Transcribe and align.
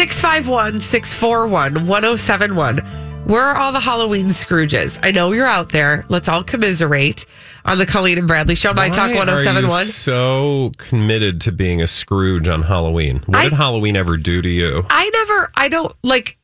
651 0.00 0.80
641 0.80 1.86
1071. 1.86 2.78
Where 3.26 3.42
are 3.42 3.56
all 3.58 3.70
the 3.70 3.80
Halloween 3.80 4.28
Scrooges? 4.28 4.98
I 5.02 5.10
know 5.10 5.32
you're 5.32 5.44
out 5.44 5.68
there. 5.68 6.06
Let's 6.08 6.26
all 6.26 6.42
commiserate 6.42 7.26
on 7.66 7.76
the 7.76 7.84
Colleen 7.84 8.16
and 8.16 8.26
Bradley 8.26 8.54
Show. 8.54 8.72
My 8.72 8.88
Talk 8.88 8.96
Why 8.96 9.04
are 9.08 9.12
you 9.12 9.18
1071. 9.18 9.84
so 9.84 10.72
committed 10.78 11.42
to 11.42 11.52
being 11.52 11.82
a 11.82 11.86
Scrooge 11.86 12.48
on 12.48 12.62
Halloween. 12.62 13.22
What 13.26 13.36
I- 13.40 13.44
did 13.44 13.52
Halloween 13.52 13.94
ever 13.94 14.16
do 14.16 14.40
to 14.40 14.48
you? 14.48 14.86
I 14.88 15.10
never, 15.10 15.50
I 15.54 15.68
don't 15.68 15.94
like, 16.02 16.38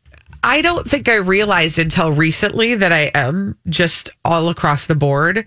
I 0.44 0.60
don't 0.60 0.86
think 0.86 1.08
I 1.08 1.14
realized 1.14 1.78
until 1.78 2.12
recently 2.12 2.74
that 2.74 2.92
I 2.92 3.10
am 3.14 3.56
just 3.70 4.10
all 4.22 4.50
across 4.50 4.84
the 4.84 4.94
board. 4.94 5.46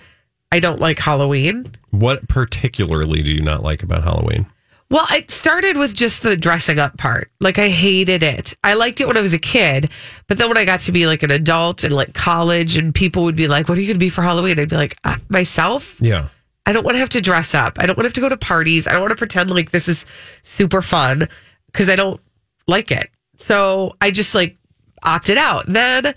I 0.51 0.59
don't 0.59 0.79
like 0.79 0.97
Halloween. 0.97 1.67
What 1.91 2.27
particularly 2.27 3.21
do 3.21 3.31
you 3.31 3.43
not 3.43 3.61
like 3.61 3.83
about 3.83 4.03
Halloween? 4.03 4.47
Well, 4.91 5.05
it 5.11 5.29
started 5.29 5.77
with 5.77 5.93
just 5.93 6.23
the 6.23 6.35
dressing 6.35 6.79
up 6.79 6.97
part. 6.97 7.31
Like 7.39 7.59
I 7.59 7.69
hated 7.69 8.23
it. 8.23 8.55
I 8.63 8.73
liked 8.73 8.99
it 9.01 9.07
when 9.07 9.17
I 9.17 9.21
was 9.21 9.35
a 9.35 9.39
kid, 9.39 9.91
but 10.27 10.39
then 10.39 10.47
when 10.47 10.57
I 10.57 10.65
got 10.65 10.79
to 10.81 10.91
be 10.91 11.05
like 11.05 11.21
an 11.21 11.29
adult 11.29 11.83
and 11.83 11.93
like 11.93 12.13
college, 12.15 12.75
and 12.75 12.93
people 12.93 13.23
would 13.23 13.35
be 13.35 13.47
like, 13.47 13.69
"What 13.69 13.77
are 13.77 13.81
you 13.81 13.87
going 13.87 13.95
to 13.95 13.99
be 13.99 14.09
for 14.09 14.23
Halloween?" 14.23 14.59
I'd 14.59 14.69
be 14.69 14.75
like, 14.75 14.97
uh, 15.03 15.17
"Myself." 15.29 15.97
Yeah. 16.01 16.29
I 16.65 16.71
don't 16.71 16.83
want 16.83 16.95
to 16.95 16.99
have 16.99 17.09
to 17.09 17.21
dress 17.21 17.53
up. 17.53 17.77
I 17.79 17.85
don't 17.85 17.97
want 17.97 18.05
to 18.05 18.07
have 18.09 18.13
to 18.13 18.21
go 18.21 18.29
to 18.29 18.37
parties. 18.37 18.87
I 18.87 18.91
don't 18.91 19.01
want 19.01 19.11
to 19.11 19.15
pretend 19.15 19.49
like 19.51 19.71
this 19.71 19.87
is 19.87 20.05
super 20.41 20.81
fun 20.81 21.27
because 21.67 21.89
I 21.89 21.95
don't 21.95 22.19
like 22.67 22.91
it. 22.91 23.09
So 23.37 23.95
I 24.01 24.11
just 24.11 24.35
like 24.35 24.57
opted 25.03 25.37
out. 25.37 25.65
Then, 25.67 26.13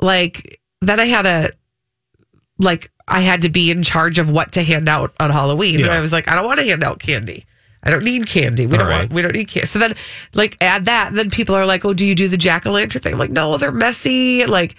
like, 0.00 0.60
then 0.80 1.00
I 1.00 1.04
had 1.04 1.26
a 1.26 1.50
like 2.58 2.92
I 3.08 3.20
had 3.20 3.42
to 3.42 3.48
be 3.48 3.70
in 3.70 3.82
charge 3.82 4.18
of 4.18 4.30
what 4.30 4.52
to 4.52 4.62
hand 4.62 4.88
out 4.88 5.12
on 5.18 5.30
Halloween, 5.30 5.80
and 5.80 5.90
I 5.90 6.00
was 6.00 6.12
like, 6.12 6.28
I 6.28 6.36
don't 6.36 6.46
want 6.46 6.60
to 6.60 6.66
hand 6.66 6.84
out 6.84 7.00
candy. 7.00 7.44
I 7.84 7.90
don't 7.90 8.02
need 8.02 8.26
candy. 8.26 8.66
We 8.66 8.72
All 8.76 8.80
don't 8.80 8.88
right. 8.88 8.98
want. 9.00 9.12
We 9.12 9.22
don't 9.22 9.34
need 9.34 9.48
candy. 9.48 9.66
So 9.66 9.78
then, 9.78 9.94
like, 10.34 10.56
add 10.60 10.86
that. 10.86 11.08
And 11.08 11.16
then 11.18 11.30
people 11.30 11.54
are 11.54 11.66
like, 11.66 11.84
"Oh, 11.84 11.92
do 11.94 12.04
you 12.04 12.14
do 12.14 12.26
the 12.28 12.36
jack 12.36 12.66
o' 12.66 12.70
lantern 12.72 13.02
thing?" 13.02 13.12
I'm 13.12 13.18
like, 13.18 13.30
no, 13.30 13.56
they're 13.58 13.70
messy. 13.72 14.46
Like, 14.46 14.74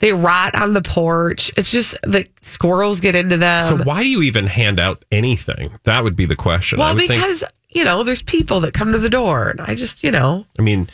they 0.00 0.12
rot 0.12 0.54
on 0.54 0.74
the 0.74 0.82
porch. 0.82 1.50
It's 1.56 1.70
just 1.70 1.96
the 2.02 2.26
squirrels 2.42 3.00
get 3.00 3.14
into 3.14 3.36
them. 3.36 3.62
So 3.62 3.76
why 3.78 4.02
do 4.02 4.08
you 4.08 4.22
even 4.22 4.46
hand 4.46 4.78
out 4.80 5.04
anything? 5.12 5.70
That 5.84 6.02
would 6.04 6.16
be 6.16 6.26
the 6.26 6.36
question. 6.36 6.78
I 6.80 6.84
Well, 6.84 6.94
would 6.94 7.06
think- 7.06 7.12
because 7.22 7.44
you 7.70 7.84
know, 7.84 8.02
there's 8.02 8.22
people 8.22 8.60
that 8.60 8.72
come 8.74 8.92
to 8.92 8.98
the 8.98 9.10
door, 9.10 9.48
and 9.50 9.60
I 9.60 9.74
just, 9.74 10.02
you 10.02 10.10
know, 10.10 10.46
I 10.58 10.62
mean, 10.62 10.88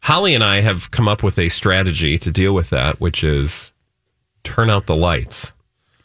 Holly 0.00 0.34
and 0.34 0.42
I 0.42 0.60
have 0.60 0.90
come 0.90 1.06
up 1.06 1.22
with 1.22 1.38
a 1.38 1.48
strategy 1.50 2.18
to 2.18 2.30
deal 2.30 2.54
with 2.54 2.70
that, 2.70 2.98
which 3.00 3.22
is 3.22 3.72
turn 4.42 4.70
out 4.70 4.86
the 4.86 4.96
lights. 4.96 5.52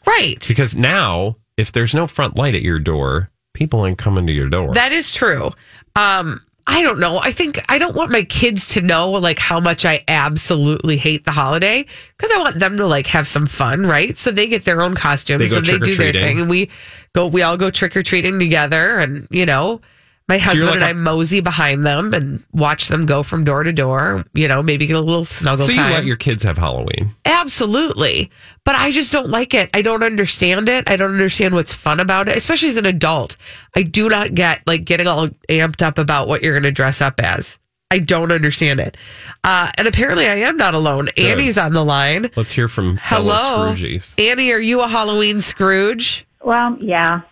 right. 0.06 0.44
Because 0.46 0.74
now, 0.76 1.36
if 1.56 1.72
there's 1.72 1.94
no 1.94 2.06
front 2.06 2.36
light 2.36 2.54
at 2.54 2.62
your 2.62 2.78
door, 2.78 3.30
people 3.60 3.86
ain't 3.86 3.98
coming 3.98 4.26
to 4.26 4.32
your 4.32 4.48
door. 4.48 4.72
That 4.72 4.90
is 4.90 5.12
true. 5.12 5.52
Um, 5.94 6.40
I 6.66 6.82
don't 6.82 6.98
know. 6.98 7.18
I 7.22 7.30
think 7.30 7.62
I 7.68 7.78
don't 7.78 7.94
want 7.94 8.10
my 8.10 8.22
kids 8.22 8.68
to 8.68 8.80
know 8.80 9.10
like 9.10 9.38
how 9.38 9.60
much 9.60 9.84
I 9.84 10.02
absolutely 10.08 10.96
hate 10.96 11.24
the 11.24 11.30
holiday 11.30 11.84
because 12.16 12.30
I 12.30 12.38
want 12.38 12.58
them 12.58 12.78
to 12.78 12.86
like 12.86 13.06
have 13.08 13.26
some 13.26 13.46
fun, 13.46 13.86
right? 13.86 14.16
So 14.16 14.30
they 14.30 14.46
get 14.46 14.64
their 14.64 14.80
own 14.80 14.94
costumes 14.94 15.52
and 15.52 15.66
they 15.66 15.78
do 15.78 15.94
their 15.94 16.12
thing, 16.12 16.40
and 16.40 16.48
we 16.48 16.70
go. 17.12 17.26
We 17.26 17.42
all 17.42 17.56
go 17.56 17.70
trick 17.70 17.96
or 17.96 18.02
treating 18.02 18.38
together, 18.38 18.98
and 18.98 19.28
you 19.30 19.46
know. 19.46 19.80
My 20.30 20.36
you're 20.36 20.44
husband 20.44 20.66
like 20.66 20.74
and 20.76 20.82
a- 20.84 20.86
I 20.86 20.92
mosey 20.92 21.40
behind 21.40 21.84
them 21.84 22.14
and 22.14 22.42
watch 22.52 22.86
them 22.86 23.04
go 23.04 23.22
from 23.24 23.42
door 23.42 23.64
to 23.64 23.72
door. 23.72 24.24
You 24.32 24.46
know, 24.46 24.62
maybe 24.62 24.86
get 24.86 24.94
a 24.96 25.00
little 25.00 25.24
snuggle 25.24 25.66
so 25.66 25.72
you 25.72 25.78
time. 25.78 25.92
let 25.92 26.04
your 26.04 26.16
kids 26.16 26.44
have 26.44 26.56
Halloween. 26.56 27.14
Absolutely. 27.24 28.30
But 28.64 28.76
I 28.76 28.92
just 28.92 29.12
don't 29.12 29.28
like 29.28 29.54
it. 29.54 29.70
I 29.74 29.82
don't 29.82 30.04
understand 30.04 30.68
it. 30.68 30.88
I 30.88 30.96
don't 30.96 31.10
understand 31.10 31.54
what's 31.54 31.74
fun 31.74 31.98
about 31.98 32.28
it, 32.28 32.36
especially 32.36 32.68
as 32.68 32.76
an 32.76 32.86
adult. 32.86 33.36
I 33.74 33.82
do 33.82 34.08
not 34.08 34.34
get 34.34 34.64
like 34.68 34.84
getting 34.84 35.08
all 35.08 35.26
amped 35.48 35.82
up 35.82 35.98
about 35.98 36.28
what 36.28 36.42
you're 36.42 36.52
going 36.52 36.62
to 36.62 36.70
dress 36.70 37.00
up 37.00 37.18
as. 37.20 37.58
I 37.90 37.98
don't 37.98 38.30
understand 38.30 38.78
it. 38.78 38.96
Uh, 39.42 39.72
and 39.76 39.88
apparently 39.88 40.28
I 40.28 40.36
am 40.36 40.56
not 40.56 40.74
alone. 40.74 41.08
Annie's 41.16 41.58
on 41.58 41.72
the 41.72 41.84
line. 41.84 42.30
Let's 42.36 42.52
hear 42.52 42.68
from 42.68 42.98
Hello. 43.02 43.72
Scrooges. 43.74 44.14
Annie, 44.16 44.52
are 44.52 44.60
you 44.60 44.80
a 44.80 44.86
Halloween 44.86 45.40
Scrooge? 45.40 46.24
Well, 46.44 46.76
yeah. 46.80 47.22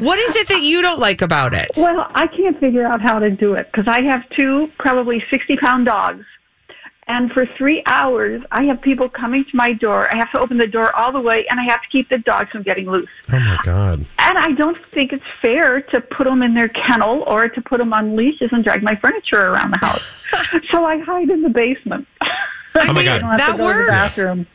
What 0.00 0.18
is 0.18 0.36
it 0.36 0.48
that 0.48 0.62
you 0.62 0.82
don't 0.82 0.98
like 0.98 1.22
about 1.22 1.54
it? 1.54 1.70
Well, 1.76 2.10
I 2.14 2.26
can't 2.26 2.58
figure 2.60 2.86
out 2.86 3.00
how 3.00 3.18
to 3.18 3.30
do 3.30 3.54
it 3.54 3.70
because 3.72 3.86
I 3.88 4.02
have 4.02 4.28
two 4.30 4.70
probably 4.78 5.22
60 5.30 5.56
pound 5.56 5.86
dogs. 5.86 6.24
And 7.10 7.32
for 7.32 7.46
three 7.56 7.82
hours, 7.86 8.42
I 8.52 8.64
have 8.64 8.82
people 8.82 9.08
coming 9.08 9.42
to 9.42 9.50
my 9.56 9.72
door. 9.72 10.14
I 10.14 10.18
have 10.18 10.30
to 10.32 10.40
open 10.40 10.58
the 10.58 10.66
door 10.66 10.94
all 10.94 11.10
the 11.10 11.20
way 11.20 11.46
and 11.50 11.58
I 11.58 11.64
have 11.64 11.80
to 11.80 11.88
keep 11.88 12.10
the 12.10 12.18
dogs 12.18 12.50
from 12.50 12.64
getting 12.64 12.84
loose. 12.90 13.08
Oh 13.32 13.38
my 13.40 13.58
God. 13.62 14.04
And 14.18 14.36
I 14.36 14.52
don't 14.52 14.76
think 14.88 15.14
it's 15.14 15.24
fair 15.40 15.80
to 15.80 16.02
put 16.02 16.24
them 16.24 16.42
in 16.42 16.52
their 16.52 16.68
kennel 16.68 17.22
or 17.26 17.48
to 17.48 17.62
put 17.62 17.78
them 17.78 17.94
on 17.94 18.14
leashes 18.14 18.50
and 18.52 18.62
drag 18.62 18.82
my 18.82 18.94
furniture 18.96 19.40
around 19.48 19.72
the 19.72 19.78
house. 19.78 20.04
so 20.70 20.84
I 20.84 20.98
hide 20.98 21.30
in 21.30 21.40
the 21.40 21.48
basement. 21.48 22.06
Oh 22.74 22.92
my 22.92 23.00
I 23.00 23.04
God. 23.04 23.20
don't 23.20 23.30
have 23.30 23.38
That 23.38 23.52
to 23.52 23.56
go 23.56 23.72
to 23.72 23.78
the 23.78 24.36
works. 24.36 24.46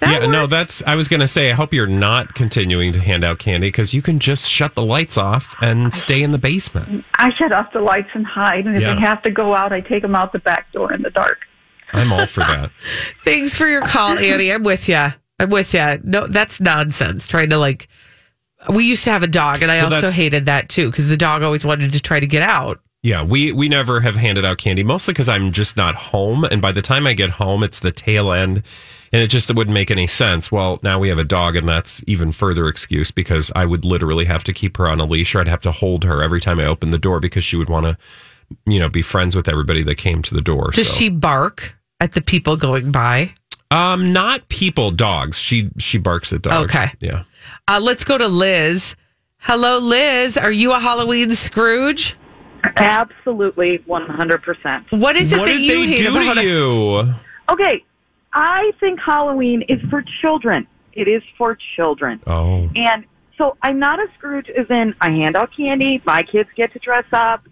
That 0.00 0.22
yeah, 0.22 0.26
no, 0.28 0.46
that's. 0.46 0.82
I 0.86 0.94
was 0.94 1.08
going 1.08 1.20
to 1.20 1.26
say. 1.26 1.50
I 1.50 1.54
hope 1.54 1.72
you're 1.74 1.86
not 1.86 2.34
continuing 2.34 2.92
to 2.92 3.00
hand 3.00 3.24
out 3.24 3.38
candy 3.40 3.68
because 3.68 3.92
you 3.92 4.00
can 4.00 4.20
just 4.20 4.48
shut 4.48 4.74
the 4.74 4.82
lights 4.82 5.16
off 5.18 5.56
and 5.60 5.92
stay 5.92 6.22
in 6.22 6.30
the 6.30 6.38
basement. 6.38 7.04
I 7.14 7.30
shut 7.36 7.50
off 7.50 7.72
the 7.72 7.80
lights 7.80 8.10
and 8.14 8.24
hide. 8.24 8.66
And 8.66 8.76
if 8.76 8.82
Yeah. 8.82 8.94
they 8.94 9.00
have 9.00 9.22
to 9.24 9.30
go 9.32 9.54
out, 9.54 9.72
I 9.72 9.80
take 9.80 10.02
them 10.02 10.14
out 10.14 10.32
the 10.32 10.38
back 10.38 10.70
door 10.72 10.92
in 10.92 11.02
the 11.02 11.10
dark. 11.10 11.38
I'm 11.92 12.12
all 12.12 12.26
for 12.26 12.40
that. 12.40 12.70
Thanks 13.24 13.56
for 13.56 13.66
your 13.66 13.82
call, 13.82 14.16
Annie. 14.18 14.52
I'm 14.52 14.62
with 14.62 14.88
you. 14.88 15.06
I'm 15.40 15.50
with 15.50 15.74
you. 15.74 16.00
No, 16.04 16.26
that's 16.26 16.60
nonsense. 16.60 17.26
Trying 17.26 17.50
to 17.50 17.58
like, 17.58 17.88
we 18.72 18.84
used 18.84 19.04
to 19.04 19.10
have 19.10 19.22
a 19.22 19.28
dog, 19.28 19.62
and 19.62 19.70
I 19.70 19.78
Well, 19.82 19.94
also 19.94 20.10
hated 20.10 20.46
that 20.46 20.68
too 20.68 20.90
because 20.90 21.08
the 21.08 21.16
dog 21.16 21.42
always 21.42 21.64
wanted 21.64 21.92
to 21.92 22.00
try 22.00 22.20
to 22.20 22.26
get 22.26 22.42
out. 22.42 22.80
Yeah, 23.02 23.22
we 23.22 23.52
we 23.52 23.68
never 23.68 24.00
have 24.00 24.16
handed 24.16 24.44
out 24.44 24.58
candy, 24.58 24.82
mostly 24.82 25.12
because 25.12 25.28
I'm 25.28 25.52
just 25.52 25.76
not 25.76 25.94
home, 25.94 26.44
and 26.44 26.60
by 26.60 26.72
the 26.72 26.82
time 26.82 27.06
I 27.06 27.12
get 27.12 27.30
home, 27.30 27.62
it's 27.62 27.78
the 27.78 27.92
tail 27.92 28.32
end, 28.32 28.64
and 29.12 29.22
it 29.22 29.28
just 29.28 29.54
wouldn't 29.54 29.72
make 29.72 29.92
any 29.92 30.08
sense. 30.08 30.50
Well, 30.50 30.80
now 30.82 30.98
we 30.98 31.08
have 31.08 31.18
a 31.18 31.24
dog, 31.24 31.54
and 31.54 31.68
that's 31.68 32.02
even 32.08 32.32
further 32.32 32.66
excuse 32.66 33.12
because 33.12 33.52
I 33.54 33.66
would 33.66 33.84
literally 33.84 34.24
have 34.24 34.42
to 34.44 34.52
keep 34.52 34.76
her 34.78 34.88
on 34.88 34.98
a 34.98 35.04
leash, 35.04 35.34
or 35.36 35.40
I'd 35.40 35.48
have 35.48 35.60
to 35.60 35.70
hold 35.70 36.02
her 36.02 36.24
every 36.24 36.40
time 36.40 36.58
I 36.58 36.64
open 36.64 36.90
the 36.90 36.98
door 36.98 37.20
because 37.20 37.44
she 37.44 37.56
would 37.56 37.68
want 37.68 37.86
to, 37.86 37.96
you 38.66 38.80
know, 38.80 38.88
be 38.88 39.02
friends 39.02 39.36
with 39.36 39.48
everybody 39.48 39.84
that 39.84 39.94
came 39.94 40.20
to 40.22 40.34
the 40.34 40.42
door. 40.42 40.72
Does 40.72 40.88
so. 40.88 40.98
she 40.98 41.08
bark 41.08 41.76
at 42.00 42.14
the 42.14 42.20
people 42.20 42.56
going 42.56 42.90
by? 42.90 43.32
Um, 43.70 44.12
not 44.12 44.48
people, 44.48 44.90
dogs. 44.90 45.38
She 45.38 45.70
she 45.78 45.98
barks 45.98 46.32
at 46.32 46.42
dogs. 46.42 46.74
Okay. 46.74 46.90
Yeah. 47.00 47.24
Uh, 47.68 47.78
let's 47.80 48.02
go 48.02 48.18
to 48.18 48.26
Liz. 48.26 48.96
Hello, 49.36 49.78
Liz. 49.78 50.36
Are 50.36 50.50
you 50.50 50.72
a 50.72 50.80
Halloween 50.80 51.34
Scrooge? 51.36 52.16
Absolutely, 52.76 53.78
100%. 53.80 54.98
What 55.00 55.16
is 55.16 55.32
it 55.32 55.38
what 55.38 55.46
that 55.46 55.52
did 55.52 55.60
you 55.62 55.80
they 55.80 55.86
hate 55.88 55.98
do 55.98 56.10
about 56.10 56.34
to 56.34 56.40
it? 56.40 56.44
you? 56.44 57.14
Okay, 57.50 57.84
I 58.32 58.72
think 58.80 59.00
Halloween 59.00 59.62
is 59.68 59.80
for 59.90 60.02
children. 60.20 60.66
It 60.92 61.08
is 61.08 61.22
for 61.36 61.56
children. 61.76 62.20
Oh. 62.26 62.68
And 62.76 63.04
so 63.36 63.56
I'm 63.62 63.78
not 63.78 64.00
a 64.00 64.06
Scrooge 64.16 64.48
as 64.50 64.66
in 64.70 64.94
I 65.00 65.10
hand 65.10 65.36
out 65.36 65.50
candy, 65.56 66.02
my 66.04 66.22
kids 66.22 66.48
get 66.56 66.72
to 66.72 66.78
dress 66.80 67.04
up, 67.12 67.46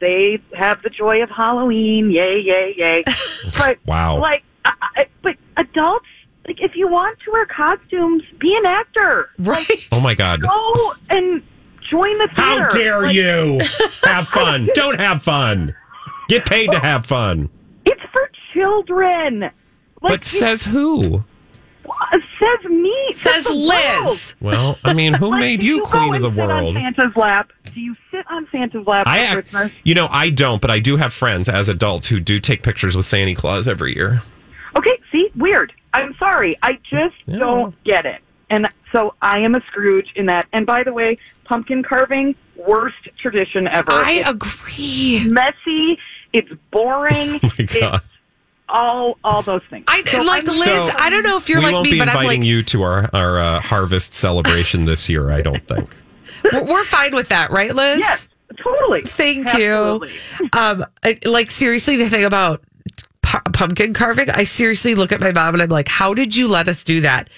they 0.00 0.38
have 0.56 0.82
the 0.82 0.90
joy 0.90 1.22
of 1.22 1.30
Halloween, 1.30 2.10
yay, 2.10 2.40
yay, 2.44 2.74
yay. 2.76 3.04
But 3.58 3.78
Wow. 3.86 4.20
like, 4.20 4.42
I, 4.64 4.72
I, 4.96 5.06
but 5.22 5.36
adults, 5.56 6.06
like 6.46 6.60
if 6.60 6.72
you 6.76 6.88
want 6.88 7.18
to 7.24 7.30
wear 7.32 7.46
costumes, 7.46 8.22
be 8.38 8.54
an 8.56 8.66
actor. 8.66 9.30
Right. 9.38 9.88
Oh 9.92 10.00
my 10.00 10.14
God. 10.14 10.42
Go 10.42 10.94
and 11.10 11.42
join 11.90 12.16
the 12.18 12.28
How 12.32 12.68
dare 12.68 13.02
Like, 13.02 13.14
you 13.14 13.58
have 14.04 14.28
fun? 14.28 14.68
Don't 14.74 14.98
have 15.00 15.22
fun. 15.22 15.74
Get 16.28 16.46
paid 16.46 16.70
to 16.70 16.78
have 16.78 17.06
fun. 17.06 17.48
It's 17.84 18.00
for 18.12 18.30
children. 18.52 19.40
Like, 19.40 19.52
But 20.00 20.24
says 20.24 20.64
who? 20.64 21.24
Uh, 21.86 22.18
says 22.38 22.70
me. 22.70 23.12
Says 23.12 23.44
the 23.44 23.54
Liz. 23.54 24.34
Well, 24.40 24.78
I 24.84 24.94
mean, 24.94 25.12
who 25.14 25.30
Like, 25.30 25.40
made 25.40 25.60
do 25.60 25.66
you 25.66 25.80
go 25.82 25.88
queen 25.90 26.08
of 26.14 26.14
and 26.16 26.24
the 26.24 26.30
sit 26.30 26.36
world? 26.48 26.76
On 26.76 26.82
Santa's 26.82 27.16
lap. 27.16 27.50
Do 27.74 27.80
you 27.80 27.94
sit 28.10 28.24
on 28.30 28.48
Santa's 28.50 28.86
lap 28.86 29.06
I, 29.06 29.18
for 29.32 29.38
ac- 29.40 29.48
Christmas? 29.50 29.72
you 29.84 29.94
know, 29.94 30.08
I 30.10 30.30
don't, 30.30 30.60
but 30.62 30.70
I 30.70 30.78
do 30.80 30.96
have 30.96 31.12
friends 31.12 31.48
as 31.48 31.68
adults 31.68 32.06
who 32.08 32.20
do 32.20 32.38
take 32.38 32.62
pictures 32.62 32.96
with 32.96 33.06
Santa 33.06 33.34
Claus 33.34 33.68
every 33.68 33.94
year. 33.94 34.22
Okay, 34.76 34.98
see, 35.12 35.30
weird. 35.36 35.72
I'm 35.92 36.14
sorry. 36.18 36.58
I 36.62 36.78
just 36.90 37.14
don't 37.28 37.74
get 37.84 38.06
it. 38.06 38.20
And 38.50 38.66
so 38.94 39.14
I 39.20 39.40
am 39.40 39.54
a 39.54 39.60
Scrooge 39.66 40.06
in 40.14 40.26
that. 40.26 40.46
And 40.52 40.64
by 40.66 40.84
the 40.84 40.92
way, 40.92 41.18
pumpkin 41.44 41.82
carving, 41.82 42.34
worst 42.56 42.96
tradition 43.20 43.66
ever. 43.66 43.90
I 43.92 44.12
It's 44.12 44.28
agree. 44.30 45.26
messy. 45.28 45.98
It's 46.32 46.50
boring. 46.70 47.40
Oh 47.42 47.50
my 47.58 47.64
God. 47.64 47.94
It's 47.96 48.06
all 48.68 49.18
all 49.22 49.42
those 49.42 49.62
things. 49.68 49.84
I 49.88 50.02
So 50.04 50.22
like 50.22 50.48
I'm- 50.48 50.58
Liz. 50.58 50.90
I 50.96 51.10
don't 51.10 51.22
know 51.22 51.36
if 51.36 51.48
you're 51.48 51.58
we 51.58 51.64
like 51.66 51.74
won't 51.74 51.84
me, 51.86 51.92
be 51.92 51.98
but 51.98 52.08
I'm 52.08 52.16
inviting 52.16 52.40
like 52.40 52.46
you 52.48 52.62
to 52.62 52.82
our 52.82 53.10
our 53.12 53.38
uh, 53.40 53.60
harvest 53.60 54.14
celebration 54.14 54.84
this 54.86 55.08
year. 55.08 55.30
I 55.30 55.42
don't 55.42 55.66
think. 55.68 55.94
we're, 56.52 56.64
we're 56.64 56.84
fine 56.84 57.14
with 57.14 57.28
that, 57.28 57.50
right, 57.50 57.74
Liz? 57.74 57.98
Yes, 58.00 58.26
totally. 58.56 59.02
Thank 59.02 59.46
Absolutely. 59.48 60.12
you. 60.40 60.48
Um, 60.54 60.84
I- 61.02 61.18
like 61.26 61.50
seriously, 61.50 61.96
the 61.96 62.08
thing 62.08 62.24
about 62.24 62.62
pu- 63.22 63.50
pumpkin 63.52 63.92
carving, 63.92 64.30
I 64.30 64.44
seriously 64.44 64.94
look 64.94 65.12
at 65.12 65.20
my 65.20 65.32
mom 65.32 65.54
and 65.54 65.62
I'm 65.62 65.68
like, 65.68 65.88
"How 65.88 66.14
did 66.14 66.34
you 66.34 66.48
let 66.48 66.66
us 66.68 66.82
do 66.84 67.00
that?" 67.02 67.28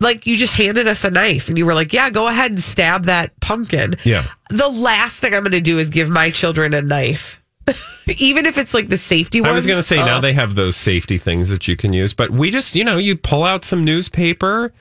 Like 0.00 0.26
you 0.26 0.36
just 0.36 0.56
handed 0.56 0.86
us 0.88 1.04
a 1.04 1.10
knife 1.10 1.48
and 1.48 1.56
you 1.56 1.64
were 1.64 1.74
like, 1.74 1.92
"Yeah, 1.92 2.10
go 2.10 2.26
ahead 2.28 2.50
and 2.50 2.60
stab 2.60 3.04
that 3.04 3.38
pumpkin." 3.40 3.94
Yeah. 4.04 4.24
The 4.50 4.68
last 4.68 5.20
thing 5.20 5.34
I'm 5.34 5.42
going 5.42 5.52
to 5.52 5.60
do 5.60 5.78
is 5.78 5.88
give 5.90 6.10
my 6.10 6.30
children 6.30 6.74
a 6.74 6.82
knife, 6.82 7.40
even 8.18 8.44
if 8.44 8.58
it's 8.58 8.74
like 8.74 8.88
the 8.88 8.98
safety 8.98 9.40
ones. 9.40 9.50
I 9.50 9.54
was 9.54 9.66
going 9.66 9.78
to 9.78 9.82
say 9.84 9.96
now 9.96 10.18
Oh. 10.18 10.20
they 10.20 10.32
have 10.32 10.56
those 10.56 10.76
safety 10.76 11.16
things 11.16 11.48
that 11.48 11.68
you 11.68 11.76
can 11.76 11.92
use, 11.92 12.12
but 12.12 12.30
we 12.30 12.50
just, 12.50 12.74
you 12.76 12.84
know, 12.84 12.98
you 12.98 13.16
pull 13.16 13.44
out 13.44 13.64
some 13.64 13.84
newspaper, 13.84 14.72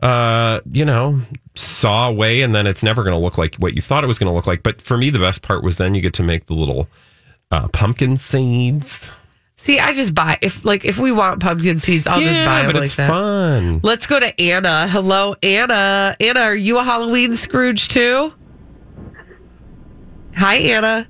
uh, 0.00 0.60
you 0.72 0.84
know, 0.84 1.20
saw 1.54 2.08
away, 2.08 2.42
and 2.42 2.54
then 2.54 2.66
it's 2.66 2.82
never 2.82 3.02
going 3.02 3.14
to 3.14 3.22
look 3.22 3.36
like 3.36 3.56
what 3.56 3.74
you 3.74 3.82
thought 3.82 4.04
it 4.04 4.06
was 4.06 4.18
going 4.18 4.30
to 4.30 4.34
look 4.34 4.46
like. 4.46 4.62
But 4.62 4.80
for 4.80 4.96
me, 4.96 5.10
the 5.10 5.18
best 5.18 5.42
part 5.42 5.62
was 5.64 5.76
then 5.76 5.94
you 5.94 6.00
get 6.00 6.14
to 6.14 6.22
make 6.22 6.46
the 6.46 6.54
little 6.54 6.88
uh, 7.50 7.66
pumpkin 7.68 8.16
seeds. 8.16 9.10
See, 9.58 9.78
I 9.80 9.92
just 9.94 10.14
buy 10.14 10.38
if 10.42 10.66
like 10.66 10.84
if 10.84 10.98
we 10.98 11.12
want 11.12 11.40
pumpkin 11.40 11.78
seeds, 11.78 12.06
I'll 12.06 12.20
just 12.20 12.38
Yeah, 12.40 12.44
buy 12.46 12.58
them 12.62 12.66
but 12.72 12.74
like 12.76 12.84
it's 12.84 12.94
that. 12.96 13.08
fun. 13.08 13.80
Let's 13.82 14.06
go 14.06 14.20
to 14.20 14.38
Anna. 14.40 14.86
Hello, 14.86 15.34
Anna. 15.42 16.14
Anna, 16.20 16.40
are 16.40 16.54
you 16.54 16.78
a 16.78 16.84
Halloween 16.84 17.34
Scrooge 17.36 17.88
too? 17.88 18.34
Hi, 20.36 20.56
Anna. 20.56 21.08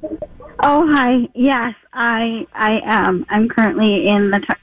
Oh, 0.62 0.86
hi. 0.94 1.28
Yes, 1.34 1.74
I 1.92 2.46
I 2.54 2.80
am. 2.84 3.26
I'm 3.28 3.48
currently 3.48 4.06
in 4.06 4.30
the 4.30 4.38
tar- 4.38 4.58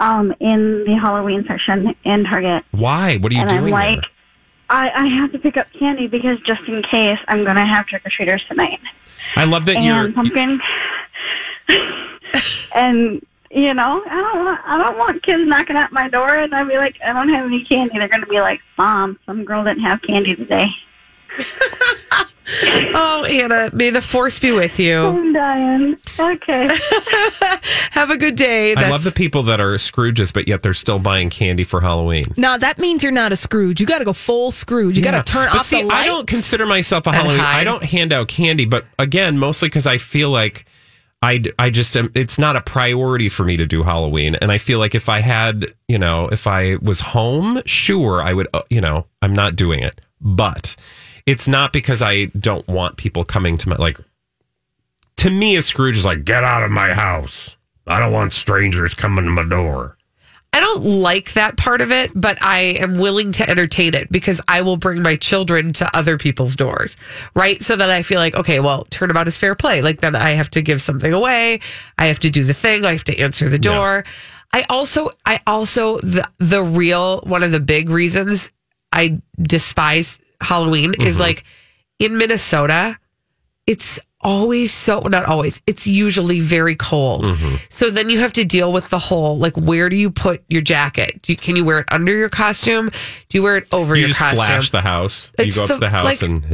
um 0.00 0.32
in 0.40 0.84
the 0.86 0.96
Halloween 0.98 1.44
section 1.46 1.94
in 2.04 2.24
Target, 2.24 2.64
Why? 2.70 3.18
What 3.18 3.32
are 3.32 3.34
you 3.34 3.42
and 3.42 3.50
doing 3.50 3.64
I'm 3.64 3.70
like, 3.70 4.00
there? 4.00 4.10
I 4.70 4.90
I 4.94 5.06
have 5.20 5.30
to 5.32 5.38
pick 5.38 5.58
up 5.58 5.66
candy 5.78 6.06
because 6.06 6.38
just 6.46 6.62
in 6.66 6.82
case 6.90 7.18
I'm 7.28 7.44
gonna 7.44 7.66
have 7.66 7.86
trick 7.86 8.00
or 8.06 8.10
treaters 8.10 8.42
tonight, 8.48 8.80
I 9.36 9.44
love 9.44 9.66
that 9.66 9.76
and 9.76 9.84
you're. 9.84 10.10
pumpkin, 10.10 10.58
and 12.74 13.24
you 13.50 13.74
know 13.74 14.02
I 14.06 14.20
don't 14.20 14.44
want 14.44 14.60
I 14.64 14.78
don't 14.78 14.98
want 14.98 15.22
kids 15.22 15.42
knocking 15.46 15.76
at 15.76 15.92
my 15.92 16.08
door 16.08 16.32
and 16.34 16.54
I'd 16.54 16.68
be 16.68 16.76
like 16.76 16.96
I 17.04 17.12
don't 17.12 17.28
have 17.30 17.46
any 17.46 17.64
candy. 17.64 17.98
They're 17.98 18.08
gonna 18.08 18.26
be 18.26 18.40
like, 18.40 18.60
Mom, 18.78 19.18
some 19.26 19.44
girl 19.44 19.64
didn't 19.64 19.82
have 19.82 20.00
candy 20.02 20.36
today. 20.36 20.66
Oh, 22.92 23.24
Anna, 23.30 23.70
may 23.72 23.90
the 23.90 24.00
force 24.02 24.40
be 24.40 24.50
with 24.50 24.80
you. 24.80 24.98
I'm 24.98 25.32
dying. 25.32 25.96
Okay. 26.18 26.66
Have 27.92 28.10
a 28.10 28.16
good 28.16 28.34
day. 28.34 28.74
I 28.74 28.90
love 28.90 29.04
the 29.04 29.12
people 29.12 29.44
that 29.44 29.60
are 29.60 29.74
Scrooges, 29.74 30.32
but 30.32 30.48
yet 30.48 30.64
they're 30.64 30.74
still 30.74 30.98
buying 30.98 31.30
candy 31.30 31.62
for 31.62 31.80
Halloween. 31.80 32.24
No, 32.36 32.58
that 32.58 32.78
means 32.80 33.04
you're 33.04 33.12
not 33.12 33.30
a 33.30 33.36
Scrooge. 33.36 33.80
You 33.80 33.86
got 33.86 34.00
to 34.00 34.04
go 34.04 34.12
full 34.12 34.50
Scrooge. 34.50 34.98
You 34.98 35.04
Yeah. 35.04 35.12
got 35.12 35.26
to 35.26 35.32
turn 35.32 35.48
But 35.52 35.60
off 35.60 35.66
see, 35.66 35.82
the 35.82 35.86
lights. 35.88 36.02
I 36.02 36.06
don't 36.06 36.26
consider 36.26 36.66
myself 36.66 37.06
a 37.06 37.12
Halloween. 37.12 37.38
hide. 37.38 37.60
I 37.60 37.62
don't 37.64 37.84
hand 37.84 38.12
out 38.12 38.26
candy, 38.26 38.64
but 38.64 38.84
again, 38.98 39.38
mostly 39.38 39.68
because 39.68 39.86
I 39.86 39.98
feel 39.98 40.30
like 40.30 40.64
I, 41.22 41.42
I 41.58 41.68
just 41.70 41.96
am, 41.96 42.10
it's 42.14 42.38
not 42.38 42.56
a 42.56 42.62
priority 42.62 43.28
for 43.28 43.44
me 43.44 43.56
to 43.58 43.66
do 43.66 43.82
Halloween. 43.82 44.36
And 44.36 44.50
I 44.50 44.58
feel 44.58 44.78
like 44.78 44.94
if 44.94 45.08
I 45.08 45.20
had, 45.20 45.66
you 45.86 45.98
know, 45.98 46.28
if 46.28 46.46
I 46.46 46.76
was 46.76 47.00
home, 47.00 47.60
sure, 47.66 48.22
I 48.22 48.32
would, 48.32 48.48
uh, 48.54 48.62
you 48.70 48.80
know, 48.80 49.06
I'm 49.20 49.34
not 49.34 49.54
doing 49.54 49.80
it. 49.80 50.00
But 50.20 50.76
it's 51.26 51.46
not 51.46 51.72
because 51.72 52.00
I 52.00 52.26
don't 52.26 52.66
want 52.68 52.96
people 52.96 53.24
coming 53.24 53.58
to 53.58 53.68
my, 53.68 53.76
like, 53.76 53.98
to 55.16 55.30
me, 55.30 55.56
a 55.56 55.62
Scrooge 55.62 55.98
is 55.98 56.06
like, 56.06 56.24
get 56.24 56.44
out 56.44 56.62
of 56.62 56.70
my 56.70 56.94
house. 56.94 57.56
I 57.86 58.00
don't 58.00 58.12
want 58.12 58.32
strangers 58.32 58.94
coming 58.94 59.24
to 59.26 59.30
my 59.30 59.44
door. 59.44 59.98
I 60.52 60.58
don't 60.58 60.82
like 60.84 61.34
that 61.34 61.56
part 61.56 61.80
of 61.80 61.92
it, 61.92 62.10
but 62.14 62.42
I 62.42 62.60
am 62.80 62.98
willing 62.98 63.30
to 63.32 63.48
entertain 63.48 63.94
it 63.94 64.10
because 64.10 64.40
I 64.48 64.62
will 64.62 64.76
bring 64.76 65.00
my 65.00 65.14
children 65.14 65.72
to 65.74 65.96
other 65.96 66.18
people's 66.18 66.56
doors, 66.56 66.96
right? 67.34 67.62
So 67.62 67.76
that 67.76 67.88
I 67.88 68.02
feel 68.02 68.18
like, 68.18 68.34
okay, 68.34 68.58
well, 68.58 68.84
turnabout 68.90 69.28
is 69.28 69.38
fair 69.38 69.54
play. 69.54 69.80
Like 69.80 70.00
then 70.00 70.16
I 70.16 70.30
have 70.30 70.50
to 70.50 70.62
give 70.62 70.82
something 70.82 71.12
away. 71.12 71.60
I 71.98 72.06
have 72.06 72.18
to 72.20 72.30
do 72.30 72.42
the 72.42 72.54
thing. 72.54 72.84
I 72.84 72.92
have 72.92 73.04
to 73.04 73.18
answer 73.18 73.48
the 73.48 73.58
door. 73.60 74.04
I 74.52 74.64
also, 74.68 75.10
I 75.24 75.40
also, 75.46 75.98
the, 76.00 76.28
the 76.38 76.62
real, 76.62 77.20
one 77.20 77.44
of 77.44 77.52
the 77.52 77.60
big 77.60 77.88
reasons 77.88 78.50
I 78.92 79.20
despise 79.40 80.18
Halloween 80.40 80.94
is 81.00 81.14
Mm-hmm. 81.14 81.22
like 81.22 81.44
in 82.00 82.18
Minnesota, 82.18 82.98
it's 83.68 84.00
always 84.22 84.70
so 84.72 85.00
not 85.00 85.24
always 85.24 85.60
it's 85.66 85.86
usually 85.86 86.40
very 86.40 86.74
cold. 86.74 87.24
Mm-hmm. 87.24 87.56
so 87.70 87.90
then 87.90 88.10
you 88.10 88.18
have 88.18 88.32
to 88.34 88.44
deal 88.44 88.72
with 88.72 88.90
the 88.90 88.98
whole 88.98 89.38
like 89.38 89.56
where 89.56 89.88
do 89.88 89.96
you 89.96 90.10
put 90.10 90.44
your 90.48 90.60
jacket? 90.60 91.22
Do 91.22 91.32
you, 91.32 91.36
can 91.36 91.56
you 91.56 91.64
wear 91.64 91.78
it 91.80 91.86
under 91.90 92.14
your 92.14 92.28
costume? 92.28 92.90
Do 93.28 93.38
you 93.38 93.42
wear 93.42 93.56
it 93.56 93.66
over 93.72 93.94
You 93.94 94.00
your 94.00 94.08
just 94.08 94.20
costume? 94.20 94.44
flash 94.44 94.70
the 94.70 94.82
house. 94.82 95.32
It's 95.38 95.56
you 95.56 95.60
go 95.60 95.64
up 95.64 95.70
to 95.70 95.80
the 95.80 95.88
house 95.88 96.04
like, 96.04 96.22
and 96.22 96.44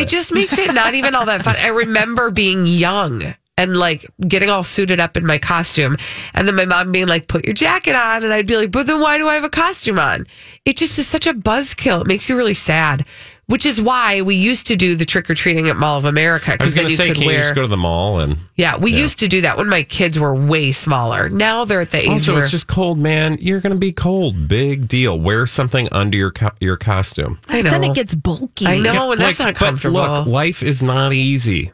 it 0.00 0.08
just 0.08 0.34
makes 0.34 0.58
it 0.58 0.74
not 0.74 0.94
even 0.94 1.14
all 1.14 1.26
that 1.26 1.44
fun. 1.44 1.54
I 1.58 1.68
remember 1.68 2.30
being 2.30 2.66
young 2.66 3.22
and 3.58 3.76
like 3.76 4.04
getting 4.26 4.48
all 4.48 4.64
suited 4.64 4.98
up 4.98 5.16
in 5.16 5.26
my 5.26 5.38
costume 5.38 5.98
and 6.34 6.48
then 6.48 6.56
my 6.56 6.64
mom 6.64 6.90
being 6.90 7.06
like 7.06 7.28
put 7.28 7.44
your 7.44 7.54
jacket 7.54 7.94
on. 7.94 8.24
And 8.24 8.32
i'd 8.32 8.46
be 8.46 8.56
like 8.56 8.72
but 8.72 8.86
then 8.86 9.00
why 9.00 9.18
do 9.18 9.28
i 9.28 9.34
have 9.34 9.44
a 9.44 9.50
costume 9.50 9.98
on? 10.00 10.26
It 10.64 10.76
just 10.76 10.98
is 10.98 11.06
such 11.06 11.26
a 11.26 11.34
buzzkill. 11.34 12.00
It 12.00 12.06
makes 12.08 12.28
you 12.28 12.36
really 12.36 12.54
sad 12.54 13.04
which 13.52 13.66
is 13.66 13.80
why 13.80 14.20
we 14.22 14.34
used 14.34 14.66
to 14.66 14.74
do 14.76 14.96
the 14.96 15.04
trick-or-treating 15.04 15.68
at 15.68 15.76
mall 15.76 15.98
of 15.98 16.04
america 16.04 16.56
I 16.58 16.64
was 16.64 16.74
then 16.74 16.84
going 16.84 16.90
to 16.92 16.96
say, 16.96 17.08
could 17.08 17.16
can 17.18 17.24
you 17.30 17.36
just 17.36 17.54
go 17.54 17.62
to 17.62 17.68
the 17.68 17.76
mall 17.76 18.18
and 18.20 18.38
yeah, 18.56 18.76
we 18.76 18.92
Yeah. 18.92 18.98
used 18.98 19.18
to 19.20 19.28
do 19.28 19.40
that 19.42 19.56
when 19.56 19.68
my 19.68 19.82
kids 19.82 20.18
were 20.18 20.34
way 20.34 20.72
smaller. 20.72 21.28
Now 21.28 21.64
they're 21.64 21.80
at 21.80 21.90
the 21.90 21.98
age 21.98 22.08
Also, 22.08 22.34
where 22.34 22.42
it's 22.42 22.50
just 22.50 22.66
cold, 22.68 22.98
man. 22.98 23.38
You're 23.40 23.60
going 23.60 23.72
to 23.72 23.78
be 23.78 23.92
cold. 23.92 24.46
Big 24.46 24.86
deal. 24.88 25.18
Wear 25.18 25.46
something 25.46 25.88
under 25.92 26.16
your 26.16 26.30
co- 26.30 26.52
your 26.60 26.76
costume. 26.76 27.38
I 27.48 27.62
know. 27.62 27.70
Then 27.70 27.84
it 27.84 27.94
gets 27.94 28.14
bulky. 28.14 28.66
I 28.66 28.78
know, 28.78 29.12
and 29.12 29.20
that's 29.20 29.40
Like, 29.40 29.46
not 29.46 29.54
comfortable. 29.56 30.00
But 30.00 30.18
look, 30.20 30.26
life 30.28 30.62
is 30.62 30.82
not 30.82 31.12
easy. 31.12 31.72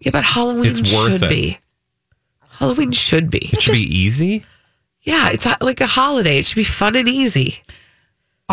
yeah, 0.00 0.10
but 0.12 0.22
Halloween 0.24 0.70
it's 0.70 0.80
worth 0.94 1.12
should 1.12 1.22
it. 1.24 1.28
be. 1.28 1.58
Halloween 2.58 2.92
should 2.92 3.30
be. 3.30 3.48
It 3.52 3.60
should 3.62 3.74
be 3.74 3.98
easy. 3.98 4.44
Yeah, 5.02 5.30
it's 5.30 5.46
uh, 5.46 5.56
like 5.60 5.80
a 5.80 5.86
holiday. 5.86 6.38
It 6.38 6.46
should 6.46 6.56
be 6.56 6.64
fun 6.64 6.94
and 6.96 7.08
easy. 7.08 7.62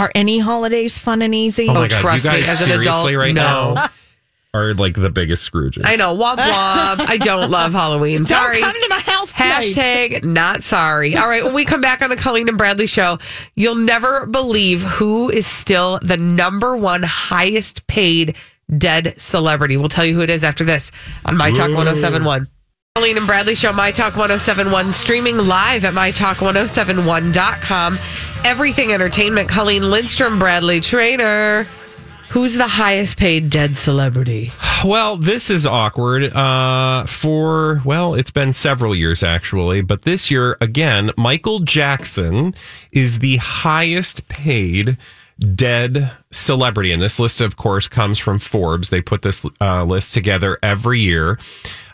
Are 0.01 0.11
any 0.15 0.39
holidays 0.39 0.97
fun 0.97 1.21
and 1.21 1.35
easy? 1.35 1.67
Oh, 1.69 1.73
my 1.73 1.87
god, 1.87 1.91
trust 1.91 2.25
you 2.25 2.31
me, 2.31 2.39
guys 2.39 2.49
as 2.49 2.61
an 2.61 2.67
seriously 2.67 3.13
adult, 3.13 3.15
right 3.15 3.35
no. 3.35 3.73
now 3.75 3.89
are 4.53 4.73
like 4.73 4.95
the 4.95 5.09
biggest 5.09 5.49
Scrooges. 5.49 5.83
I 5.85 5.95
know. 5.95 6.17
Womp 6.17 6.37
womp. 6.37 6.99
I 7.07 7.17
don't 7.17 7.51
love 7.51 7.73
Halloween. 7.73 8.25
Sorry. 8.25 8.55
Don't 8.55 8.63
come 8.63 8.81
to 8.81 8.87
my 8.89 8.99
house 8.99 9.33
tonight. 9.33 9.63
Hashtag 9.63 10.23
not 10.23 10.63
sorry. 10.63 11.15
All 11.15 11.27
right. 11.27 11.43
When 11.43 11.53
we 11.53 11.65
come 11.65 11.81
back 11.81 12.01
on 12.01 12.09
the 12.09 12.15
Colleen 12.15 12.49
and 12.49 12.57
Bradley 12.57 12.87
show, 12.87 13.19
you'll 13.55 13.75
never 13.75 14.25
believe 14.25 14.81
who 14.81 15.29
is 15.29 15.45
still 15.45 15.99
the 16.01 16.17
number 16.17 16.75
one 16.75 17.03
highest 17.03 17.85
paid 17.85 18.35
dead 18.75 19.13
celebrity. 19.19 19.77
We'll 19.77 19.89
tell 19.89 20.05
you 20.05 20.15
who 20.15 20.21
it 20.21 20.29
is 20.29 20.43
after 20.43 20.63
this 20.63 20.91
on 21.25 21.37
My 21.37 21.51
Talk 21.51 21.69
1071. 21.69 22.47
Colleen 22.95 23.15
and 23.15 23.25
Bradley 23.25 23.55
Show, 23.55 23.71
My 23.71 23.89
Talk 23.89 24.17
1071, 24.17 24.91
streaming 24.91 25.37
live 25.37 25.85
at 25.85 25.93
MyTalk1071.com. 25.93 27.97
Everything 28.43 28.91
Entertainment, 28.91 29.47
Colleen 29.47 29.89
Lindstrom, 29.89 30.37
Bradley 30.37 30.81
Traynor. 30.81 31.63
Who's 32.31 32.55
the 32.55 32.67
highest 32.67 33.15
paid 33.15 33.49
dead 33.49 33.77
celebrity? 33.77 34.51
Well, 34.83 35.15
this 35.15 35.49
is 35.49 35.65
awkward 35.65 36.35
uh, 36.35 37.05
for, 37.05 37.81
well, 37.85 38.13
it's 38.13 38.31
been 38.31 38.51
several 38.51 38.93
years 38.93 39.23
actually, 39.23 39.79
but 39.79 40.01
this 40.01 40.29
year, 40.29 40.57
again, 40.59 41.11
Michael 41.15 41.59
Jackson 41.59 42.53
is 42.91 43.19
the 43.19 43.37
highest 43.37 44.27
paid 44.27 44.97
dead 45.55 46.11
celebrity. 46.31 46.91
And 46.91 47.01
this 47.01 47.19
list, 47.19 47.41
of 47.41 47.57
course, 47.57 47.87
comes 47.87 48.19
from 48.19 48.39
Forbes. 48.39 48.89
They 48.89 49.01
put 49.01 49.21
this 49.21 49.45
uh, 49.59 49.83
list 49.85 50.13
together 50.13 50.57
every 50.61 50.99
year. 50.99 51.39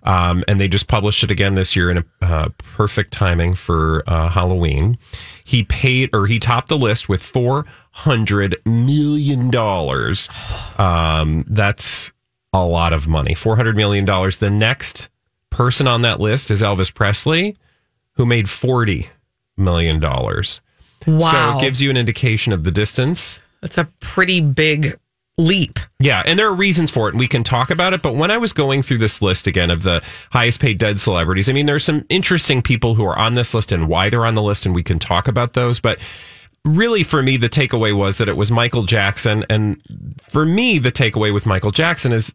Um, 0.07 0.45
and 0.47 0.57
they 0.57 0.69
just 0.69 0.87
published 0.87 1.21
it 1.25 1.31
again 1.31 1.55
this 1.55 1.75
year 1.75 1.91
in 1.91 1.97
a 1.97 2.05
uh, 2.21 2.49
perfect 2.59 3.11
timing 3.11 3.55
for 3.55 4.03
uh, 4.07 4.29
Halloween. 4.29 4.97
He 5.43 5.63
paid 5.63 6.09
or 6.13 6.27
he 6.27 6.39
topped 6.39 6.69
the 6.69 6.77
list 6.77 7.09
with 7.09 7.21
four 7.21 7.65
hundred 7.91 8.55
million 8.65 9.51
dollars. 9.51 10.29
Um, 10.77 11.43
that's 11.49 12.13
a 12.53 12.65
lot 12.65 12.93
of 12.93 13.05
money. 13.05 13.33
Four 13.33 13.57
hundred 13.57 13.75
million 13.75 14.05
dollars. 14.05 14.37
The 14.37 14.49
next 14.49 15.09
person 15.49 15.87
on 15.87 16.03
that 16.03 16.21
list 16.21 16.51
is 16.51 16.61
Elvis 16.61 16.93
Presley, 16.93 17.57
who 18.13 18.25
made 18.25 18.49
forty 18.49 19.09
million 19.57 19.99
dollars. 19.99 20.61
Wow. 21.05 21.31
So 21.31 21.57
it 21.57 21.61
gives 21.61 21.81
you 21.81 21.89
an 21.89 21.97
indication 21.97 22.53
of 22.53 22.63
the 22.63 22.71
distance. 22.71 23.41
That's 23.61 23.77
a 23.77 23.89
pretty 23.99 24.39
big 24.39 24.97
leap. 25.37 25.79
Yeah, 25.99 26.23
and 26.25 26.37
there 26.37 26.47
are 26.47 26.53
reasons 26.53 26.91
for 26.91 27.07
it, 27.07 27.13
and 27.13 27.19
we 27.19 27.27
can 27.27 27.43
talk 27.43 27.69
about 27.69 27.93
it. 27.93 28.01
But 28.01 28.15
when 28.15 28.31
I 28.31 28.37
was 28.37 28.53
going 28.53 28.83
through 28.83 28.97
this 28.99 29.21
list 29.21 29.47
again 29.47 29.71
of 29.71 29.83
the 29.83 30.03
highest 30.31 30.59
paid 30.59 30.77
dead 30.77 30.99
celebrities, 30.99 31.49
I 31.49 31.53
mean, 31.53 31.65
there's 31.65 31.83
some 31.83 32.05
interesting 32.09 32.61
people 32.61 32.95
who 32.95 33.05
are 33.05 33.17
on 33.17 33.35
this 33.35 33.53
list 33.53 33.71
and 33.71 33.87
why 33.87 34.09
they're 34.09 34.25
on 34.25 34.35
the 34.35 34.41
list, 34.41 34.65
and 34.65 34.73
we 34.73 34.83
can 34.83 34.99
talk 34.99 35.27
about 35.27 35.53
those. 35.53 35.79
But 35.79 35.99
really, 36.65 37.03
for 37.03 37.23
me, 37.23 37.37
the 37.37 37.49
takeaway 37.49 37.95
was 37.95 38.17
that 38.17 38.29
it 38.29 38.37
was 38.37 38.51
Michael 38.51 38.83
Jackson. 38.83 39.45
And 39.49 39.81
for 40.27 40.45
me, 40.45 40.79
the 40.79 40.91
takeaway 40.91 41.33
with 41.33 41.45
Michael 41.45 41.71
Jackson 41.71 42.11
is 42.11 42.33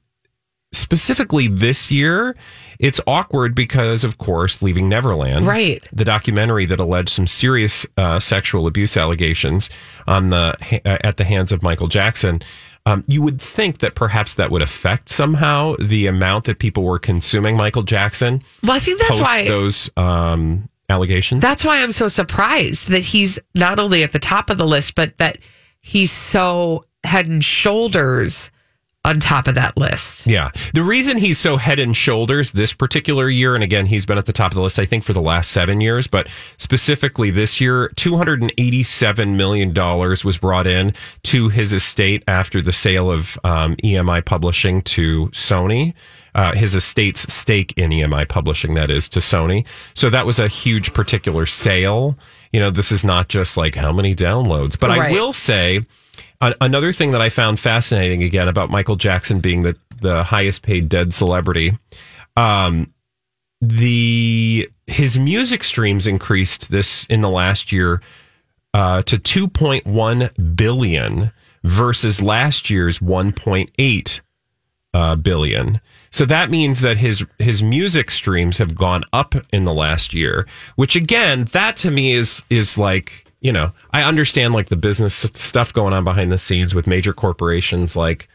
specifically 0.72 1.48
this 1.48 1.92
year, 1.92 2.34
it's 2.78 3.00
awkward 3.06 3.54
because, 3.54 4.04
of 4.04 4.18
course, 4.18 4.62
Leaving 4.62 4.88
Neverland, 4.88 5.46
Right. 5.46 5.86
The 5.92 6.04
documentary 6.04 6.66
that 6.66 6.80
alleged 6.80 7.10
some 7.10 7.26
serious 7.26 7.86
uh, 7.96 8.18
sexual 8.18 8.66
abuse 8.66 8.96
allegations 8.96 9.68
on 10.06 10.30
the 10.30 10.56
uh, 10.84 10.98
at 11.04 11.18
the 11.18 11.24
hands 11.24 11.52
of 11.52 11.62
Michael 11.62 11.88
Jackson. 11.88 12.40
Um, 12.84 13.04
you 13.06 13.22
would 13.22 13.40
think 13.40 13.78
that 13.78 13.94
perhaps 13.94 14.34
that 14.34 14.50
would 14.50 14.62
affect 14.62 15.08
somehow 15.08 15.76
the 15.78 16.08
amount 16.08 16.46
that 16.46 16.58
people 16.58 16.82
were 16.82 16.98
consuming 16.98 17.56
Michael 17.56 17.84
Jackson. 17.84 18.42
Well, 18.62 18.72
I 18.72 18.80
think 18.80 19.00
that's 19.00 19.20
why 19.20 19.46
those 19.46 19.88
um, 19.96 20.68
allegations. 20.88 21.42
That's 21.42 21.64
why 21.64 21.80
I'm 21.80 21.92
so 21.92 22.08
surprised 22.08 22.88
that 22.88 23.04
he's 23.04 23.38
not 23.54 23.78
only 23.78 24.02
at 24.02 24.12
the 24.12 24.18
top 24.18 24.50
of 24.50 24.58
the 24.58 24.66
list, 24.66 24.96
but 24.96 25.16
that 25.18 25.38
he's 25.80 26.10
so 26.10 26.84
head 27.04 27.26
and 27.26 27.44
shoulders 27.44 28.50
on 29.04 29.18
top 29.18 29.48
of 29.48 29.56
that 29.56 29.76
list. 29.76 30.26
Yeah. 30.26 30.52
The 30.74 30.82
reason 30.82 31.18
he's 31.18 31.38
so 31.38 31.56
head 31.56 31.80
and 31.80 31.96
shoulders 31.96 32.52
this 32.52 32.72
particular 32.72 33.28
year, 33.28 33.54
and 33.56 33.64
again, 33.64 33.86
he's 33.86 34.06
been 34.06 34.18
at 34.18 34.26
the 34.26 34.32
top 34.32 34.52
of 34.52 34.54
the 34.54 34.62
list, 34.62 34.78
I 34.78 34.86
think, 34.86 35.02
for 35.02 35.12
the 35.12 35.20
last 35.20 35.50
seven 35.50 35.80
years, 35.80 36.06
but 36.06 36.28
specifically 36.56 37.30
this 37.30 37.60
year, 37.60 37.90
$287 37.96 39.36
million 39.36 39.74
was 39.74 40.38
brought 40.38 40.68
in 40.68 40.94
to 41.24 41.48
his 41.48 41.72
estate 41.72 42.22
after 42.28 42.60
the 42.60 42.72
sale 42.72 43.10
of 43.10 43.36
um, 43.42 43.74
EMI 43.76 44.24
Publishing 44.24 44.82
to 44.82 45.26
Sony. 45.28 45.94
Uh, 46.34 46.54
his 46.54 46.74
estate's 46.74 47.30
stake 47.32 47.74
in 47.76 47.90
EMI 47.90 48.28
Publishing, 48.28 48.74
that 48.74 48.90
is, 48.90 49.08
to 49.08 49.18
Sony. 49.18 49.66
So 49.94 50.10
that 50.10 50.26
was 50.26 50.38
a 50.38 50.48
huge 50.48 50.94
particular 50.94 51.44
sale. 51.44 52.16
You 52.52 52.60
know, 52.60 52.70
this 52.70 52.92
is 52.92 53.04
not 53.04 53.28
just 53.28 53.56
like 53.56 53.74
how 53.74 53.92
many 53.92 54.14
downloads, 54.14 54.78
but 54.78 54.90
I 54.92 55.10
will 55.10 55.32
say, 55.32 55.80
Another 56.42 56.92
thing 56.92 57.12
that 57.12 57.22
I 57.22 57.28
found 57.28 57.60
fascinating 57.60 58.24
again 58.24 58.48
about 58.48 58.68
Michael 58.68 58.96
Jackson 58.96 59.38
being 59.38 59.62
the, 59.62 59.76
the 60.00 60.24
highest 60.24 60.62
paid 60.62 60.88
dead 60.88 61.14
celebrity, 61.14 61.78
um, 62.36 62.92
the 63.60 64.68
his 64.88 65.16
music 65.18 65.62
streams 65.62 66.04
increased 66.04 66.70
this 66.70 67.04
in 67.06 67.20
the 67.20 67.30
last 67.30 67.70
year 67.70 68.02
uh, 68.74 69.02
to 69.02 69.16
2.1 69.16 70.56
billion 70.56 71.30
versus 71.62 72.20
last 72.20 72.70
year's 72.70 72.98
1.8 72.98 74.20
uh, 74.94 75.16
billion. 75.16 75.80
So 76.10 76.24
that 76.26 76.50
means 76.50 76.80
that 76.80 76.96
his 76.98 77.24
his 77.38 77.62
music 77.62 78.10
streams 78.10 78.58
have 78.58 78.74
gone 78.74 79.04
up 79.12 79.34
in 79.52 79.64
the 79.64 79.72
last 79.72 80.12
year, 80.12 80.46
which 80.76 80.96
again, 80.96 81.44
that 81.52 81.76
to 81.78 81.90
me 81.90 82.12
is 82.12 82.42
is 82.50 82.76
like 82.76 83.21
you 83.42 83.52
know 83.52 83.72
I 83.90 84.02
understand 84.02 84.54
like 84.54 84.70
the 84.70 84.76
business 84.76 85.14
stuff 85.14 85.72
going 85.72 85.92
on 85.92 86.04
behind 86.04 86.32
the 86.32 86.38
scenes 86.38 86.74
with 86.74 86.86
major 86.86 87.12
corporations 87.12 87.94
like 87.94 88.28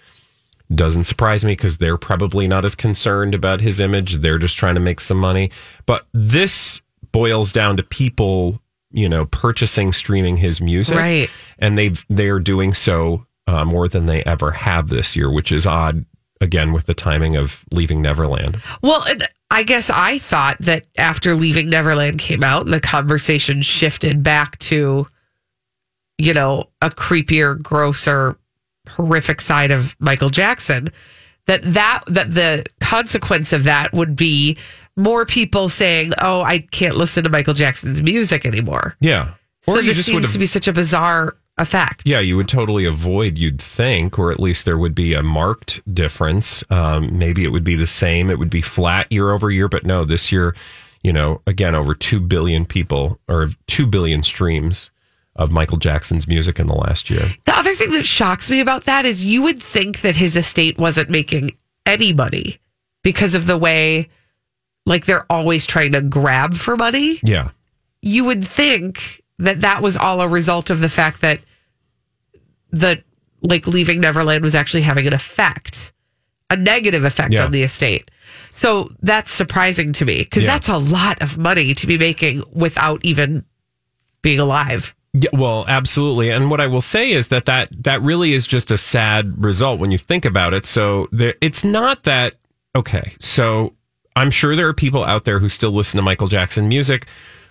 doesn't 0.73 1.05
surprise 1.05 1.45
me 1.45 1.53
because 1.53 1.77
they're 1.77 1.97
probably 1.97 2.47
not 2.47 2.65
as 2.65 2.75
concerned 2.75 3.33
about 3.33 3.61
his 3.61 3.79
image. 3.79 4.15
They're 4.15 4.37
just 4.37 4.57
trying 4.57 4.75
to 4.75 4.81
make 4.81 4.99
some 4.99 5.17
money. 5.17 5.51
But 5.85 6.05
this 6.13 6.81
boils 7.11 7.53
down 7.53 7.77
to 7.77 7.83
people, 7.83 8.61
you 8.91 9.07
know, 9.07 9.25
purchasing, 9.27 9.93
streaming 9.93 10.37
his 10.37 10.59
music, 10.59 10.97
Right. 10.97 11.29
And 11.59 11.77
they 11.77 11.93
they're 12.09 12.39
doing 12.39 12.73
so 12.73 13.25
uh, 13.47 13.63
more 13.63 13.87
than 13.87 14.07
they 14.07 14.23
ever 14.23 14.51
have 14.51 14.89
this 14.89 15.15
year, 15.15 15.31
which 15.31 15.51
is 15.51 15.65
odd. 15.65 16.05
Again, 16.39 16.71
with 16.71 16.85
the 16.85 16.93
timing 16.93 17.35
of 17.35 17.65
leaving 17.71 18.01
Neverland. 18.01 18.61
Well, 18.81 19.03
and 19.03 19.27
I 19.49 19.63
guess 19.63 19.89
I 19.89 20.19
thought 20.19 20.57
that 20.59 20.85
after 20.97 21.33
Leaving 21.33 21.69
Neverland 21.69 22.19
came 22.19 22.43
out, 22.43 22.65
the 22.65 22.79
conversation 22.79 23.61
shifted 23.61 24.21
back 24.21 24.57
to, 24.59 25.07
you 26.17 26.33
know, 26.33 26.65
a 26.81 26.89
creepier, 26.89 27.61
grosser, 27.61 28.37
horrific 28.89 29.41
side 29.41 29.71
of 29.71 29.95
Michael 29.99 30.29
Jackson. 30.29 30.89
That 31.45 31.61
that 31.63 32.03
that 32.07 32.33
the 32.33 32.65
consequence 32.81 33.53
of 33.53 33.63
that 33.63 33.93
would 33.93 34.17
be 34.17 34.57
more 34.97 35.25
people 35.25 35.69
saying, 35.69 36.11
"Oh, 36.19 36.41
I 36.41 36.59
can't 36.59 36.97
listen 36.97 37.23
to 37.23 37.29
Michael 37.29 37.53
Jackson's 37.53 38.01
music 38.01 38.45
anymore." 38.45 38.97
Yeah. 38.99 39.31
so 39.61 39.79
you 39.79 39.93
this 39.93 40.05
seems 40.05 40.33
to 40.33 40.39
be 40.39 40.45
such 40.45 40.67
a 40.67 40.73
bizarre 40.73 41.37
effect. 41.57 42.03
Yeah, 42.05 42.19
you 42.19 42.37
would 42.37 42.47
totally 42.47 42.85
avoid, 42.85 43.37
you'd 43.37 43.61
think, 43.61 44.17
or 44.19 44.31
at 44.31 44.39
least 44.39 44.65
there 44.65 44.77
would 44.77 44.95
be 44.95 45.13
a 45.13 45.23
marked 45.23 45.81
difference. 45.93 46.63
Um, 46.69 47.17
maybe 47.17 47.43
it 47.43 47.49
would 47.49 47.63
be 47.63 47.75
the 47.75 47.87
same. 47.87 48.29
It 48.29 48.39
would 48.39 48.49
be 48.49 48.61
flat 48.61 49.11
year 49.11 49.31
over 49.31 49.49
year, 49.49 49.67
but 49.67 49.85
no, 49.85 50.05
this 50.05 50.31
year, 50.31 50.55
you 51.03 51.11
know, 51.11 51.41
again, 51.47 51.75
over 51.75 51.95
2 51.95 52.19
billion 52.19 52.65
people 52.65 53.19
or 53.27 53.49
2 53.67 53.85
billion 53.85 54.23
streams 54.23 54.91
of 55.35 55.51
Michael 55.51 55.77
Jackson's 55.77 56.27
music 56.27 56.59
in 56.59 56.67
the 56.67 56.75
last 56.75 57.09
year. 57.09 57.33
The 57.45 57.57
other 57.57 57.73
thing 57.75 57.91
that 57.91 58.05
shocks 58.05 58.49
me 58.49 58.59
about 58.59 58.85
that 58.85 59.05
is 59.05 59.25
you 59.25 59.43
would 59.43 59.61
think 59.61 60.01
that 60.01 60.15
his 60.15 60.35
estate 60.35 60.77
wasn't 60.77 61.09
making 61.09 61.51
any 61.85 62.11
money 62.11 62.57
because 63.03 63.35
of 63.35 63.45
the 63.45 63.57
way, 63.57 64.09
like, 64.85 65.05
they're 65.05 65.31
always 65.31 65.65
trying 65.65 65.91
to 65.91 66.01
grab 66.01 66.55
for 66.55 66.75
money. 66.75 67.19
Yeah. 67.23 67.51
You 68.01 68.25
would 68.25 68.43
think 68.43 69.23
that 69.39 69.61
that 69.61 69.81
was 69.81 69.95
all 69.97 70.21
a 70.21 70.27
result 70.27 70.69
of 70.69 70.79
the 70.79 70.89
fact 70.89 71.21
that 71.21 71.39
the, 72.71 73.01
like, 73.41 73.67
leaving 73.67 73.99
Neverland 74.01 74.43
was 74.43 74.55
actually 74.55 74.81
having 74.83 75.07
an 75.07 75.13
effect, 75.13 75.93
a 76.49 76.55
negative 76.57 77.03
effect 77.03 77.33
Yeah. 77.33 77.45
on 77.45 77.51
the 77.51 77.63
estate. 77.63 78.09
So 78.51 78.91
that's 79.01 79.31
surprising 79.31 79.93
to 79.93 80.05
me 80.05 80.19
because 80.19 80.43
Yeah. 80.43 80.53
that's 80.53 80.69
a 80.69 80.77
lot 80.77 81.21
of 81.21 81.37
money 81.37 81.73
to 81.75 81.87
be 81.87 81.97
making 81.97 82.43
without 82.51 82.99
even 83.03 83.45
being 84.21 84.39
alive. 84.39 84.93
Yeah, 85.13 85.29
well, 85.33 85.65
absolutely. 85.67 86.29
And 86.29 86.51
what 86.51 86.59
I 86.59 86.67
will 86.67 86.81
say 86.81 87.11
is 87.11 87.29
that 87.29 87.45
that, 87.45 87.69
that 87.83 88.01
really 88.01 88.33
is 88.33 88.45
just 88.45 88.69
a 88.71 88.77
sad 88.77 89.33
result 89.43 89.79
when 89.79 89.91
you 89.91 89.97
think 89.97 90.25
about 90.25 90.53
it. 90.53 90.65
So 90.65 91.07
there, 91.11 91.35
it's 91.41 91.63
not 91.63 92.03
that, 92.03 92.35
okay, 92.75 93.13
so 93.19 93.73
I'm 94.15 94.29
sure 94.31 94.55
there 94.55 94.67
are 94.67 94.73
people 94.73 95.03
out 95.03 95.23
there 95.23 95.39
who 95.39 95.49
still 95.49 95.71
listen 95.71 95.97
to 95.97 96.01
Michael 96.03 96.27
Jackson 96.27 96.67
music 96.67 97.05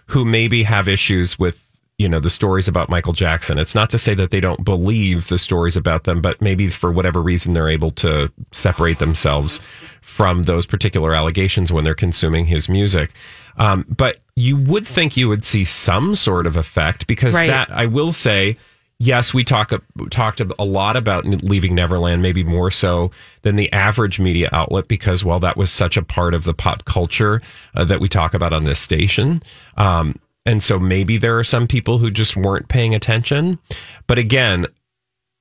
who 0.08 0.24
maybe 0.24 0.62
have 0.64 0.86
issues 0.88 1.38
with, 1.38 1.65
you 1.98 2.08
know, 2.08 2.20
the 2.20 2.28
stories 2.30 2.68
about 2.68 2.90
Michael 2.90 3.14
Jackson. 3.14 3.58
It's 3.58 3.74
not 3.74 3.88
to 3.90 3.98
say 3.98 4.14
that 4.14 4.30
they 4.30 4.40
don't 4.40 4.64
believe 4.64 5.28
the 5.28 5.38
stories 5.38 5.76
about 5.76 6.04
them, 6.04 6.20
but 6.20 6.42
maybe 6.42 6.68
for 6.68 6.92
whatever 6.92 7.22
reason 7.22 7.54
they're 7.54 7.70
able 7.70 7.90
to 7.92 8.30
separate 8.52 8.98
themselves 8.98 9.60
from 10.02 10.42
those 10.42 10.66
particular 10.66 11.14
allegations 11.14 11.72
when 11.72 11.84
they're 11.84 11.94
consuming 11.94 12.46
his 12.46 12.68
music. 12.68 13.12
Um, 13.56 13.86
but 13.88 14.18
you 14.34 14.58
would 14.58 14.86
think 14.86 15.16
you 15.16 15.28
would 15.30 15.44
see 15.44 15.64
some 15.64 16.14
sort 16.14 16.46
of 16.46 16.56
effect 16.56 17.06
because 17.06 17.34
Right. 17.34 17.48
that 17.48 17.70
I 17.70 17.86
will 17.86 18.12
say, 18.12 18.58
yes, 18.98 19.32
we 19.32 19.42
talk 19.42 19.72
talked 20.10 20.40
a 20.40 20.64
lot 20.64 20.96
about 20.96 21.24
leaving 21.24 21.74
Neverland, 21.74 22.20
maybe 22.20 22.44
more 22.44 22.70
so 22.70 23.10
than 23.40 23.56
the 23.56 23.72
average 23.72 24.20
media 24.20 24.50
outlet 24.52 24.86
because 24.86 25.24
well, 25.24 25.40
that 25.40 25.56
was 25.56 25.72
such 25.72 25.96
a 25.96 26.02
part 26.02 26.34
of 26.34 26.44
the 26.44 26.52
pop 26.52 26.84
culture 26.84 27.40
uh, 27.74 27.84
that 27.84 28.00
we 28.00 28.08
talk 28.08 28.34
about 28.34 28.52
on 28.52 28.64
this 28.64 28.78
station. 28.78 29.38
Um, 29.78 30.18
and 30.46 30.62
so 30.62 30.78
maybe 30.78 31.18
there 31.18 31.38
are 31.38 31.44
some 31.44 31.66
people 31.66 31.98
who 31.98 32.10
just 32.10 32.36
weren't 32.36 32.68
paying 32.68 32.94
attention. 32.94 33.58
But 34.06 34.18
again, 34.18 34.66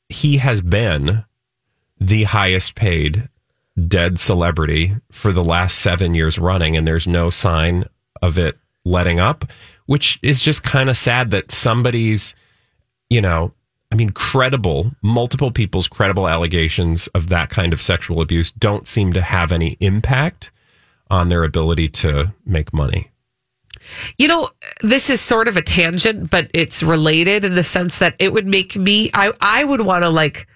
he 0.09 0.37
has 0.37 0.61
been 0.61 1.23
the 1.99 2.23
highest 2.23 2.75
paid 2.75 3.29
dead 3.87 4.19
celebrity 4.19 4.95
for 5.11 5.31
the 5.31 5.43
last 5.43 5.79
seven 5.79 6.15
years 6.15 6.39
running, 6.39 6.75
and 6.75 6.87
there's 6.87 7.07
no 7.07 7.29
sign 7.29 7.85
of 8.21 8.37
it 8.37 8.57
letting 8.83 9.19
up, 9.19 9.45
which 9.85 10.19
is 10.21 10.41
just 10.41 10.63
kind 10.63 10.89
of 10.89 10.97
sad 10.97 11.31
that 11.31 11.51
somebody's, 11.51 12.33
you 13.09 13.21
know, 13.21 13.53
I 13.91 13.95
mean, 13.95 14.09
credible, 14.09 14.91
multiple 15.03 15.51
people's 15.51 15.87
credible 15.87 16.27
allegations 16.27 17.07
of 17.07 17.29
that 17.29 17.49
kind 17.49 17.73
of 17.73 17.81
sexual 17.81 18.21
abuse 18.21 18.51
don't 18.51 18.87
seem 18.87 19.13
to 19.13 19.21
have 19.21 19.51
any 19.51 19.77
impact 19.79 20.51
on 21.09 21.29
their 21.29 21.43
ability 21.43 21.89
to 21.89 22.33
make 22.45 22.73
money. 22.73 23.11
You 24.17 24.27
know, 24.27 24.49
this 24.81 25.09
is 25.09 25.21
sort 25.21 25.47
of 25.47 25.57
a 25.57 25.61
tangent, 25.61 26.29
but 26.29 26.49
it's 26.53 26.81
related 26.83 27.43
in 27.43 27.55
the 27.55 27.63
sense 27.63 27.99
that 27.99 28.15
it 28.19 28.33
would 28.33 28.47
make 28.47 28.75
me 28.75 29.09
I 29.13 29.31
I 29.41 29.63
would 29.63 29.81
want 29.81 30.03
to 30.03 30.09
like 30.09 30.47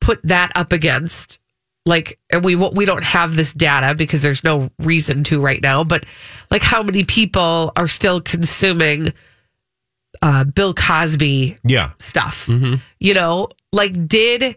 put 0.00 0.20
that 0.24 0.52
up 0.54 0.72
against 0.72 1.38
like 1.86 2.18
and 2.30 2.44
we 2.44 2.54
we 2.56 2.84
don't 2.84 3.04
have 3.04 3.36
this 3.36 3.52
data 3.52 3.94
because 3.94 4.22
there's 4.22 4.42
no 4.44 4.68
reason 4.80 5.22
to 5.24 5.40
right 5.40 5.62
now 5.62 5.84
but 5.84 6.04
like 6.50 6.62
how 6.62 6.82
many 6.82 7.04
people 7.04 7.72
are 7.76 7.88
still 7.88 8.20
consuming 8.20 9.12
uh 10.22 10.44
bill 10.44 10.74
cosby 10.74 11.58
Yeah. 11.64 11.92
stuff 12.00 12.48
you 13.00 13.14
know 13.14 13.48
like 13.72 14.06
did 14.08 14.56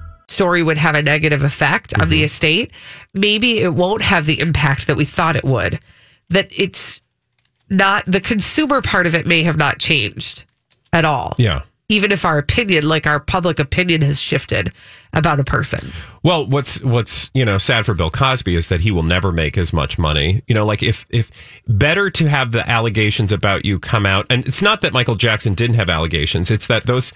Story 0.31 0.63
would 0.63 0.77
have 0.77 0.95
a 0.95 1.01
negative 1.01 1.43
effect 1.43 1.93
on 1.95 2.01
Mm-hmm. 2.01 2.09
the 2.11 2.23
estate, 2.23 2.71
maybe 3.13 3.59
it 3.59 3.73
won't 3.73 4.01
have 4.01 4.25
the 4.25 4.39
impact 4.39 4.87
that 4.87 4.95
we 4.97 5.05
thought 5.05 5.35
it 5.35 5.43
would. 5.43 5.79
That 6.29 6.49
it's 6.51 7.01
not 7.69 8.03
the 8.07 8.19
consumer 8.21 8.81
part 8.81 9.05
of 9.07 9.15
it 9.15 9.25
may 9.27 9.43
have 9.43 9.57
not 9.57 9.79
changed 9.79 10.45
at 10.93 11.05
all. 11.05 11.33
Yeah. 11.37 11.61
Even 11.89 12.13
if 12.13 12.23
our 12.23 12.37
opinion, 12.37 12.87
like 12.87 13.05
our 13.05 13.19
public 13.19 13.59
opinion, 13.59 14.01
has 14.01 14.21
shifted 14.21 14.71
about 15.11 15.41
a 15.41 15.43
person. 15.43 15.91
Well, 16.23 16.45
what's 16.45 16.81
what's 16.81 17.29
you 17.33 17.43
know 17.43 17.57
sad 17.57 17.85
for 17.85 17.93
Bill 17.93 18.09
Cosby 18.09 18.55
is 18.55 18.69
that 18.69 18.79
he 18.79 18.91
will 18.91 19.03
never 19.03 19.33
make 19.33 19.57
as 19.57 19.73
much 19.73 19.99
money. 19.99 20.41
You 20.47 20.55
know, 20.55 20.65
like 20.65 20.81
if 20.83 21.05
if 21.09 21.29
better 21.67 22.09
to 22.09 22.27
have 22.27 22.53
the 22.53 22.65
allegations 22.69 23.33
about 23.33 23.65
you 23.65 23.77
come 23.77 24.05
out, 24.05 24.25
and 24.29 24.47
it's 24.47 24.61
not 24.61 24.79
that 24.81 24.93
Michael 24.93 25.15
Jackson 25.15 25.53
didn't 25.53 25.75
have 25.75 25.89
allegations. 25.89 26.49
It's 26.49 26.67
that 26.67 26.85
those 26.87 27.11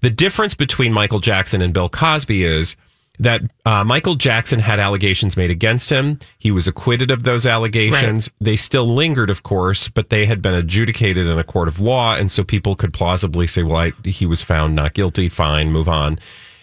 the 0.00 0.10
difference 0.10 0.54
between 0.54 0.92
Michael 0.92 1.20
Jackson 1.20 1.62
and 1.62 1.72
Bill 1.72 1.88
Cosby 1.88 2.44
is 2.44 2.76
that 3.20 3.42
uh, 3.66 3.84
Michael 3.84 4.14
Jackson 4.14 4.60
had 4.60 4.80
allegations 4.80 5.36
made 5.36 5.50
against 5.50 5.90
him. 5.90 6.18
He 6.38 6.50
was 6.50 6.66
acquitted 6.66 7.10
of 7.10 7.22
those 7.22 7.44
allegations. 7.44 8.30
They 8.40 8.56
still 8.56 8.86
lingered, 8.86 9.28
of 9.28 9.42
course, 9.42 9.88
but 9.88 10.08
they 10.08 10.24
had 10.24 10.40
been 10.40 10.54
adjudicated 10.54 11.26
in 11.26 11.38
a 11.38 11.44
court 11.44 11.68
of 11.68 11.80
law, 11.80 12.14
and 12.14 12.32
so 12.32 12.42
people 12.42 12.74
could 12.74 12.94
plausibly 12.94 13.46
say, 13.46 13.62
"Well, 13.62 13.76
I, 13.76 13.92
he 14.04 14.24
was 14.24 14.42
found 14.42 14.74
not 14.74 14.94
guilty. 14.94 15.28
Fine, 15.28 15.70
move 15.70 15.88
on." 15.88 16.18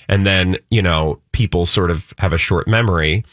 And 0.10 0.26
then 0.26 0.58
you 0.72 0.82
know 0.82 1.20
people 1.32 1.68
sort 1.68 1.92
of 1.92 2.12
have 2.18 2.34
a 2.34 2.40
short 2.40 2.68
memory, 2.68 3.24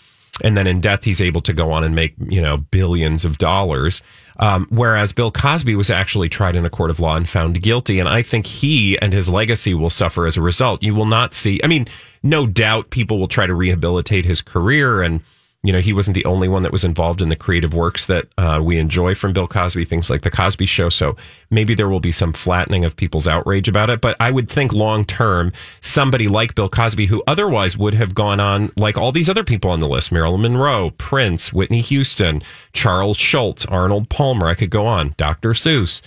and 0.42 0.54
then 0.54 0.66
in 0.66 0.82
death 0.82 1.04
he's 1.04 1.22
able 1.22 1.40
to 1.42 1.54
go 1.54 1.72
on 1.72 1.82
and 1.82 1.94
make 1.94 2.14
you 2.28 2.42
know 2.42 2.58
billions 2.58 3.24
of 3.24 3.38
dollars. 3.38 4.02
Um, 4.38 4.66
whereas 4.70 5.12
Bill 5.12 5.30
Cosby 5.30 5.76
was 5.76 5.90
actually 5.90 6.28
tried 6.28 6.56
in 6.56 6.64
a 6.64 6.70
court 6.70 6.90
of 6.90 7.00
law 7.00 7.16
and 7.16 7.28
found 7.28 7.62
guilty, 7.62 8.00
and 8.00 8.08
I 8.08 8.22
think 8.22 8.46
he 8.46 8.98
and 8.98 9.12
his 9.12 9.28
legacy 9.28 9.74
will 9.74 9.90
suffer 9.90 10.26
as 10.26 10.36
a 10.36 10.42
result. 10.42 10.82
You 10.82 10.94
will 10.94 11.06
not 11.06 11.34
see. 11.34 11.60
I 11.62 11.68
mean, 11.68 11.86
no 12.22 12.46
doubt 12.46 12.90
people 12.90 13.18
will 13.18 13.28
try 13.28 13.46
to 13.46 13.54
rehabilitate 13.54 14.24
his 14.24 14.40
career 14.40 15.02
and 15.02 15.20
you 15.64 15.72
know, 15.72 15.80
he 15.80 15.94
wasn't 15.94 16.14
the 16.14 16.24
only 16.26 16.46
one 16.46 16.62
that 16.62 16.72
was 16.72 16.84
involved 16.84 17.22
in 17.22 17.30
the 17.30 17.36
creative 17.36 17.72
works 17.72 18.04
that 18.04 18.26
uh, 18.36 18.60
we 18.62 18.76
enjoy 18.76 19.14
from 19.14 19.32
Bill 19.32 19.48
Cosby, 19.48 19.86
things 19.86 20.10
like 20.10 20.20
The 20.20 20.30
Cosby 20.30 20.66
Show. 20.66 20.90
So 20.90 21.16
maybe 21.50 21.74
there 21.74 21.88
will 21.88 22.00
be 22.00 22.12
some 22.12 22.34
flattening 22.34 22.84
of 22.84 22.94
people's 22.96 23.26
outrage 23.26 23.66
about 23.66 23.88
it. 23.88 24.02
But 24.02 24.14
I 24.20 24.30
would 24.30 24.50
think 24.50 24.74
long 24.74 25.06
term, 25.06 25.54
somebody 25.80 26.28
like 26.28 26.54
Bill 26.54 26.68
Cosby, 26.68 27.06
who 27.06 27.22
otherwise 27.26 27.78
would 27.78 27.94
have 27.94 28.14
gone 28.14 28.40
on, 28.40 28.72
like 28.76 28.98
all 28.98 29.10
these 29.10 29.30
other 29.30 29.42
people 29.42 29.70
on 29.70 29.80
the 29.80 29.88
list 29.88 30.12
Marilyn 30.12 30.42
Monroe, 30.42 30.90
Prince, 30.90 31.50
Whitney 31.50 31.80
Houston, 31.80 32.42
Charles 32.74 33.16
Schulz, 33.16 33.64
Arnold 33.64 34.10
Palmer, 34.10 34.48
I 34.48 34.54
could 34.54 34.70
go 34.70 34.86
on, 34.86 35.14
Dr. 35.16 35.50
Seuss. 35.50 36.02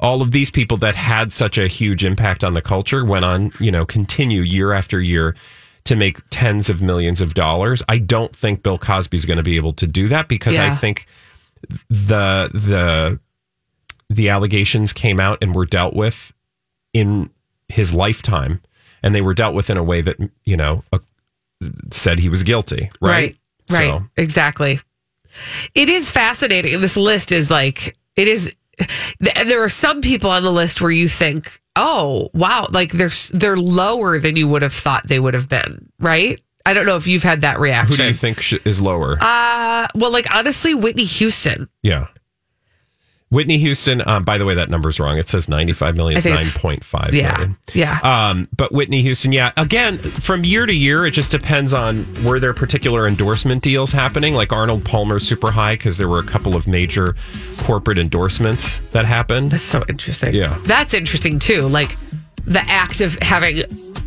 All 0.00 0.22
of 0.22 0.30
these 0.30 0.50
people 0.50 0.78
that 0.78 0.94
had 0.94 1.32
such 1.32 1.58
a 1.58 1.68
huge 1.68 2.02
impact 2.02 2.42
on 2.42 2.54
the 2.54 2.62
culture 2.62 3.04
went 3.04 3.26
on, 3.26 3.52
you 3.60 3.70
know, 3.70 3.84
continue 3.84 4.40
year 4.40 4.72
after 4.72 5.02
year 5.02 5.36
to 5.84 5.96
make 5.96 6.18
tens 6.30 6.70
of 6.70 6.80
millions 6.80 7.20
of 7.20 7.34
dollars. 7.34 7.82
I 7.88 7.98
don't 7.98 8.34
think 8.34 8.62
Bill 8.62 8.78
Cosby's 8.78 9.24
going 9.24 9.36
to 9.38 9.42
be 9.42 9.56
able 9.56 9.72
to 9.74 9.86
do 9.86 10.08
that 10.08 10.28
because 10.28 10.56
I 10.72 10.76
think 10.76 11.06
the 11.88 12.50
the 12.52 13.18
the 14.08 14.28
allegations 14.28 14.92
came 14.92 15.18
out 15.20 15.38
and 15.42 15.54
were 15.54 15.66
dealt 15.66 15.94
with 15.94 16.32
in 16.92 17.30
his 17.68 17.94
lifetime 17.94 18.60
and 19.02 19.14
they 19.14 19.20
were 19.22 19.34
dealt 19.34 19.54
with 19.54 19.70
in 19.70 19.76
a 19.76 19.82
way 19.82 20.00
that 20.02 20.16
you 20.44 20.56
know 20.56 20.84
uh, 20.92 20.98
said 21.90 22.18
he 22.18 22.28
was 22.28 22.42
guilty, 22.42 22.90
right? 23.00 23.36
Right. 23.70 23.88
So- 23.88 24.02
Exactly. 24.16 24.80
It 25.74 25.88
is 25.88 26.10
fascinating. 26.10 26.78
This 26.82 26.94
list 26.96 27.32
is 27.32 27.50
like, 27.50 27.96
it 28.16 28.28
is, 28.28 28.54
there 29.18 29.62
are 29.64 29.68
some 29.70 30.02
people 30.02 30.28
on 30.28 30.42
the 30.42 30.50
list 30.52 30.82
where 30.82 30.90
you 30.90 31.08
think, 31.08 31.61
oh, 31.76 32.30
wow, 32.34 32.66
like 32.70 32.92
they're, 32.92 33.10
they're 33.32 33.56
lower 33.56 34.18
than 34.18 34.36
you 34.36 34.48
would 34.48 34.62
have 34.62 34.74
thought 34.74 35.06
they 35.06 35.18
would 35.18 35.34
have 35.34 35.48
been, 35.48 35.90
right? 35.98 36.40
I 36.64 36.74
don't 36.74 36.86
know 36.86 36.96
if 36.96 37.06
you've 37.06 37.22
had 37.24 37.40
that 37.40 37.58
reaction. 37.58 37.96
Who 37.96 38.02
do 38.02 38.06
you 38.08 38.14
think 38.14 38.40
sh- 38.40 38.54
is 38.64 38.80
lower? 38.80 39.16
Uh, 39.20 39.88
well, 39.94 40.12
like 40.12 40.32
honestly, 40.32 40.74
Whitney 40.74 41.04
Houston. 41.04 41.68
yeah. 41.82 42.06
Whitney 43.32 43.56
Houston, 43.56 44.06
um, 44.06 44.24
by 44.24 44.36
the 44.36 44.44
way, 44.44 44.54
that 44.56 44.68
number's 44.68 45.00
wrong. 45.00 45.16
It 45.16 45.26
says 45.26 45.48
95 45.48 45.96
million, 45.96 46.18
I 46.18 46.18
it's 46.40 46.52
9.5 46.54 47.14
Yeah. 47.14 47.32
million. 47.32 47.56
Yeah. 47.72 47.98
Um, 48.02 48.46
but 48.54 48.72
Whitney 48.72 49.00
Houston, 49.00 49.32
yeah, 49.32 49.52
again, 49.56 49.96
from 49.96 50.44
year 50.44 50.66
to 50.66 50.72
year, 50.74 51.06
it 51.06 51.12
just 51.12 51.30
depends 51.30 51.72
on 51.72 52.06
were 52.22 52.38
there 52.38 52.52
particular 52.52 53.06
endorsement 53.06 53.62
deals 53.62 53.90
happening. 53.90 54.34
Like 54.34 54.52
Arnold 54.52 54.84
Palmer's 54.84 55.26
super 55.26 55.50
high 55.50 55.72
because 55.76 55.96
there 55.96 56.08
were 56.08 56.18
a 56.18 56.26
couple 56.26 56.54
of 56.54 56.66
major 56.66 57.16
corporate 57.56 57.96
endorsements 57.96 58.82
that 58.90 59.06
happened. 59.06 59.50
That's 59.50 59.62
so 59.64 59.82
interesting. 59.88 60.34
Yeah. 60.34 60.58
That's 60.64 60.92
interesting 60.92 61.38
too. 61.38 61.62
Like 61.68 61.96
the 62.44 62.60
act 62.68 63.00
of 63.00 63.14
having 63.22 63.62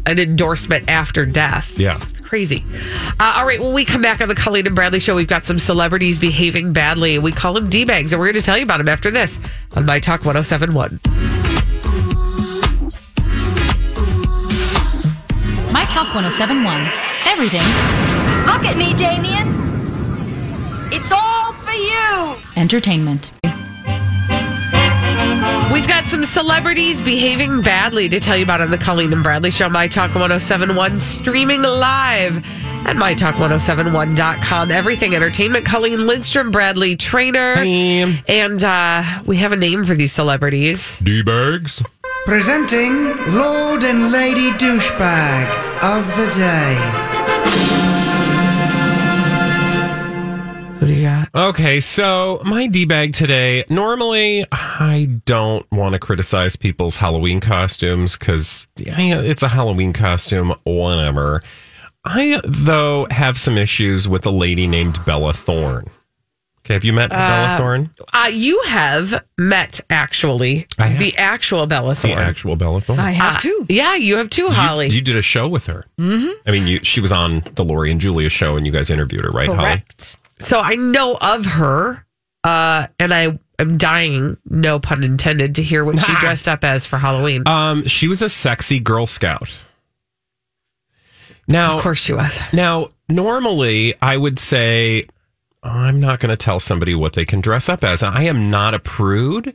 an 0.05 0.19
endorsement 0.19 0.89
after 0.89 1.25
death. 1.25 1.77
Yeah. 1.77 1.97
It's 2.09 2.19
crazy. 2.19 2.63
Uh, 3.19 3.33
all 3.37 3.45
right, 3.45 3.59
when 3.59 3.73
we 3.73 3.85
come 3.85 4.01
back 4.01 4.21
on 4.21 4.27
the 4.27 4.35
Colleen 4.35 4.65
and 4.67 4.75
Bradley 4.75 4.99
show, 4.99 5.15
we've 5.15 5.27
got 5.27 5.45
some 5.45 5.59
celebrities 5.59 6.17
behaving 6.19 6.73
badly. 6.73 7.17
We 7.19 7.31
call 7.31 7.53
them 7.53 7.69
D-bags, 7.69 8.13
and 8.13 8.19
we're 8.19 8.27
going 8.27 8.39
to 8.41 8.45
tell 8.45 8.57
you 8.57 8.63
about 8.63 8.77
them 8.77 8.89
after 8.89 9.09
this 9.11 9.39
on 9.75 9.85
My 9.85 9.99
Talk 9.99 10.25
1071. 10.25 10.99
My 15.73 15.83
Talk 15.85 16.13
1071. 16.15 16.89
Everything 17.27 17.59
Look 18.45 18.63
at 18.63 18.77
me, 18.77 18.93
Damien. 18.93 19.47
It's 20.91 21.11
all 21.11 21.51
for 21.53 21.73
you. 21.73 22.35
entertainment. 22.55 23.31
We've 25.75 25.89
got 25.89 26.07
some 26.07 26.23
celebrities 26.23 27.01
behaving 27.01 27.61
badly 27.61 28.07
to 28.07 28.21
tell 28.21 28.37
you 28.37 28.43
about 28.43 28.61
on 28.61 28.71
the 28.71 28.77
Colleen 28.77 29.11
and 29.11 29.21
Bradley 29.21 29.51
show, 29.51 29.67
My 29.67 29.89
Talk 29.89 30.15
1071, 30.15 31.01
streaming 31.01 31.63
live 31.63 32.37
at 32.87 32.95
MyTalk1071.com. 32.95 34.71
Everything 34.71 35.13
Entertainment. 35.13 35.65
Colleen 35.65 36.07
Lindstrom, 36.07 36.49
Bradley 36.49 36.95
Traynor. 36.95 37.55
And 38.25 38.63
uh, 38.63 39.03
we 39.25 39.35
have 39.35 39.51
a 39.51 39.57
name 39.57 39.83
for 39.83 39.95
these 39.95 40.13
celebrities. 40.13 40.99
D-bags. 40.99 41.83
Presenting 42.23 43.07
Lord 43.35 43.83
and 43.83 44.13
Lady 44.13 44.51
Douchebag 44.51 45.83
of 45.83 46.07
the 46.15 46.31
Day. 46.37 47.84
Okay, 51.35 51.81
so 51.81 52.39
my 52.45 52.65
D 52.67 52.85
bag 52.85 53.11
today. 53.13 53.65
Normally, 53.69 54.45
I 54.53 55.09
don't 55.25 55.69
want 55.69 55.91
to 55.91 55.99
criticize 55.99 56.55
people's 56.55 56.95
Halloween 56.95 57.41
costumes 57.41 58.15
because 58.15 58.69
it's 58.77 59.43
a 59.43 59.49
Halloween 59.49 59.91
costume, 59.91 60.53
whatever. 60.63 61.43
I, 62.05 62.39
though, 62.45 63.05
have 63.11 63.37
some 63.37 63.57
issues 63.57 64.07
with 64.07 64.25
a 64.25 64.29
lady 64.29 64.65
named 64.65 64.97
Bella 65.05 65.33
Thorne. 65.33 65.87
Okay, 66.59 66.73
have 66.75 66.85
you 66.85 66.93
met 66.93 67.09
Bella 67.09 67.55
Uh, 67.55 67.57
Thorne? 67.57 67.89
Uh, 68.13 68.29
you 68.31 68.61
have 68.67 69.21
met 69.37 69.81
actually 69.89 70.67
the 70.77 71.13
actual 71.17 71.67
Bella 71.67 71.95
Thorne. 71.95 72.15
The 72.15 72.21
actual 72.21 72.55
Bella 72.55 72.79
Thorne. 72.79 72.99
I 72.99 73.11
have 73.11 73.35
uh, 73.35 73.39
too. 73.39 73.65
Yeah, 73.67 73.95
you 73.95 74.15
have 74.17 74.29
too, 74.29 74.47
Holly. 74.47 74.87
You 74.87 75.01
did 75.01 75.17
a 75.17 75.21
show 75.21 75.49
with 75.49 75.65
her. 75.65 75.83
Mhm. 75.99 76.31
I 76.47 76.51
mean, 76.51 76.65
you, 76.65 76.79
she 76.83 77.01
was 77.01 77.11
on 77.11 77.41
the 77.55 77.63
Lori 77.65 77.91
and 77.91 77.99
Julia 77.99 78.29
show, 78.29 78.55
and 78.55 78.65
you 78.65 78.71
guys 78.71 78.89
interviewed 78.89 79.25
her, 79.25 79.31
right, 79.31 79.49
Holly? 79.49 79.83
So 80.39 80.59
I 80.59 80.75
know 80.75 81.17
of 81.21 81.45
her, 81.45 82.05
uh, 82.43 82.87
and 82.99 83.13
I 83.13 83.39
am 83.59 83.77
dying, 83.77 84.37
no 84.45 84.79
pun 84.79 85.03
intended, 85.03 85.55
to 85.55 85.63
hear 85.63 85.83
what 85.83 86.01
she 86.01 86.13
dressed 86.19 86.47
up 86.47 86.63
as 86.63 86.85
for 86.85 86.97
Halloween. 86.97 87.43
Um, 87.47 87.87
she 87.87 88.07
was 88.07 88.21
a 88.21 88.29
sexy 88.29 88.79
Girl 88.79 89.05
Scout. 89.05 89.55
Now, 91.47 91.75
of 91.75 91.83
course 91.83 91.99
she 91.99 92.13
was. 92.13 92.39
Now, 92.53 92.89
normally 93.07 93.95
I 94.01 94.17
would 94.17 94.39
say 94.39 95.05
I'm 95.65 95.99
not 95.99 96.19
going 96.19 96.29
to 96.29 96.37
tell 96.37 96.59
somebody 96.59 96.93
what 96.93 97.13
they 97.13 97.25
can 97.25 97.41
dress 97.41 97.69
up 97.69 97.83
as. 97.83 98.03
And 98.03 98.15
I 98.15 98.23
am 98.23 98.49
not 98.49 98.73
a 98.73 98.79
prude, 98.79 99.53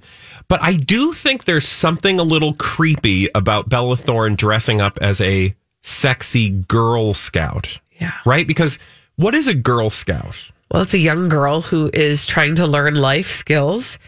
but 0.49 0.63
I 0.63 0.75
do 0.75 1.13
think 1.13 1.45
there's 1.45 1.69
something 1.69 2.19
a 2.19 2.25
little 2.25 2.55
creepy 2.55 3.29
about 3.35 3.69
Bella 3.69 3.97
Thorne 3.97 4.35
dressing 4.35 4.81
up 4.81 4.99
as 5.01 5.21
a 5.21 5.55
sexy 5.83 6.51
Girl 6.51 7.15
Scout. 7.15 7.79
Yeah. 8.01 8.15
Right? 8.25 8.47
Because 8.47 8.79
what 9.17 9.35
is 9.35 9.47
a 9.47 9.55
Girl 9.55 9.91
Scout? 9.91 10.51
Well, 10.71 10.83
it's 10.83 10.95
a 10.95 10.99
young 10.99 11.29
girl 11.29 11.61
who 11.61 11.91
is 11.93 12.27
trying 12.27 12.55
to 12.57 12.67
learn 12.67 12.95
life 12.95 13.27
skills 13.27 13.99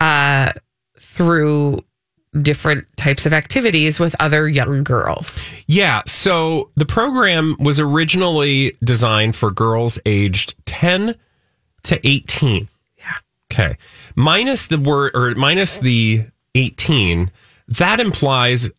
uh, 0.00 0.52
through 0.98 1.84
different 2.40 2.86
types 2.96 3.26
of 3.26 3.32
activities 3.32 4.00
with 4.00 4.16
other 4.20 4.48
young 4.48 4.84
girls. 4.84 5.40
Yeah. 5.66 6.02
So 6.06 6.70
the 6.76 6.86
program 6.86 7.56
was 7.58 7.78
originally 7.78 8.76
designed 8.82 9.36
for 9.36 9.50
girls 9.50 9.98
aged 10.06 10.54
10 10.66 11.14
to 11.84 12.08
18. 12.08 12.68
Yeah. 12.96 13.04
Okay. 13.50 13.76
Minus 14.14 14.66
the 14.66 14.78
word 14.78 15.12
or 15.14 15.34
minus 15.34 15.78
the 15.78 16.24
18, 16.54 17.30
that 17.68 18.00
implies 18.00 18.70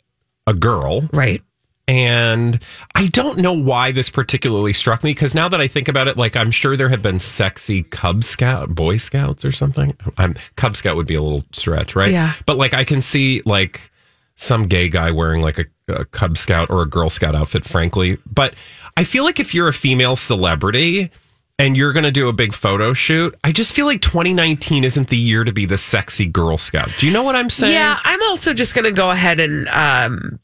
a 0.48 0.54
girl. 0.54 1.08
Right. 1.14 1.42
And 1.88 2.60
I 2.96 3.08
don't 3.08 3.40
know 3.40 3.52
why 3.52 3.92
this 3.92 4.10
particularly 4.10 4.72
struck 4.72 5.04
me 5.04 5.12
because 5.12 5.36
now 5.36 5.50
that 5.50 5.60
I 5.60 5.68
think 5.68 5.88
about 5.90 6.08
it, 6.08 6.18
like 6.18 6.38
I'm 6.38 6.50
sure 6.50 6.78
there 6.78 6.90
have 6.90 7.02
been 7.02 7.20
sexy 7.20 7.84
Cub 7.84 8.24
Scout, 8.24 8.74
Boy 8.74 8.98
Scouts 8.98 9.44
or 9.44 9.52
something. 9.52 9.94
I'm 10.18 10.36
Cub 10.56 10.78
Scout 10.78 10.96
would 10.96 11.08
be 11.08 11.16
a 11.16 11.22
little 11.22 11.44
stretch, 11.52 11.96
right? 11.96 12.12
Yeah. 12.12 12.34
But 12.46 12.58
like 12.58 12.74
I 12.74 12.86
can 12.86 13.02
see 13.02 13.42
like 13.46 13.92
some 14.36 14.64
gay 14.64 14.88
guy 14.88 15.12
wearing 15.12 15.42
like 15.42 15.60
a, 15.60 15.66
a 15.90 16.06
Cub 16.06 16.38
Scout 16.38 16.70
or 16.70 16.82
a 16.82 16.86
Girl 16.90 17.10
Scout 17.10 17.36
outfit, 17.36 17.66
frankly. 17.66 18.18
But 18.26 18.56
I 18.96 19.04
feel 19.04 19.26
like 19.26 19.40
if 19.40 19.54
you're 19.54 19.68
a 19.68 19.74
female 19.74 20.16
celebrity 20.16 21.12
and 21.60 21.78
you're 21.78 21.94
going 21.94 22.04
to 22.04 22.12
do 22.12 22.30
a 22.30 22.34
big 22.34 22.54
photo 22.54 22.94
shoot, 22.94 23.36
I 23.44 23.52
just 23.52 23.74
feel 23.74 23.86
like 23.86 24.02
2019 24.02 24.84
isn't 24.84 25.10
the 25.10 25.18
year 25.18 25.44
to 25.44 25.52
be 25.52 25.66
the 25.66 25.78
sexy 25.78 26.26
Girl 26.26 26.58
Scout. 26.58 26.90
Do 26.98 27.08
you 27.08 27.14
know 27.14 27.24
what 27.24 27.36
I'm 27.36 27.50
saying? 27.50 27.74
Yeah, 27.74 28.00
I'm 28.04 28.22
also 28.24 28.54
just 28.54 28.74
going 28.74 28.86
to 28.86 28.92
go 28.92 29.12
ahead 29.12 29.40
and 29.40 29.68
um, 29.68 30.40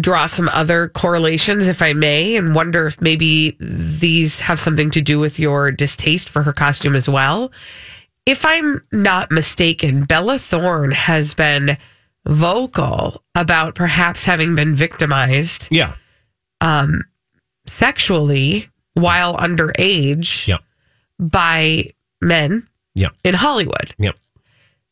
draw 0.00 0.26
some 0.26 0.48
other 0.52 0.88
correlations, 0.88 1.68
if 1.68 1.80
I 1.82 1.92
may, 1.92 2.36
and 2.36 2.54
wonder 2.54 2.86
if 2.86 3.00
maybe 3.00 3.56
these 3.60 4.40
have 4.40 4.58
something 4.60 4.90
to 4.92 5.00
do 5.00 5.18
with 5.18 5.38
your 5.38 5.70
distaste 5.70 6.28
for 6.28 6.42
her 6.42 6.52
costume 6.52 6.94
as 6.96 7.08
well. 7.08 7.52
If 8.26 8.44
I'm 8.44 8.80
not 8.92 9.30
mistaken, 9.30 10.04
Bella 10.04 10.38
Thorne 10.38 10.90
has 10.92 11.34
been 11.34 11.76
vocal 12.26 13.22
about 13.34 13.74
perhaps 13.74 14.24
having 14.24 14.54
been 14.54 14.74
victimized 14.74 15.68
Yeah. 15.70 15.94
um, 16.60 17.02
sexually 17.66 18.68
while 18.94 19.36
underage 19.36 20.46
Yeah. 20.46 20.58
by 21.18 21.92
men 22.22 22.66
Yeah. 22.94 23.10
in 23.24 23.34
Hollywood. 23.34 23.94
Yeah. 23.98 24.12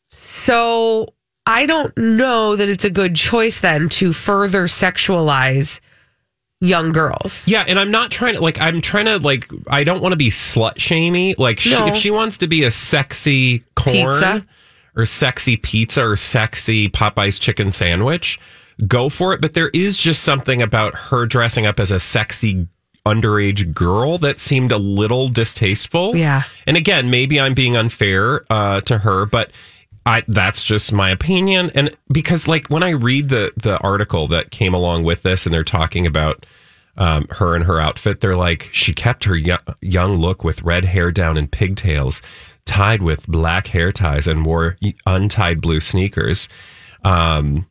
So 0.09 1.13
I 1.45 1.65
don't 1.65 1.95
know 1.97 2.55
that 2.55 2.69
it's 2.69 2.85
a 2.85 2.89
good 2.89 3.15
choice 3.15 3.59
then 3.59 3.89
to 3.89 4.13
further 4.13 4.65
sexualize 4.65 5.81
young 6.61 6.93
girls. 6.93 7.45
Yeah, 7.47 7.65
and 7.67 7.77
I'm 7.77 7.91
not 7.91 8.11
trying 8.11 8.35
to 8.35 8.39
like 8.41 8.59
I'm 8.61 8.79
trying 8.79 9.05
to 9.05 9.17
like 9.17 9.49
I 9.67 9.83
don't 9.83 10.01
want 10.01 10.13
to 10.13 10.17
be 10.17 10.29
slut 10.29 10.77
shamey. 10.79 11.35
Like 11.37 11.59
she, 11.59 11.71
No. 11.77 11.87
if 11.87 11.95
she 11.95 12.11
wants 12.11 12.37
to 12.39 12.47
be 12.47 12.63
a 12.63 12.71
sexy 12.71 13.63
corn 13.75 13.95
Pizza. 13.95 14.45
or 14.95 15.05
sexy 15.05 15.57
pizza 15.57 16.05
or 16.05 16.15
sexy 16.15 16.87
Popeye's 16.87 17.37
chicken 17.39 17.71
sandwich, 17.73 18.39
go 18.87 19.09
for 19.09 19.33
it. 19.33 19.41
But 19.41 19.53
there 19.53 19.69
is 19.73 19.97
just 19.97 20.23
something 20.23 20.61
about 20.61 20.95
her 20.95 21.25
dressing 21.25 21.65
up 21.65 21.79
as 21.79 21.91
a 21.91 21.99
sexy 21.99 22.67
underage 23.05 23.73
girl 23.73 24.17
that 24.19 24.39
seemed 24.39 24.71
a 24.71 24.77
little 24.77 25.27
distasteful. 25.27 26.15
Yeah. 26.15 26.43
And 26.65 26.77
again, 26.77 27.09
maybe 27.09 27.37
I'm 27.41 27.53
being 27.53 27.75
unfair 27.75 28.43
uh, 28.49 28.79
to 28.81 28.99
her, 28.99 29.25
but 29.25 29.51
I 30.05 30.23
that's 30.27 30.61
just 30.61 30.91
my 30.91 31.09
opinion. 31.09 31.71
And 31.73 31.95
because 32.11 32.47
like 32.47 32.67
when 32.67 32.83
I 32.83 32.91
read 32.91 33.29
the 33.29 33.51
the 33.55 33.77
article 33.79 34.27
that 34.29 34.51
came 34.51 34.73
along 34.73 35.03
with 35.03 35.23
this, 35.23 35.45
and 35.45 35.53
they're 35.53 35.63
talking 35.63 36.05
about 36.05 36.45
um, 36.97 37.27
her 37.31 37.55
and 37.55 37.65
her 37.65 37.79
outfit, 37.79 38.21
they're 38.21 38.35
like 38.35 38.69
she 38.71 38.93
kept 38.93 39.23
her 39.23 39.35
young, 39.35 39.59
young 39.81 40.17
look 40.17 40.43
with 40.43 40.61
red 40.63 40.85
hair 40.85 41.11
down 41.11 41.37
and 41.37 41.51
pigtails, 41.51 42.21
tied 42.65 43.01
with 43.01 43.27
black 43.27 43.67
hair 43.67 43.91
ties, 43.91 44.27
and 44.27 44.45
wore 44.45 44.77
untied 45.05 45.61
blue 45.61 45.79
sneakers. 45.79 46.49
Um, 47.03 47.67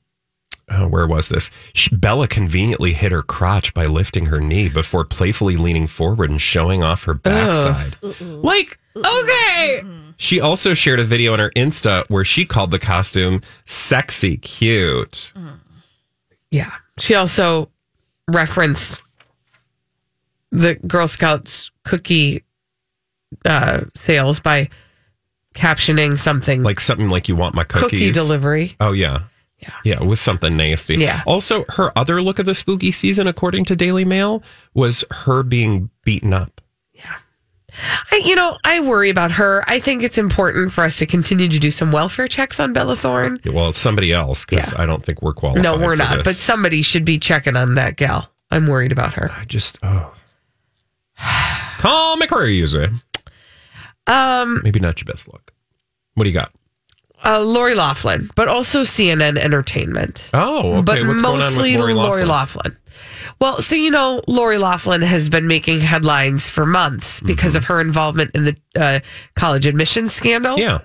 uh, 0.68 0.86
where 0.88 1.06
was 1.06 1.28
this? 1.28 1.50
She, 1.74 1.94
Bella 1.94 2.28
conveniently 2.28 2.94
hit 2.94 3.12
her 3.12 3.22
crotch 3.22 3.74
by 3.74 3.86
lifting 3.86 4.26
her 4.26 4.40
knee 4.40 4.68
before 4.70 5.04
playfully 5.04 5.56
leaning 5.56 5.86
forward 5.86 6.30
and 6.30 6.40
showing 6.40 6.82
off 6.82 7.04
her 7.04 7.14
backside. 7.14 7.96
Like, 8.20 8.78
okay. 8.96 9.82
She 10.22 10.38
also 10.38 10.72
shared 10.72 11.00
a 11.00 11.04
video 11.04 11.32
on 11.32 11.40
her 11.40 11.50
Insta 11.56 12.08
where 12.08 12.24
she 12.24 12.44
called 12.44 12.70
the 12.70 12.78
costume 12.78 13.42
sexy 13.64 14.36
cute. 14.36 15.32
Yeah. 16.52 16.70
She 16.98 17.16
also 17.16 17.70
referenced 18.28 19.02
the 20.52 20.76
Girl 20.76 21.08
Scouts 21.08 21.72
cookie 21.82 22.44
uh, 23.44 23.80
sales 23.96 24.38
by 24.38 24.68
captioning 25.56 26.16
something 26.16 26.62
Like 26.62 26.78
something 26.78 27.08
like 27.08 27.28
you 27.28 27.34
want 27.34 27.56
my 27.56 27.64
cookies. 27.64 27.90
cookie 27.90 28.12
delivery. 28.12 28.76
Oh 28.78 28.92
yeah. 28.92 29.24
Yeah. 29.58 29.70
Yeah, 29.82 30.02
it 30.02 30.06
was 30.06 30.20
something 30.20 30.56
nasty. 30.56 30.98
Yeah. 30.98 31.22
Also, 31.26 31.64
her 31.70 31.96
other 31.98 32.22
look 32.22 32.38
of 32.38 32.46
the 32.46 32.54
spooky 32.54 32.92
season, 32.92 33.26
according 33.26 33.64
to 33.66 33.76
Daily 33.76 34.04
Mail, 34.04 34.42
was 34.72 35.04
her 35.10 35.42
being 35.42 35.90
beaten 36.04 36.32
up. 36.32 36.60
I, 38.10 38.16
you 38.16 38.34
know, 38.34 38.56
I 38.64 38.80
worry 38.80 39.10
about 39.10 39.32
her. 39.32 39.64
I 39.66 39.80
think 39.80 40.02
it's 40.02 40.18
important 40.18 40.72
for 40.72 40.84
us 40.84 40.98
to 40.98 41.06
continue 41.06 41.48
to 41.48 41.58
do 41.58 41.70
some 41.70 41.92
welfare 41.92 42.28
checks 42.28 42.60
on 42.60 42.72
Bella 42.72 42.96
Thorne. 42.96 43.40
Well, 43.46 43.70
it's 43.70 43.78
somebody 43.78 44.12
else 44.12 44.44
because 44.44 44.74
I 44.74 44.86
don't 44.86 45.04
think 45.04 45.22
we're 45.22 45.32
qualified. 45.32 45.62
no, 45.62 45.78
we're 45.78 45.96
not. 45.96 46.16
this. 46.16 46.24
But 46.24 46.36
somebody 46.36 46.82
should 46.82 47.04
be 47.04 47.18
checking 47.18 47.56
on 47.56 47.74
that 47.76 47.96
gal. 47.96 48.30
I'm 48.50 48.66
worried 48.66 48.92
about 48.92 49.14
her. 49.14 49.30
I 49.32 49.44
just 49.46 49.78
oh, 49.82 50.14
call 51.78 52.16
me 52.16 52.26
crazy. 52.26 52.88
Um, 54.06 54.60
Maybe 54.62 54.80
not 54.80 55.00
your 55.00 55.06
best 55.06 55.32
look. 55.32 55.52
What 56.14 56.24
do 56.24 56.30
you 56.30 56.34
got? 56.34 56.52
uh, 57.24 57.40
Lori 57.40 57.74
Loughlin, 57.74 58.28
but 58.36 58.48
also 58.48 58.82
CNN 58.82 59.38
Entertainment. 59.38 60.30
Oh, 60.34 60.72
okay. 60.72 60.82
but 60.84 61.06
What's 61.06 61.22
mostly 61.22 61.76
Lori 61.76 61.94
Lori 61.94 62.24
Loughlin? 62.24 62.28
Laughlin. 62.28 62.76
Well, 63.40 63.60
so 63.60 63.74
you 63.74 63.90
know, 63.90 64.22
Lori 64.28 64.58
Loughlin 64.58 65.02
has 65.02 65.28
been 65.28 65.46
making 65.48 65.80
headlines 65.80 66.48
for 66.48 66.64
months 66.66 67.20
because 67.20 67.54
of 67.54 67.64
her 67.66 67.80
involvement 67.80 68.30
in 68.34 68.44
the 68.44 68.56
uh, 68.76 69.00
college 69.34 69.66
admissions 69.66 70.12
scandal. 70.12 70.58
Yeah. 70.58 70.80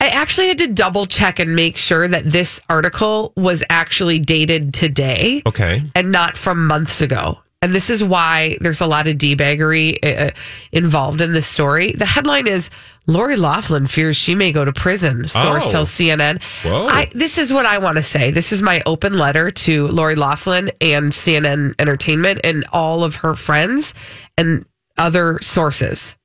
I 0.00 0.08
actually 0.08 0.48
had 0.48 0.58
to 0.58 0.66
double 0.68 1.06
check 1.06 1.38
and 1.38 1.56
make 1.56 1.76
sure 1.78 2.06
that 2.06 2.24
this 2.24 2.60
article 2.68 3.32
was 3.36 3.64
actually 3.70 4.18
dated 4.18 4.74
today 4.74 5.42
Okay. 5.46 5.82
and 5.94 6.12
not 6.12 6.36
from 6.36 6.66
months 6.66 7.00
ago. 7.00 7.38
And 7.64 7.74
this 7.74 7.88
is 7.88 8.04
why 8.04 8.58
there's 8.60 8.82
a 8.82 8.86
lot 8.86 9.08
of 9.08 9.14
debaggery 9.14 9.98
uh, 10.04 10.30
involved 10.70 11.22
in 11.22 11.32
this 11.32 11.46
story. 11.46 11.92
The 11.92 12.04
headline 12.04 12.46
is 12.46 12.68
Lori 13.06 13.36
Loughlin 13.36 13.86
fears 13.86 14.18
she 14.18 14.34
may 14.34 14.52
go 14.52 14.66
to 14.66 14.72
prison. 14.72 15.26
Source 15.26 15.66
Oh. 15.68 15.70
tells 15.70 15.90
CNN. 15.90 16.42
I, 16.88 17.08
this 17.12 17.38
is 17.38 17.52
what 17.54 17.64
I 17.64 17.78
want 17.78 17.96
to 17.96 18.02
say. 18.02 18.30
This 18.30 18.52
is 18.52 18.60
my 18.60 18.82
open 18.84 19.16
letter 19.16 19.50
to 19.50 19.88
Lori 19.88 20.14
Loughlin 20.14 20.70
and 20.82 21.10
CNN 21.10 21.72
Entertainment 21.78 22.40
and 22.44 22.66
all 22.70 23.02
of 23.02 23.16
her 23.16 23.34
friends 23.34 23.94
and 24.36 24.66
other 24.98 25.38
sources. 25.40 26.16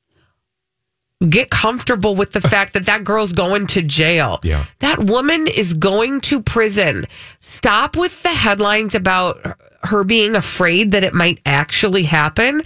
Get 1.28 1.50
comfortable 1.50 2.16
with 2.16 2.32
the 2.32 2.40
fact 2.40 2.74
that 2.74 2.86
that 2.86 3.04
girl's 3.04 3.34
going 3.34 3.68
to 3.68 3.82
jail. 3.82 4.40
Yeah. 4.42 4.64
That 4.80 5.00
woman 5.04 5.48
is 5.48 5.74
going 5.74 6.22
to 6.22 6.42
prison. 6.42 7.04
Stop 7.42 7.98
with 7.98 8.24
the 8.24 8.30
headlines 8.30 8.96
about 8.96 9.38
her 9.84 10.06
being 10.06 10.36
afraid 10.38 10.92
that 10.92 11.04
it 11.04 11.14
might 11.14 11.40
actually 11.46 12.04
happen. 12.04 12.62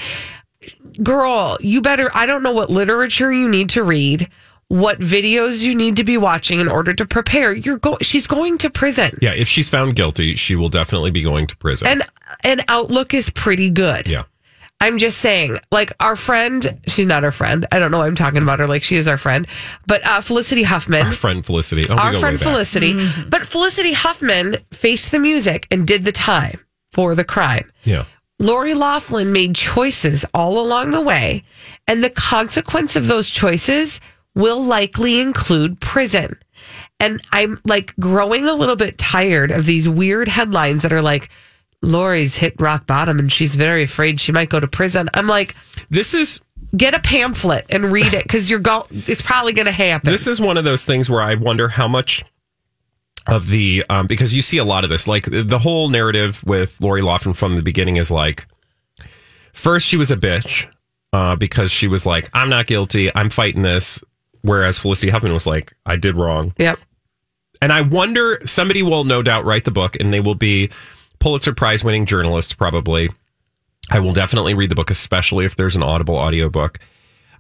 girl, 1.01 1.57
you 1.61 1.81
better. 1.81 2.11
I 2.15 2.25
don't 2.27 2.43
know 2.43 2.51
what 2.53 2.69
literature 2.69 3.33
you 3.33 3.49
need 3.49 3.69
to 3.71 3.83
read, 3.83 4.29
what 4.67 4.99
videos 4.99 5.63
you 5.63 5.73
need 5.73 5.95
to 5.97 6.03
be 6.03 6.17
watching 6.17 6.59
in 6.59 6.67
order 6.67 6.93
to 6.93 7.05
prepare. 7.07 7.55
You're 7.55 7.77
go. 7.77 7.97
She's 8.01 8.27
going 8.27 8.59
to 8.59 8.69
prison, 8.69 9.17
Yeah, 9.21 9.33
if 9.33 9.47
she's 9.47 9.67
found 9.69 9.95
guilty, 9.95 10.35
she 10.35 10.55
will 10.55 10.69
definitely 10.69 11.09
be 11.11 11.23
going 11.23 11.47
to 11.47 11.57
prison. 11.57 11.87
and 11.87 12.03
and 12.41 12.63
outlook 12.67 13.13
is 13.15 13.29
pretty 13.31 13.69
good. 13.71 14.07
yeah. 14.07 14.23
I'm 14.83 14.97
just 14.97 15.19
saying, 15.19 15.59
like 15.71 15.93
our 16.01 16.17
friend, 16.17 16.81
she's 16.87 17.07
not 17.07 17.23
our 17.23 17.31
friend. 17.31 17.65
I 17.71 17.79
don't 17.79 17.89
know 17.89 17.99
why 17.99 18.07
I'm 18.07 18.15
talking 18.15 18.41
about 18.43 18.59
her 18.59 18.67
like 18.67 18.83
she 18.83 18.97
is 18.97 19.07
our 19.07 19.15
friend, 19.15 19.47
but 19.87 20.05
uh, 20.05 20.19
Felicity 20.19 20.63
Huffman. 20.63 21.05
Our 21.05 21.13
friend 21.13 21.45
Felicity. 21.45 21.85
Oh, 21.89 21.95
we 21.95 22.01
our 22.01 22.11
friend 22.11 22.37
way 22.37 22.43
back. 22.43 22.51
Felicity. 22.51 23.09
But 23.29 23.45
Felicity 23.45 23.93
Huffman 23.93 24.57
faced 24.71 25.11
the 25.11 25.19
music 25.19 25.67
and 25.71 25.87
did 25.87 26.03
the 26.03 26.11
time 26.11 26.59
for 26.91 27.15
the 27.15 27.23
crime. 27.23 27.71
Yeah. 27.83 28.03
Lori 28.39 28.73
Loughlin 28.73 29.31
made 29.31 29.55
choices 29.55 30.25
all 30.33 30.59
along 30.59 30.91
the 30.91 30.99
way, 30.99 31.45
and 31.87 32.03
the 32.03 32.09
consequence 32.09 32.97
of 32.97 33.07
those 33.07 33.29
choices 33.29 34.01
will 34.35 34.61
likely 34.61 35.21
include 35.21 35.79
prison. 35.79 36.33
And 36.99 37.21
I'm 37.31 37.57
like 37.63 37.95
growing 38.01 38.47
a 38.47 38.53
little 38.53 38.75
bit 38.75 38.97
tired 38.97 39.49
of 39.49 39.65
these 39.65 39.87
weird 39.87 40.27
headlines 40.27 40.81
that 40.81 40.91
are 40.91 41.01
like, 41.01 41.29
Lori's 41.83 42.37
hit 42.37 42.59
rock 42.59 42.87
bottom 42.87 43.19
and 43.19 43.31
she's 43.31 43.55
very 43.55 43.83
afraid 43.83 44.19
she 44.19 44.31
might 44.31 44.49
go 44.49 44.59
to 44.59 44.67
prison. 44.67 45.09
I'm 45.13 45.27
like, 45.27 45.55
this 45.89 46.13
is 46.13 46.39
get 46.75 46.93
a 46.93 46.99
pamphlet 46.99 47.65
and 47.69 47.91
read 47.91 48.13
it 48.13 48.23
because 48.23 48.49
you're 48.49 48.59
go. 48.59 48.87
It's 48.89 49.21
probably 49.21 49.53
going 49.53 49.65
to 49.65 49.71
happen. 49.71 50.11
This 50.11 50.27
is 50.27 50.41
one 50.41 50.57
of 50.57 50.63
those 50.63 50.85
things 50.85 51.09
where 51.09 51.21
I 51.21 51.35
wonder 51.35 51.67
how 51.67 51.87
much 51.87 52.23
of 53.27 53.47
the 53.47 53.85
um, 53.89 54.07
because 54.07 54.33
you 54.33 54.41
see 54.41 54.57
a 54.57 54.63
lot 54.63 54.83
of 54.83 54.89
this. 54.89 55.07
Like 55.07 55.25
the 55.29 55.59
whole 55.59 55.89
narrative 55.89 56.43
with 56.45 56.79
Lori 56.81 57.01
Loughlin 57.01 57.33
from 57.33 57.55
the 57.55 57.61
beginning 57.61 57.97
is 57.97 58.09
like, 58.09 58.47
first 59.51 59.85
she 59.85 59.97
was 59.97 60.09
a 60.09 60.17
bitch 60.17 60.65
uh, 61.11 61.35
because 61.35 61.71
she 61.71 61.87
was 61.87 62.05
like, 62.05 62.29
I'm 62.33 62.49
not 62.49 62.65
guilty, 62.65 63.11
I'm 63.13 63.29
fighting 63.29 63.61
this, 63.61 64.01
whereas 64.41 64.77
Felicity 64.77 65.11
Huffman 65.11 65.33
was 65.33 65.45
like, 65.45 65.73
I 65.85 65.97
did 65.97 66.15
wrong. 66.15 66.53
Yep. 66.57 66.79
And 67.61 67.71
I 67.71 67.81
wonder 67.81 68.39
somebody 68.45 68.83
will 68.83 69.03
no 69.03 69.21
doubt 69.21 69.45
write 69.45 69.63
the 69.63 69.71
book, 69.71 69.95
and 69.99 70.11
they 70.11 70.19
will 70.19 70.35
be 70.35 70.69
Pulitzer 71.23 71.53
Prize 71.53 71.85
winning 71.85 72.05
journalist, 72.05 72.57
probably. 72.57 73.09
I 73.89 74.01
will 74.01 74.11
definitely 74.11 74.53
read 74.53 74.69
the 74.69 74.75
book, 74.75 74.91
especially 74.91 75.45
if 75.45 75.55
there's 75.55 75.73
an 75.73 75.81
Audible 75.81 76.17
audiobook. 76.17 76.79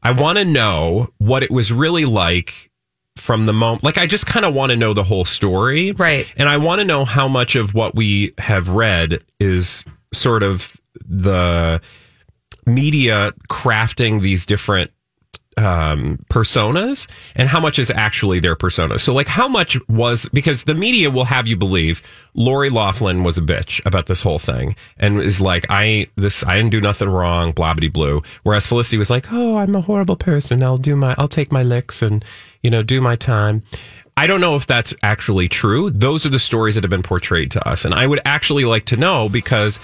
I 0.01 0.11
want 0.11 0.37
to 0.37 0.45
know 0.45 1.09
what 1.17 1.43
it 1.43 1.51
was 1.51 1.73
really 1.73 2.05
like 2.05 2.71
from 3.17 3.45
the 3.45 3.51
moment. 3.51 3.83
Like, 3.83 3.97
I 3.97 4.07
just 4.07 4.25
kind 4.25 4.45
of 4.45 4.53
want 4.53 4.69
to 4.69 4.77
know 4.77 4.93
the 4.93 5.03
whole 5.03 5.25
story. 5.25 5.91
Right. 5.91 6.33
And 6.37 6.47
I 6.47 6.55
want 6.55 6.79
to 6.79 6.85
know 6.85 7.03
how 7.03 7.27
much 7.27 7.57
of 7.57 7.73
what 7.73 7.93
we 7.93 8.33
have 8.37 8.69
read 8.69 9.21
is 9.41 9.83
sort 10.13 10.43
of 10.43 10.79
the 11.05 11.81
media 12.65 13.33
crafting 13.49 14.21
these 14.21 14.45
different 14.45 14.91
um 15.57 16.19
personas 16.29 17.07
and 17.35 17.49
how 17.49 17.59
much 17.59 17.79
is 17.79 17.91
actually 17.91 18.39
their 18.39 18.55
persona. 18.55 18.99
So 18.99 19.13
like 19.13 19.27
how 19.27 19.47
much 19.47 19.77
was 19.87 20.27
because 20.33 20.63
the 20.63 20.75
media 20.75 21.09
will 21.09 21.25
have 21.25 21.47
you 21.47 21.55
believe 21.55 22.01
Lori 22.33 22.69
Loughlin 22.69 23.23
was 23.23 23.37
a 23.37 23.41
bitch 23.41 23.85
about 23.85 24.07
this 24.07 24.21
whole 24.21 24.39
thing 24.39 24.75
and 24.97 25.21
is 25.21 25.39
like 25.39 25.65
I 25.69 26.07
this 26.15 26.43
I 26.45 26.57
didn't 26.57 26.71
do 26.71 26.81
nothing 26.81 27.09
wrong 27.09 27.51
blah 27.51 27.73
blue 27.73 28.21
whereas 28.43 28.67
Felicity 28.67 28.97
was 28.97 29.09
like 29.09 29.31
oh 29.31 29.57
I'm 29.57 29.75
a 29.75 29.81
horrible 29.81 30.15
person 30.15 30.63
I'll 30.63 30.77
do 30.77 30.95
my 30.95 31.15
I'll 31.17 31.27
take 31.27 31.51
my 31.51 31.63
licks 31.63 32.01
and 32.01 32.23
you 32.61 32.69
know 32.69 32.83
do 32.83 33.01
my 33.01 33.15
time. 33.15 33.63
I 34.15 34.27
don't 34.27 34.41
know 34.41 34.55
if 34.55 34.67
that's 34.67 34.93
actually 35.01 35.49
true. 35.49 35.89
Those 35.89 36.23
are 36.23 36.29
the 36.29 36.37
stories 36.37 36.75
that 36.75 36.83
have 36.83 36.91
been 36.91 37.03
portrayed 37.03 37.51
to 37.51 37.67
us 37.67 37.85
and 37.85 37.93
I 37.93 38.07
would 38.07 38.21
actually 38.25 38.65
like 38.65 38.85
to 38.85 38.97
know 38.97 39.29
because 39.29 39.79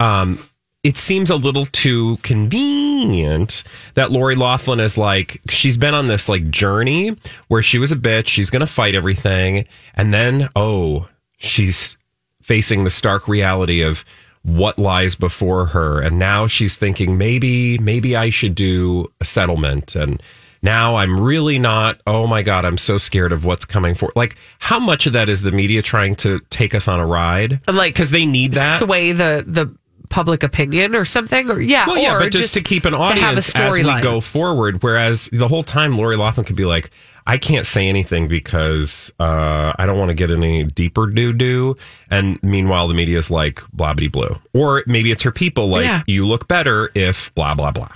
um 0.00 0.38
it 0.82 0.96
seems 0.96 1.30
a 1.30 1.36
little 1.36 1.66
too 1.66 2.16
convenient 2.22 3.62
that 3.94 4.10
Lori 4.10 4.34
Loughlin 4.34 4.80
is 4.80 4.98
like 4.98 5.40
she's 5.48 5.76
been 5.76 5.94
on 5.94 6.08
this 6.08 6.28
like 6.28 6.50
journey 6.50 7.16
where 7.48 7.62
she 7.62 7.78
was 7.78 7.92
a 7.92 7.96
bitch, 7.96 8.26
she's 8.26 8.50
gonna 8.50 8.66
fight 8.66 8.94
everything, 8.94 9.66
and 9.94 10.12
then 10.12 10.48
oh, 10.56 11.08
she's 11.38 11.96
facing 12.42 12.84
the 12.84 12.90
stark 12.90 13.28
reality 13.28 13.80
of 13.80 14.04
what 14.42 14.76
lies 14.76 15.14
before 15.14 15.66
her, 15.66 16.00
and 16.00 16.18
now 16.18 16.48
she's 16.48 16.76
thinking 16.76 17.16
maybe 17.16 17.78
maybe 17.78 18.16
I 18.16 18.30
should 18.30 18.56
do 18.56 19.10
a 19.20 19.24
settlement 19.24 19.94
and 19.94 20.20
now 20.64 20.94
I'm 20.94 21.20
really 21.20 21.58
not. 21.58 22.00
Oh 22.06 22.28
my 22.28 22.42
God, 22.42 22.64
I'm 22.64 22.78
so 22.78 22.96
scared 22.96 23.32
of 23.32 23.44
what's 23.44 23.64
coming 23.64 23.96
for. 23.96 24.12
Like, 24.14 24.36
how 24.60 24.78
much 24.78 25.08
of 25.08 25.12
that 25.12 25.28
is 25.28 25.42
the 25.42 25.50
media 25.50 25.82
trying 25.82 26.14
to 26.16 26.40
take 26.50 26.72
us 26.72 26.86
on 26.86 27.00
a 27.00 27.06
ride? 27.06 27.60
Like, 27.66 27.94
because 27.94 28.12
they 28.12 28.24
need 28.26 28.54
that. 28.54 28.80
sway 28.80 29.10
the 29.10 29.44
the 29.44 29.74
public 30.12 30.42
opinion 30.42 30.94
or 30.94 31.04
something, 31.04 31.50
or 31.50 31.60
yeah, 31.60 31.86
Well, 31.86 31.98
yeah, 31.98 32.14
or 32.16 32.20
but 32.20 32.32
just, 32.32 32.54
to 32.54 32.62
keep 32.62 32.84
an 32.84 32.94
audience 32.94 33.50
to 33.52 33.58
have 33.58 33.72
a 33.74 33.78
as 33.80 33.84
we 33.86 34.00
go 34.02 34.20
forward. 34.20 34.82
Whereas 34.82 35.28
the 35.32 35.48
whole 35.48 35.62
time, 35.64 35.96
Lori 35.96 36.16
Loughlin 36.16 36.44
could 36.44 36.54
be 36.54 36.66
like, 36.66 36.90
"I 37.26 37.38
can't 37.38 37.66
say 37.66 37.88
anything 37.88 38.28
because 38.28 39.10
uh, 39.18 39.72
I 39.78 39.86
don't 39.86 39.98
want 39.98 40.10
to 40.10 40.14
get 40.14 40.30
any 40.30 40.64
deeper 40.64 41.06
doo 41.06 41.32
doo." 41.32 41.76
And 42.10 42.38
meanwhile, 42.42 42.86
the 42.86 42.94
media 42.94 43.18
is 43.18 43.30
like, 43.30 43.62
"Blah 43.72 43.94
blah 43.94 44.08
blue," 44.08 44.36
or 44.52 44.84
maybe 44.86 45.10
it's 45.10 45.22
her 45.22 45.32
people 45.32 45.68
like, 45.68 45.84
Yeah. 45.84 46.02
"You 46.06 46.26
look 46.26 46.46
better 46.46 46.92
if 46.94 47.34
blah 47.34 47.54
blah 47.54 47.70
blah." 47.72 47.88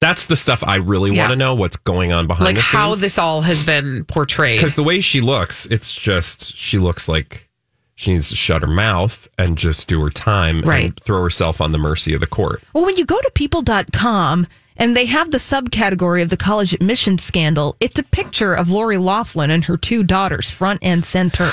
That's 0.00 0.26
the 0.26 0.36
stuff 0.36 0.62
I 0.66 0.76
really 0.76 1.14
Yeah. 1.14 1.22
want 1.22 1.30
to 1.32 1.36
know. 1.36 1.54
What's 1.54 1.76
going 1.78 2.12
on 2.12 2.26
behind 2.26 2.44
like 2.44 2.56
the 2.56 2.60
how 2.62 2.94
this 2.94 3.18
all 3.18 3.40
has 3.42 3.62
been 3.62 4.04
portrayed. 4.04 4.58
Because 4.58 4.74
the 4.76 4.82
way 4.84 5.00
she 5.00 5.20
looks, 5.20 5.66
it's 5.66 5.94
just 5.94 6.56
she 6.56 6.78
looks 6.78 7.08
like 7.08 7.48
she 7.94 8.12
needs 8.12 8.28
to 8.30 8.36
shut 8.36 8.62
her 8.62 8.68
mouth 8.68 9.28
and 9.38 9.56
just 9.56 9.86
do 9.88 10.00
her 10.02 10.10
time 10.10 10.62
Right. 10.62 10.84
and 10.86 11.00
throw 11.00 11.22
herself 11.22 11.60
on 11.60 11.72
the 11.72 11.78
mercy 11.78 12.12
of 12.14 12.20
the 12.20 12.26
court. 12.26 12.62
Well, 12.74 12.84
when 12.84 12.96
you 12.96 13.04
go 13.04 13.20
to 13.20 13.30
people.com 13.34 14.46
and 14.76 14.96
they 14.96 15.06
have 15.06 15.30
the 15.30 15.38
subcategory 15.38 16.20
of 16.22 16.30
the 16.30 16.36
college 16.36 16.72
admissions 16.74 17.22
scandal, 17.22 17.76
it's 17.80 17.98
a 17.98 18.02
picture 18.02 18.52
of 18.54 18.68
Lori 18.68 18.98
Loughlin 18.98 19.50
and 19.50 19.64
her 19.64 19.76
two 19.76 20.02
daughters 20.02 20.50
front 20.50 20.80
and 20.82 21.04
center. 21.04 21.50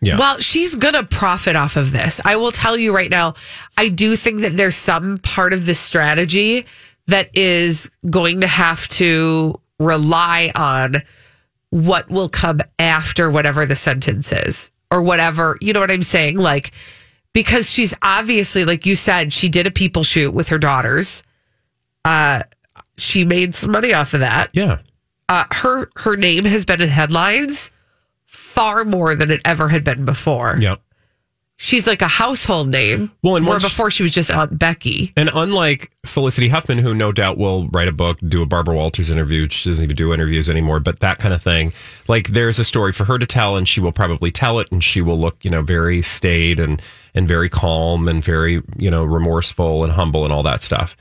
Yeah. 0.00 0.18
Well, 0.18 0.38
she's 0.40 0.74
going 0.74 0.94
to 0.94 1.04
profit 1.04 1.56
off 1.56 1.76
of 1.76 1.92
this. 1.92 2.20
I 2.24 2.36
will 2.36 2.52
tell 2.52 2.76
you 2.76 2.94
right 2.94 3.10
now, 3.10 3.34
I 3.78 3.88
do 3.88 4.14
think 4.16 4.40
that 4.40 4.56
there's 4.56 4.76
some 4.76 5.18
part 5.18 5.52
of 5.52 5.64
this 5.66 5.80
strategy 5.80 6.66
that 7.06 7.30
is 7.34 7.90
going 8.10 8.40
to 8.42 8.46
have 8.46 8.86
to 8.88 9.54
rely 9.78 10.50
on 10.54 10.96
what 11.70 12.10
will 12.10 12.28
come 12.28 12.60
after 12.78 13.30
whatever 13.30 13.64
the 13.64 13.76
sentence 13.76 14.32
is 14.32 14.70
or 14.90 15.02
whatever. 15.02 15.56
You 15.60 15.72
know 15.72 15.80
what 15.80 15.90
I'm 15.90 16.02
saying? 16.02 16.38
Like, 16.38 16.72
because 17.32 17.70
she's 17.70 17.94
obviously, 18.02 18.64
like 18.64 18.86
you 18.86 18.96
said, 18.96 19.32
she 19.32 19.48
did 19.48 19.66
a 19.66 19.70
people 19.70 20.02
shoot 20.02 20.32
with 20.32 20.48
her 20.48 20.58
daughters. 20.58 21.22
Uh, 22.04 22.42
she 22.96 23.24
made 23.24 23.54
some 23.54 23.72
money 23.72 23.92
off 23.92 24.14
of 24.14 24.20
that. 24.20 24.50
Yeah. 24.52 24.78
Uh, 25.28 25.44
her 25.50 25.90
her 25.96 26.16
name 26.16 26.44
has 26.44 26.64
been 26.64 26.80
in 26.80 26.88
headlines 26.88 27.70
far 28.26 28.84
more 28.84 29.14
than 29.14 29.30
it 29.30 29.40
ever 29.44 29.68
had 29.68 29.82
been 29.84 30.04
before. 30.04 30.56
Yep. 30.60 30.80
She's 31.58 31.86
like 31.86 32.02
a 32.02 32.08
household 32.08 32.68
name. 32.68 33.10
Well, 33.22 33.36
and 33.36 33.46
where 33.46 33.58
before 33.58 33.90
she 33.90 34.02
was 34.02 34.12
just 34.12 34.30
Aunt 34.30 34.58
Becky. 34.58 35.12
And 35.16 35.30
unlike 35.32 35.90
Felicity 36.04 36.48
Huffman, 36.48 36.78
who 36.78 36.94
no 36.94 37.12
doubt 37.12 37.38
will 37.38 37.68
write 37.68 37.88
a 37.88 37.92
book, 37.92 38.18
do 38.28 38.42
a 38.42 38.46
Barbara 38.46 38.74
Walters 38.76 39.10
interview, 39.10 39.48
she 39.48 39.70
doesn't 39.70 39.82
even 39.82 39.96
do 39.96 40.12
interviews 40.12 40.50
anymore, 40.50 40.80
but 40.80 41.00
that 41.00 41.18
kind 41.18 41.32
of 41.32 41.42
thing. 41.42 41.72
Like 42.08 42.28
there's 42.28 42.58
a 42.58 42.64
story 42.64 42.92
for 42.92 43.04
her 43.04 43.16
to 43.18 43.26
tell, 43.26 43.56
and 43.56 43.66
she 43.66 43.80
will 43.80 43.92
probably 43.92 44.30
tell 44.30 44.58
it, 44.58 44.70
and 44.70 44.84
she 44.84 45.00
will 45.00 45.18
look, 45.18 45.42
you 45.42 45.50
know, 45.50 45.62
very 45.62 46.02
staid 46.02 46.60
and 46.60 46.82
and 47.14 47.26
very 47.26 47.48
calm 47.48 48.06
and 48.06 48.22
very, 48.22 48.62
you 48.76 48.90
know, 48.90 49.02
remorseful 49.02 49.82
and 49.82 49.92
humble 49.94 50.24
and 50.24 50.34
all 50.34 50.42
that 50.42 50.62
stuff. 50.62 50.94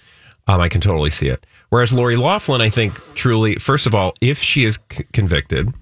Um, 0.47 0.61
I 0.61 0.69
can 0.69 0.79
totally 0.79 1.09
see 1.09 1.27
it. 1.27 1.45
Whereas 1.69 1.91
Lori 1.91 2.15
Loughlin, 2.15 2.61
I 2.61 2.69
think 2.69 2.93
truly, 3.15 3.55
first 3.55 3.87
of 3.87 3.93
all, 3.93 4.13
if 4.21 4.41
she 4.41 4.63
is 4.63 4.79
c- 4.89 5.03
convicted, 5.11 5.73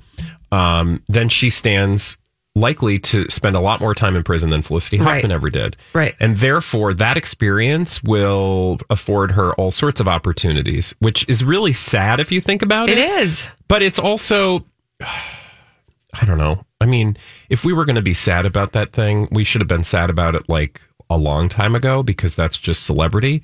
um, 0.52 1.04
then 1.08 1.30
she 1.30 1.52
stands 1.52 2.18
likely 2.56 3.00
to 3.00 3.26
spend 3.30 3.56
a 3.56 3.60
lot 3.60 3.80
more 3.80 3.96
time 3.96 4.16
in 4.16 4.24
prison 4.24 4.50
than 4.52 4.62
Felicity 4.62 5.00
Right. 5.00 5.16
Huffman 5.16 5.32
ever 5.32 5.50
did. 5.50 5.76
Right. 5.94 6.16
And 6.20 6.38
therefore, 6.38 6.94
that 6.94 7.18
experience 7.18 8.04
will 8.04 8.78
afford 8.90 9.32
her 9.32 9.54
all 9.56 9.72
sorts 9.72 10.00
of 10.00 10.08
opportunities, 10.08 10.94
which 11.00 11.28
is 11.28 11.44
really 11.44 11.74
sad 11.74 12.20
if 12.20 12.32
you 12.32 12.42
think 12.42 12.62
about 12.62 12.90
it. 12.90 12.98
It 12.98 13.10
is. 13.22 13.50
But 13.68 13.82
it's 13.82 13.98
also, 14.00 14.66
I 15.02 16.26
don't 16.26 16.38
know. 16.38 16.64
I 16.80 16.86
mean, 16.86 17.18
if 17.50 17.66
we 17.66 17.74
were 17.74 17.86
going 17.86 17.96
to 17.96 18.02
be 18.04 18.14
sad 18.14 18.46
about 18.46 18.74
that 18.74 18.94
thing, 18.94 19.28
we 19.32 19.44
should 19.44 19.62
have 19.62 19.68
been 19.68 19.84
sad 19.84 20.10
about 20.12 20.36
it 20.36 20.48
like 20.48 20.82
a 21.10 21.18
long 21.18 21.50
time 21.50 21.76
ago 21.76 22.04
because 22.04 22.36
that's 22.36 22.58
just 22.58 22.86
celebrity. 22.86 23.42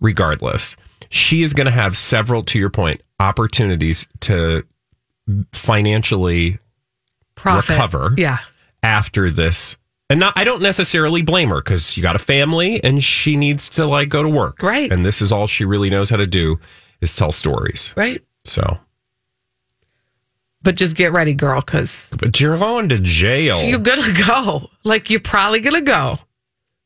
Regardless, 0.00 0.76
she 1.10 1.42
is 1.42 1.52
going 1.52 1.66
to 1.66 1.70
have 1.72 1.96
several, 1.96 2.42
to 2.44 2.58
your 2.58 2.70
point, 2.70 3.02
opportunities 3.20 4.06
to 4.20 4.64
financially 5.52 6.58
Profit. 7.38 7.70
recover 7.70 8.14
Yeah. 8.16 8.38
after 8.82 9.30
this. 9.30 9.76
And 10.10 10.20
not, 10.20 10.32
I 10.36 10.44
don't 10.44 10.62
necessarily 10.62 11.20
blame 11.22 11.50
her 11.50 11.60
because 11.62 11.90
she 11.92 12.00
got 12.00 12.16
a 12.16 12.18
family 12.18 12.82
and 12.82 13.04
she 13.04 13.36
needs 13.36 13.68
to 13.70 13.84
like 13.86 14.08
go 14.08 14.22
to 14.22 14.28
work. 14.28 14.62
Right. 14.62 14.90
And 14.90 15.04
this 15.04 15.20
is 15.20 15.30
all 15.32 15.46
she 15.46 15.64
really 15.66 15.90
knows 15.90 16.08
how 16.10 16.16
to 16.16 16.26
do 16.26 16.58
is 17.00 17.14
tell 17.14 17.30
stories. 17.32 17.92
Right. 17.96 18.22
So, 18.44 18.78
But 20.62 20.76
just 20.76 20.96
get 20.96 21.12
ready, 21.12 21.34
girl, 21.34 21.60
because 21.60 22.12
but 22.18 22.40
you're 22.40 22.56
going 22.56 22.88
to 22.88 22.98
jail. 22.98 23.62
you're 23.62 23.78
going 23.78 24.02
to 24.02 24.24
go. 24.26 24.70
Like, 24.84 25.10
you're 25.10 25.20
probably 25.20 25.60
going 25.60 25.74
to 25.84 25.90
go. 25.90 26.18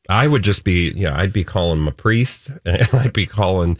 I 0.09 0.27
would 0.27 0.43
just 0.43 0.65
be, 0.65 0.91
yeah, 0.95 1.17
I'd 1.17 1.31
be 1.31 1.45
calling 1.45 1.79
my 1.79 1.91
priest 1.91 2.51
and 2.65 2.87
I'd 2.93 3.13
be 3.13 3.25
calling 3.25 3.77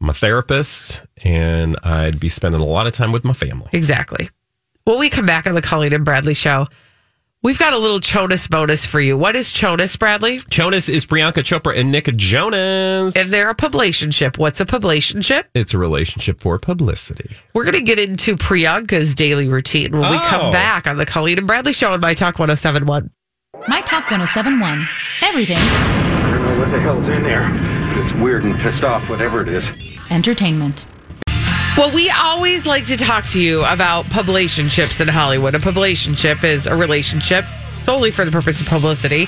my 0.00 0.12
therapist, 0.12 1.00
and 1.22 1.78
I'd 1.82 2.20
be 2.20 2.28
spending 2.28 2.60
a 2.60 2.64
lot 2.66 2.86
of 2.86 2.92
time 2.92 3.12
with 3.12 3.24
my 3.24 3.32
family. 3.32 3.68
Exactly. 3.72 4.28
When 4.84 4.98
we 4.98 5.08
come 5.08 5.24
back 5.24 5.46
on 5.46 5.54
the 5.54 5.62
Colleen 5.62 5.94
and 5.94 6.04
Bradley 6.04 6.34
show, 6.34 6.66
we've 7.42 7.58
got 7.58 7.72
a 7.72 7.78
little 7.78 8.00
Jonas 8.00 8.46
bonus 8.46 8.84
for 8.84 9.00
you. 9.00 9.16
What 9.16 9.34
is 9.34 9.50
Jonas, 9.50 9.96
Bradley? 9.96 10.38
Jonas 10.50 10.90
is 10.90 11.06
Priyanka 11.06 11.36
Chopra 11.42 11.74
and 11.78 11.90
Nick 11.90 12.14
Jonas. 12.16 13.16
And 13.16 13.30
they're 13.30 13.48
a 13.48 13.54
publicationship. 13.54 14.36
What's 14.36 14.60
a 14.60 14.66
publicationship? 14.66 15.44
It's 15.54 15.72
a 15.72 15.78
relationship 15.78 16.38
for 16.38 16.58
publicity. 16.58 17.34
We're 17.54 17.64
going 17.64 17.76
to 17.76 17.80
get 17.80 17.98
into 17.98 18.36
Priyanka's 18.36 19.14
daily 19.14 19.48
routine 19.48 19.92
when 19.98 20.10
we 20.10 20.18
Oh. 20.18 20.26
come 20.26 20.52
back 20.52 20.86
on 20.86 20.98
the 20.98 21.06
Colleen 21.06 21.38
and 21.38 21.46
Bradley 21.46 21.72
show 21.72 21.94
on 21.94 22.00
My 22.00 22.12
Talk 22.12 22.38
1071. 22.38 23.08
My 23.66 23.80
Talk 23.80 24.10
1071. 24.10 24.86
Everything 25.22 25.56
I 25.56 26.30
don't 26.30 26.42
know 26.44 26.58
what 26.60 26.70
the 26.70 26.80
hell's 26.80 27.08
in 27.08 27.22
there. 27.22 27.48
but 27.94 28.02
It's 28.02 28.12
weird 28.12 28.44
and 28.44 28.54
pissed 28.60 28.84
off, 28.84 29.08
whatever 29.08 29.40
it 29.40 29.48
is. 29.48 29.70
entertainment. 30.10 30.84
Well, 31.76 31.92
we 31.92 32.08
always 32.08 32.66
like 32.66 32.86
to 32.86 32.96
talk 32.96 33.24
to 33.32 33.42
you 33.42 33.64
about 33.64 34.04
publicationships 34.04 35.00
in 35.00 35.08
Hollywood. 35.08 35.56
A 35.56 35.58
publicationship 35.58 36.44
is 36.44 36.68
a 36.68 36.76
relationship 36.76 37.44
solely 37.82 38.12
for 38.12 38.24
the 38.24 38.30
purpose 38.30 38.60
of 38.60 38.68
publicity. 38.68 39.26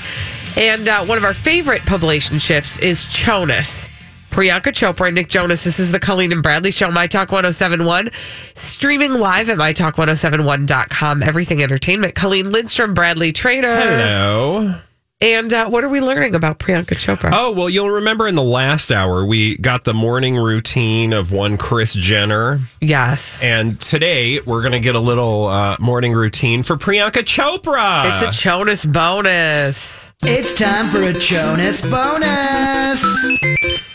And 0.55 0.87
uh, 0.87 1.03
one 1.03 1.17
of 1.17 1.25
our 1.25 1.33
favorite 1.33 1.81
publicationships 1.81 2.81
is 2.81 3.05
Jonas. 3.07 3.89
Priyanka 4.29 4.71
Chopra 4.71 5.07
and 5.07 5.15
Nick 5.15 5.27
Jonas. 5.27 5.65
This 5.65 5.77
is 5.77 5.91
the 5.91 5.99
Colleen 5.99 6.31
and 6.31 6.41
Bradley 6.41 6.71
Show, 6.71 6.89
My 6.89 7.05
Talk 7.05 7.33
1071. 7.33 8.11
Streaming 8.53 9.15
live 9.15 9.49
at 9.49 9.57
MyTalk1071.com. 9.57 11.23
Everything 11.23 11.61
Entertainment. 11.61 12.15
Colleen 12.15 12.49
Lindstrom, 12.49 12.93
Bradley 12.93 13.33
Traynor. 13.33 13.75
Hello. 13.75 14.75
And 15.19 15.51
uh, 15.51 15.67
what 15.67 15.83
are 15.83 15.89
we 15.89 15.99
learning 15.99 16.35
about 16.35 16.59
Priyanka 16.59 16.93
Chopra? 16.95 17.31
Oh, 17.33 17.51
well, 17.51 17.67
you'll 17.67 17.89
remember 17.89 18.27
in 18.27 18.35
the 18.35 18.43
last 18.43 18.91
hour, 18.91 19.25
we 19.25 19.57
got 19.57 19.83
the 19.83 19.93
morning 19.93 20.35
routine 20.35 21.11
of 21.11 21.31
one 21.31 21.57
Kris 21.57 21.93
Jenner. 21.93 22.59
Yes. 22.81 23.41
And 23.41 23.81
today, 23.81 24.39
we're 24.41 24.61
going 24.61 24.73
to 24.73 24.79
get 24.79 24.93
a 24.93 24.99
little 24.99 25.47
uh, 25.47 25.75
morning 25.79 26.13
routine 26.13 26.61
for 26.61 26.77
Priyanka 26.77 27.23
Chopra. 27.23 28.13
It's 28.13 28.21
a 28.21 28.41
Jonas 28.43 28.85
bonus. 28.85 30.13
It's 30.21 30.53
time 30.53 30.87
for 30.89 31.01
a 31.01 31.13
Jonas 31.13 31.81
bonus. 31.89 33.03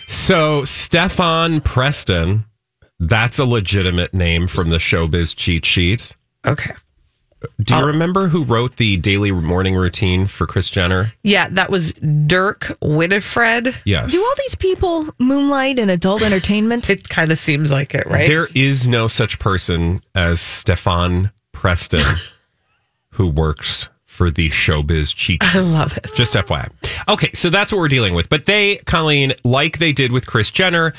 So, 0.09 0.65
Stefan 0.65 1.61
Preston, 1.61 2.47
that's 2.99 3.39
a 3.39 3.45
legitimate 3.45 4.13
name 4.13 4.49
from 4.49 4.71
the 4.71 4.79
showbiz 4.79 5.37
cheat 5.37 5.65
sheet. 5.65 6.17
Okay. 6.45 6.73
Do 7.61 7.77
you 7.77 7.85
remember 7.85 8.29
who 8.29 8.45
wrote 8.45 8.77
the 8.77 8.97
daily 8.97 9.31
morning 9.31 9.75
routine 9.75 10.27
for 10.27 10.47
Kris 10.47 10.69
Jenner? 10.71 11.13
Yeah, 11.23 11.49
that 11.51 11.71
was 11.71 11.93
Dirk 11.93 12.77
Winifred. 12.81 13.75
Yes. 13.85 14.13
Do 14.13 14.19
all 14.23 14.35
these 14.39 14.55
people 14.55 15.09
moonlight 15.19 15.79
in 15.79 15.91
adult 15.91 16.23
entertainment? 16.25 16.91
It 16.91 17.09
kind 17.09 17.31
of 17.33 17.39
seems 17.39 17.71
like 17.71 17.95
it, 17.95 18.07
right? 18.07 18.29
There 18.29 18.47
is 18.55 18.89
no 18.89 19.09
such 19.09 19.39
person 19.39 20.03
as 20.15 20.41
Stefan 20.41 21.31
Preston 21.53 22.05
who 23.11 23.29
works 23.29 23.89
for 24.05 24.31
the 24.31 24.51
showbiz 24.51 25.15
cheat. 25.15 25.43
I 25.43 25.61
love 25.61 25.97
it. 25.97 26.11
Just 26.15 26.35
FYI. 26.35 26.71
Okay, 27.09 27.31
so 27.33 27.49
that's 27.49 27.73
what 27.73 27.79
we're 27.79 27.89
dealing 27.89 28.15
with. 28.15 28.29
But 28.29 28.45
they, 28.45 28.77
Colleen, 28.85 29.33
like 29.43 29.79
they 29.79 29.93
did 29.93 30.13
with 30.13 30.27
Kris 30.27 30.51
Jenner, 30.51 30.93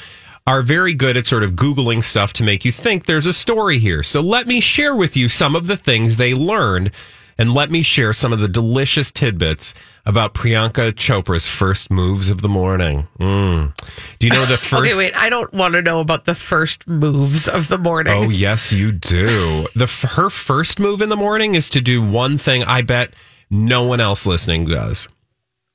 are 0.46 0.62
very 0.62 0.94
good 0.94 1.16
at 1.16 1.26
sort 1.26 1.44
of 1.44 1.54
Googling 1.54 2.04
stuff 2.04 2.34
to 2.34 2.44
make 2.44 2.66
you 2.66 2.72
think 2.72 3.06
there's 3.06 3.28
a 3.28 3.34
story 3.34 3.80
here. 3.80 4.04
So 4.04 4.22
let 4.22 4.48
me 4.48 4.60
share 4.60 4.96
with 4.96 5.16
you 5.16 5.30
some 5.30 5.56
of 5.56 5.68
the 5.68 5.78
things 5.78 6.18
they 6.18 6.34
learned 6.34 6.92
and 7.38 7.54
let 7.54 7.72
me 7.72 7.82
share 7.82 8.14
some 8.14 8.32
of 8.32 8.40
the 8.40 8.48
delicious 8.48 9.12
tidbits 9.12 9.74
about 10.06 10.34
Priyanka 10.34 10.92
Chopra's 10.94 11.48
first 11.48 11.90
moves 11.90 12.30
of 12.30 12.42
the 12.42 12.50
morning. 12.50 13.08
Mm. 13.20 13.76
Do 14.20 14.28
you 14.28 14.34
know 14.34 14.46
the 14.46 14.58
first? 14.58 14.84
Okay, 14.84 14.98
wait. 14.98 15.16
I 15.16 15.30
don't 15.30 15.52
want 15.54 15.74
to 15.74 15.82
know 15.82 16.00
about 16.00 16.26
the 16.26 16.36
first 16.36 16.88
moves 16.88 17.48
of 17.48 17.70
the 17.70 17.78
morning. 17.78 18.14
Oh, 18.14 18.30
yes, 18.30 18.72
you 18.72 18.92
do. 18.92 19.68
The 19.76 19.88
her 20.16 20.30
first 20.30 20.80
move 20.80 21.02
in 21.02 21.10
the 21.10 21.16
morning 21.16 21.56
is 21.56 21.70
to 21.72 21.82
do 21.82 22.02
one 22.06 22.38
thing 22.38 22.64
I 22.64 22.82
bet 22.82 23.14
no 23.50 23.84
one 23.84 24.00
else 24.00 24.26
listening 24.26 24.66
does. 24.66 25.08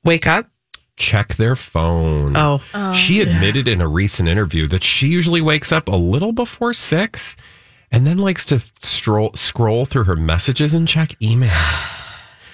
Wake 0.03 0.27
up. 0.27 0.47
Check 0.99 1.35
their 1.35 1.55
phone. 1.55 2.33
Oh. 2.35 2.61
she 2.93 3.19
oh, 3.19 3.23
admitted 3.23 3.67
in 3.67 3.79
a 3.81 3.87
recent 3.87 4.27
interview 4.29 4.67
that 4.67 4.83
she 4.83 5.07
usually 5.07 5.41
wakes 5.41 5.71
up 5.71 5.87
a 5.87 5.95
little 5.95 6.33
before 6.33 6.73
six 6.73 7.35
and 7.89 8.05
then 8.05 8.17
likes 8.17 8.45
to 8.47 8.59
stroll, 8.79 9.31
scroll 9.33 9.85
through 9.85 10.03
her 10.03 10.17
messages 10.17 10.73
and 10.73 10.87
check 10.87 11.15
emails. 11.21 12.01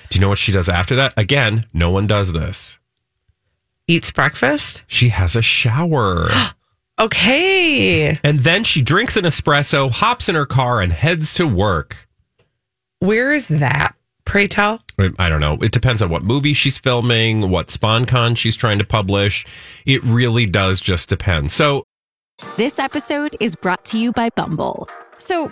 Do 0.10 0.18
you 0.18 0.22
know 0.22 0.30
what 0.30 0.38
she 0.38 0.52
does 0.52 0.70
after 0.70 0.96
that? 0.96 1.14
Again, 1.18 1.66
no 1.74 1.90
one 1.90 2.06
does 2.08 2.34
this. 2.34 2.78
Eats 3.88 4.12
breakfast. 4.12 4.84
She 4.88 5.10
has 5.10 5.36
a 5.36 5.42
shower. 5.42 6.30
Okay. 6.98 8.18
and 8.24 8.40
then 8.40 8.64
she 8.64 8.82
drinks 8.82 9.18
an 9.18 9.26
espresso, 9.26 9.92
hops 9.92 10.30
in 10.30 10.36
her 10.36 10.46
car, 10.46 10.80
and 10.80 10.94
heads 10.94 11.34
to 11.34 11.46
work. 11.46 12.08
Where 13.00 13.34
is 13.34 13.50
that? 13.50 13.96
Pray 14.26 14.48
tell. 14.48 14.82
I 15.20 15.30
don't 15.30 15.40
know. 15.40 15.58
It 15.62 15.72
depends 15.72 16.02
on 16.02 16.10
what 16.10 16.24
movie 16.24 16.54
she's 16.54 16.78
filming, 16.78 17.50
what 17.50 17.68
sponcon 17.68 18.36
she's 18.38 18.56
trying 18.56 18.80
to 18.80 18.86
publish. 18.86 19.46
It 19.86 20.04
really 20.04 20.46
does 20.46 20.82
just 20.82 21.10
depend. 21.10 21.52
So 21.52 21.84
This 22.58 22.80
episode 22.80 23.38
is 23.40 23.56
brought 23.56 23.86
to 23.86 24.00
you 24.00 24.12
by 24.12 24.30
Bumble. 24.36 24.90
So, 25.18 25.52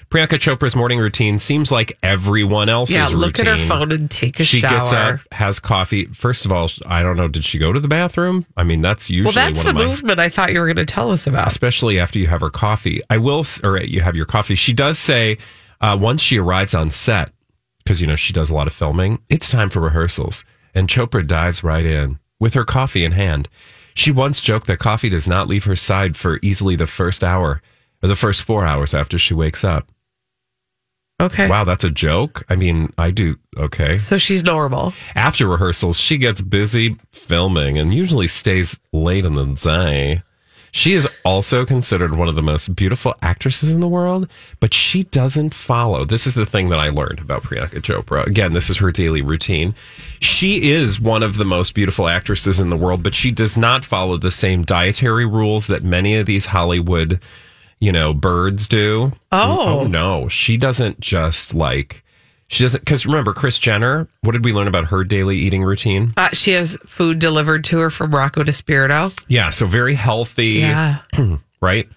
Priyanka 0.11 0.37
Chopra's 0.37 0.75
morning 0.75 0.99
routine 0.99 1.39
seems 1.39 1.71
like 1.71 1.97
everyone 2.03 2.67
else's 2.67 2.95
Yeah, 2.97 3.07
look 3.07 3.39
at 3.39 3.47
her 3.47 3.57
phone 3.57 3.93
and 3.93 4.11
take 4.11 4.39
a 4.41 4.43
shot. 4.43 4.47
she 4.57 4.61
gets 4.61 4.91
shower. 4.91 5.13
up, 5.13 5.33
has 5.33 5.59
coffee. 5.59 6.05
First 6.07 6.45
of 6.45 6.51
all, 6.51 6.69
I 6.85 7.01
don't 7.01 7.15
know, 7.15 7.29
did 7.29 7.45
she 7.45 7.57
go 7.57 7.71
to 7.71 7.79
the 7.79 7.87
bathroom? 7.87 8.45
I 8.57 8.63
mean, 8.63 8.81
that's 8.81 9.09
usually 9.09 9.33
Well, 9.33 9.45
that's 9.51 9.63
the 9.63 9.73
my 9.73 9.85
movement 9.85 10.19
I 10.19 10.27
thought 10.27 10.51
you 10.51 10.59
were 10.59 10.65
going 10.65 10.75
to 10.75 10.85
tell 10.85 11.11
us 11.11 11.27
about. 11.27 11.47
especially 11.47 11.97
after 11.97 12.19
you 12.19 12.27
have 12.27 12.41
her 12.41 12.49
coffee. 12.49 12.99
I 13.09 13.17
will, 13.19 13.45
or 13.63 13.79
you 13.79 14.01
have 14.01 14.17
your 14.17 14.25
coffee. 14.25 14.55
She 14.55 14.73
does 14.73 14.99
say 14.99 15.37
uh, 15.79 15.97
once 15.99 16.21
she 16.21 16.37
arrives 16.37 16.73
on 16.75 16.91
set, 16.91 17.31
because 17.83 18.01
you 18.01 18.05
know 18.05 18.17
she 18.17 18.33
does 18.33 18.49
a 18.49 18.53
lot 18.53 18.67
of 18.67 18.73
filming. 18.73 19.19
It's 19.29 19.49
time 19.49 19.69
for 19.69 19.79
rehearsals, 19.79 20.43
and 20.75 20.89
Chopra 20.89 21.25
dives 21.25 21.63
right 21.63 21.85
in 21.85 22.19
with 22.37 22.53
her 22.53 22.65
coffee 22.65 23.05
in 23.05 23.13
hand. 23.13 23.47
She 23.95 24.11
once 24.11 24.41
joked 24.41 24.67
that 24.67 24.79
coffee 24.79 25.09
does 25.09 25.27
not 25.27 25.47
leave 25.47 25.63
her 25.63 25.75
side 25.77 26.17
for 26.17 26.37
easily 26.41 26.75
the 26.75 26.85
first 26.87 27.23
hour 27.23 27.61
or 28.03 28.09
the 28.09 28.15
first 28.17 28.43
four 28.43 28.65
hours 28.65 28.93
after 28.93 29.17
she 29.17 29.33
wakes 29.33 29.63
up. 29.63 29.89
Okay. 31.21 31.47
Wow, 31.47 31.63
that's 31.63 31.83
a 31.83 31.89
joke. 31.89 32.43
I 32.49 32.55
mean, 32.55 32.89
I 32.97 33.11
do. 33.11 33.37
Okay. 33.55 33.99
So 33.99 34.17
she's 34.17 34.43
normal. 34.43 34.93
After 35.15 35.47
rehearsals, 35.47 35.99
she 35.99 36.17
gets 36.17 36.41
busy 36.41 36.97
filming 37.11 37.77
and 37.77 37.93
usually 37.93 38.27
stays 38.27 38.79
late 38.91 39.25
in 39.25 39.35
the 39.35 39.45
day. 39.45 40.23
She 40.73 40.93
is 40.93 41.07
also 41.25 41.65
considered 41.65 42.15
one 42.15 42.29
of 42.29 42.35
the 42.35 42.41
most 42.41 42.75
beautiful 42.75 43.13
actresses 43.21 43.75
in 43.75 43.81
the 43.81 43.89
world, 43.89 44.29
but 44.61 44.73
she 44.73 45.03
doesn't 45.03 45.53
follow. 45.53 46.05
This 46.05 46.25
is 46.25 46.33
the 46.33 46.45
thing 46.45 46.69
that 46.69 46.79
I 46.79 46.89
learned 46.89 47.19
about 47.19 47.43
Priyanka 47.43 47.81
Chopra. 47.81 48.25
Again, 48.25 48.53
this 48.53 48.69
is 48.69 48.77
her 48.77 48.89
daily 48.89 49.21
routine. 49.21 49.75
She 50.21 50.71
is 50.71 50.99
one 50.99 51.23
of 51.23 51.35
the 51.35 51.45
most 51.45 51.73
beautiful 51.73 52.07
actresses 52.07 52.61
in 52.61 52.69
the 52.69 52.77
world, 52.77 53.03
but 53.03 53.13
she 53.13 53.31
does 53.31 53.57
not 53.57 53.83
follow 53.83 54.15
the 54.15 54.31
same 54.31 54.63
dietary 54.63 55.25
rules 55.25 55.67
that 55.67 55.83
many 55.83 56.15
of 56.15 56.25
these 56.25 56.47
Hollywood, 56.47 57.19
you 57.81 57.91
know, 57.91 58.13
birds 58.13 58.67
do. 58.67 59.11
Oh. 59.33 59.81
oh 59.81 59.87
no. 59.87 60.29
She 60.29 60.55
doesn't 60.55 61.01
just 61.01 61.53
like, 61.53 62.05
she 62.47 62.63
doesn't, 62.63 62.79
because 62.81 63.05
remember, 63.05 63.33
Kris 63.33 63.59
Jenner, 63.59 64.07
what 64.21 64.31
did 64.31 64.45
we 64.45 64.53
learn 64.53 64.67
about 64.67 64.85
her 64.85 65.03
daily 65.03 65.37
eating 65.37 65.63
routine? 65.63 66.13
Uh, 66.15 66.29
she 66.29 66.51
has 66.51 66.77
food 66.85 67.19
delivered 67.19 67.63
to 67.65 67.79
her 67.79 67.89
from 67.89 68.13
Rocco 68.15 68.43
DiSpirito. 68.43 69.19
Yeah, 69.27 69.49
so 69.49 69.65
very 69.65 69.95
healthy. 69.95 70.59
Yeah. 70.59 70.99
right? 71.61 71.89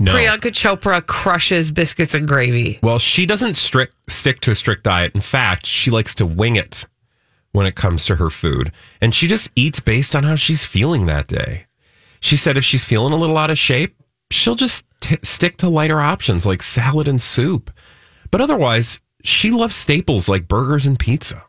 No. 0.00 0.14
Priyanka 0.14 0.50
Chopra 0.50 1.06
crushes 1.06 1.70
biscuits 1.70 2.14
and 2.14 2.26
gravy. 2.26 2.80
Well, 2.82 2.98
she 2.98 3.24
doesn't 3.24 3.54
strict 3.54 3.94
stick 4.10 4.40
to 4.40 4.50
a 4.50 4.54
strict 4.54 4.82
diet. 4.82 5.14
In 5.14 5.20
fact, 5.20 5.66
she 5.66 5.90
likes 5.92 6.14
to 6.16 6.26
wing 6.26 6.56
it 6.56 6.86
when 7.52 7.66
it 7.66 7.76
comes 7.76 8.04
to 8.06 8.16
her 8.16 8.30
food. 8.30 8.72
And 9.00 9.14
she 9.14 9.28
just 9.28 9.50
eats 9.54 9.78
based 9.78 10.16
on 10.16 10.24
how 10.24 10.34
she's 10.34 10.64
feeling 10.64 11.06
that 11.06 11.28
day. 11.28 11.66
She 12.18 12.36
said 12.36 12.56
if 12.56 12.64
she's 12.64 12.84
feeling 12.84 13.12
a 13.12 13.16
little 13.16 13.38
out 13.38 13.50
of 13.50 13.58
shape, 13.58 13.96
she'll 14.30 14.54
just 14.54 14.86
t- 15.00 15.16
stick 15.22 15.56
to 15.58 15.68
lighter 15.68 16.00
options 16.00 16.46
like 16.46 16.62
salad 16.62 17.08
and 17.08 17.20
soup. 17.20 17.70
But 18.30 18.40
otherwise, 18.40 19.00
she 19.24 19.50
loves 19.50 19.74
staples 19.76 20.28
like 20.28 20.48
burgers 20.48 20.86
and 20.86 20.98
pizza. 20.98 21.44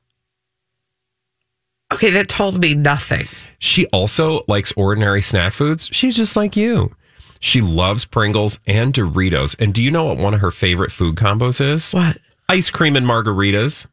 Okay, 1.94 2.10
that 2.12 2.28
told 2.28 2.60
me 2.60 2.76
nothing. 2.76 3.28
She 3.60 3.88
also 3.88 4.44
likes 4.48 4.74
ordinary 4.76 5.22
snack 5.22 5.54
foods. 5.54 5.90
She's 5.92 6.16
just 6.16 6.36
like 6.36 6.56
you. 6.58 6.94
She 7.40 7.62
loves 7.62 8.04
Pringles 8.04 8.60
and 8.68 8.94
Doritos. 8.94 9.56
And 9.60 9.74
do 9.74 9.82
you 9.82 9.90
know 9.92 10.06
what 10.06 10.18
one 10.18 10.34
of 10.34 10.42
her 10.42 10.52
favorite 10.52 10.92
food 10.92 11.16
combos 11.16 11.62
is? 11.62 11.94
What? 11.94 12.18
Ice 12.50 12.70
cream 12.70 12.96
and 12.96 13.06
margaritas. 13.06 13.86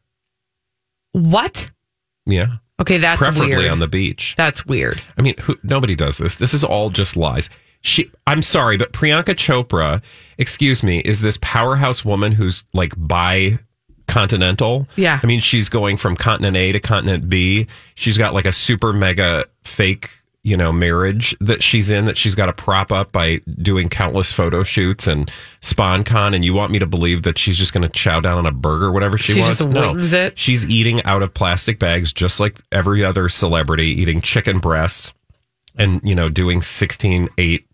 What? 1.13 1.69
Yeah. 2.25 2.57
Okay, 2.81 2.97
that's 2.97 3.21
Preferably 3.21 3.55
weird. 3.55 3.71
on 3.71 3.79
the 3.79 3.87
beach. 3.87 4.33
That's 4.37 4.65
weird. 4.65 5.01
I 5.17 5.21
mean, 5.21 5.35
who, 5.41 5.55
nobody 5.63 5.95
does 5.95 6.17
this. 6.17 6.35
This 6.35 6.53
is 6.53 6.63
all 6.63 6.89
just 6.89 7.15
lies. 7.15 7.49
She, 7.81 8.09
I'm 8.25 8.41
sorry, 8.41 8.77
but 8.77 8.93
Priyanka 8.93 9.35
Chopra, 9.35 10.01
excuse 10.37 10.81
me, 10.83 10.99
is 10.99 11.21
this 11.21 11.37
powerhouse 11.41 12.03
woman 12.03 12.31
who's 12.31 12.63
like 12.73 12.93
bi 12.97 13.59
continental. 14.07 14.87
Yeah. 14.95 15.19
I 15.21 15.25
mean, 15.25 15.39
she's 15.39 15.69
going 15.69 15.97
from 15.97 16.15
continent 16.15 16.55
A 16.57 16.71
to 16.71 16.79
continent 16.79 17.29
B. 17.29 17.67
She's 17.95 18.17
got 18.17 18.33
like 18.33 18.45
a 18.45 18.51
super 18.53 18.93
mega 18.93 19.45
fake, 19.63 20.09
you 20.43 20.55
know, 20.55 20.71
marriage 20.71 21.35
that 21.41 21.63
she's 21.63 21.89
in 21.89 22.05
that 22.05 22.17
she's 22.17 22.35
got 22.35 22.45
to 22.45 22.53
prop 22.53 22.91
up 22.91 23.11
by 23.11 23.41
doing 23.61 23.89
countless 23.89 24.31
photo 24.31 24.63
shoots 24.63 25.07
and 25.07 25.31
sponcon. 25.61 26.35
And 26.35 26.45
you 26.45 26.53
want 26.53 26.71
me 26.71 26.79
to 26.79 26.85
believe 26.85 27.23
that 27.23 27.37
she's 27.37 27.57
just 27.57 27.73
going 27.73 27.81
to 27.81 27.89
chow 27.89 28.19
down 28.19 28.37
on 28.37 28.45
a 28.45 28.51
burger, 28.51 28.91
whatever 28.91 29.17
she, 29.17 29.33
She 29.33 29.41
wants? 29.41 29.57
just 29.57 29.69
no. 29.69 29.95
it? 29.97 30.37
She's 30.37 30.65
eating 30.69 31.03
out 31.03 31.23
of 31.23 31.33
plastic 31.33 31.79
bags, 31.79 32.13
just 32.13 32.39
like 32.39 32.61
every 32.71 33.03
other 33.03 33.27
celebrity, 33.27 33.87
eating 33.87 34.21
chicken 34.21 34.59
breast 34.59 35.13
and, 35.77 36.01
you 36.03 36.15
know, 36.15 36.29
doing 36.29 36.61
16, 36.61 37.29
8 37.37 37.67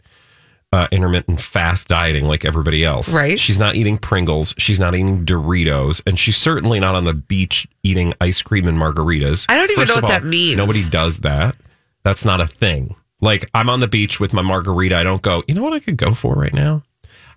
uh, 0.73 0.87
intermittent 0.91 1.41
fast 1.41 1.87
dieting 1.87 2.25
like 2.25 2.45
everybody 2.45 2.85
else. 2.85 3.13
Right. 3.13 3.39
She's 3.39 3.59
not 3.59 3.75
eating 3.75 3.97
Pringles. 3.97 4.53
She's 4.57 4.79
not 4.79 4.95
eating 4.95 5.25
Doritos. 5.25 6.01
And 6.05 6.17
she's 6.17 6.37
certainly 6.37 6.79
not 6.79 6.95
on 6.95 7.03
the 7.03 7.13
beach 7.13 7.67
eating 7.83 8.13
ice 8.21 8.41
cream 8.41 8.67
and 8.67 8.77
margaritas. 8.77 9.45
I 9.49 9.57
don't 9.57 9.71
even 9.71 9.87
know 9.87 9.95
of 9.95 10.03
what 10.03 10.09
that 10.09 10.23
means. 10.23 10.57
Nobody 10.57 10.87
does 10.89 11.19
that. 11.19 11.55
That's 12.03 12.23
not 12.23 12.39
a 12.39 12.47
thing. 12.47 12.95
Like, 13.19 13.49
I'm 13.53 13.69
on 13.69 13.81
the 13.81 13.87
beach 13.87 14.19
with 14.19 14.33
my 14.33 14.41
margarita. 14.41 14.95
I 14.95 15.03
don't 15.03 15.21
go, 15.21 15.43
you 15.47 15.53
know 15.53 15.61
what 15.61 15.73
I 15.73 15.79
could 15.79 15.97
go 15.97 16.13
for 16.13 16.33
right 16.35 16.53
now? 16.53 16.83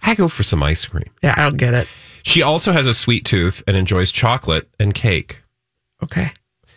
I 0.03 0.15
go 0.15 0.29
for 0.29 0.43
some 0.43 0.63
ice 0.63 0.85
cream. 0.85 1.11
Yeah, 1.23 1.35
I 1.37 1.43
don't 1.43 1.57
get 1.57 1.75
it. 1.75 1.89
She 2.23 2.41
also 2.41 2.73
has 2.73 2.87
a 2.87 2.95
sweet 2.95 3.25
tooth 3.25 3.63
and 3.67 3.77
enjoys 3.77 4.11
chocolate 4.11 4.69
and 4.79 4.95
cake. 4.95 5.43
Okay. 6.03 6.33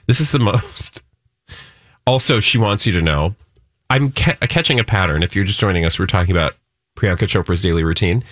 This 0.07 0.19
is 0.19 0.31
the 0.31 0.39
most. 0.39 1.03
Also, 2.05 2.39
she 2.39 2.57
wants 2.57 2.85
you 2.85 2.93
to 2.93 3.01
know 3.01 3.35
I'm 3.89 4.11
ca- 4.11 4.37
uh, 4.41 4.47
catching 4.47 4.79
a 4.79 4.83
pattern. 4.83 5.23
If 5.23 5.35
you're 5.35 5.45
just 5.45 5.59
joining 5.59 5.85
us, 5.85 5.97
we're 5.99 6.07
talking 6.07 6.35
about 6.35 6.55
Priyanka 6.97 7.19
Chopra's 7.27 7.61
daily 7.61 7.83
routine. 7.83 8.23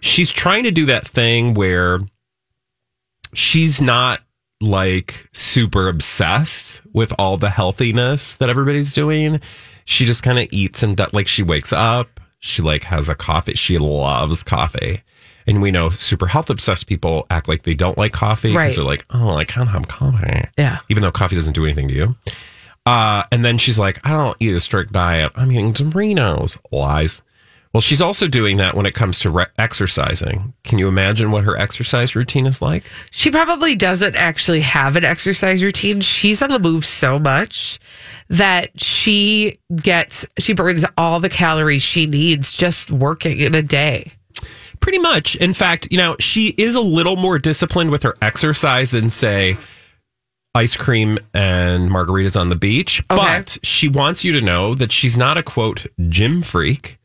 She's 0.00 0.32
trying 0.32 0.64
to 0.64 0.70
do 0.70 0.86
that 0.86 1.06
thing 1.06 1.54
where 1.54 2.00
she's 3.34 3.80
not 3.80 4.20
like 4.60 5.28
super 5.32 5.88
obsessed 5.88 6.82
with 6.92 7.12
all 7.18 7.36
the 7.36 7.50
healthiness 7.50 8.36
that 8.36 8.48
everybody's 8.48 8.92
doing. 8.92 9.40
She 9.84 10.04
just 10.06 10.22
kind 10.22 10.38
of 10.38 10.46
eats 10.52 10.82
and 10.82 11.00
like 11.12 11.26
she 11.26 11.42
wakes 11.42 11.72
up, 11.72 12.20
she 12.38 12.62
like 12.62 12.84
has 12.84 13.08
a 13.08 13.14
coffee. 13.14 13.54
She 13.54 13.78
loves 13.78 14.42
coffee. 14.42 15.02
And 15.44 15.60
we 15.60 15.72
know 15.72 15.90
super 15.90 16.28
health 16.28 16.50
obsessed 16.50 16.86
people 16.86 17.26
act 17.28 17.48
like 17.48 17.64
they 17.64 17.74
don't 17.74 17.98
like 17.98 18.12
coffee 18.12 18.48
because 18.50 18.56
Right. 18.56 18.74
they're 18.76 18.84
like, 18.84 19.04
oh, 19.10 19.34
I 19.36 19.44
can't 19.44 19.68
have 19.68 19.88
coffee. 19.88 20.44
Yeah. 20.56 20.78
Even 20.88 21.02
though 21.02 21.10
coffee 21.10 21.34
doesn't 21.34 21.54
do 21.54 21.64
anything 21.64 21.88
to 21.88 21.94
you. 21.94 22.16
Uh, 22.84 23.22
and 23.30 23.44
then 23.44 23.58
she's 23.58 23.78
like, 23.78 24.04
I 24.04 24.10
don't 24.10 24.36
eat 24.40 24.54
a 24.54 24.60
strict 24.60 24.92
diet. 24.92 25.32
I'm 25.36 25.52
eating 25.52 25.72
Doritos. 25.72 26.58
Lies. 26.70 27.22
Well, 27.72 27.80
she's 27.80 28.02
also 28.02 28.28
doing 28.28 28.58
that 28.58 28.76
when 28.76 28.84
it 28.84 28.92
comes 28.92 29.18
to 29.20 29.30
re- 29.30 29.46
exercising. 29.56 30.52
Can 30.62 30.78
you 30.78 30.88
imagine 30.88 31.30
what 31.30 31.44
her 31.44 31.56
exercise 31.56 32.14
routine 32.14 32.46
is 32.46 32.60
like? 32.60 32.84
She 33.10 33.30
probably 33.30 33.74
doesn't 33.74 34.14
actually 34.14 34.60
have 34.60 34.94
an 34.96 35.04
exercise 35.04 35.64
routine. 35.64 36.02
She's 36.02 36.42
on 36.42 36.50
the 36.50 36.58
move 36.58 36.84
so 36.84 37.18
much 37.18 37.80
that 38.28 38.78
she 38.78 39.58
gets, 39.76 40.26
she 40.38 40.52
burns 40.52 40.84
all 40.98 41.18
the 41.18 41.30
calories 41.30 41.82
she 41.82 42.04
needs 42.04 42.52
just 42.52 42.90
working 42.90 43.40
in 43.40 43.54
a 43.54 43.62
day. 43.62 44.12
Pretty 44.80 44.98
much. 44.98 45.36
In 45.36 45.54
fact, 45.54 45.88
you 45.90 45.96
know, 45.96 46.16
she 46.18 46.48
is 46.58 46.74
a 46.74 46.80
little 46.80 47.16
more 47.16 47.38
disciplined 47.38 47.90
with 47.90 48.02
her 48.02 48.16
exercise 48.20 48.90
than, 48.90 49.08
say, 49.08 49.56
ice 50.54 50.76
cream 50.76 51.18
and 51.32 51.90
margaritas 51.90 52.38
on 52.38 52.48
the 52.48 52.56
beach. 52.56 53.02
But 53.08 53.58
she 53.62 53.88
wants 53.88 54.24
you 54.24 54.32
to 54.32 54.40
know 54.40 54.74
that 54.74 54.92
she's 54.92 55.16
not 55.16 55.38
a 55.38 55.42
quote 55.42 55.86
gym 56.08 56.42
freak. 56.42 56.98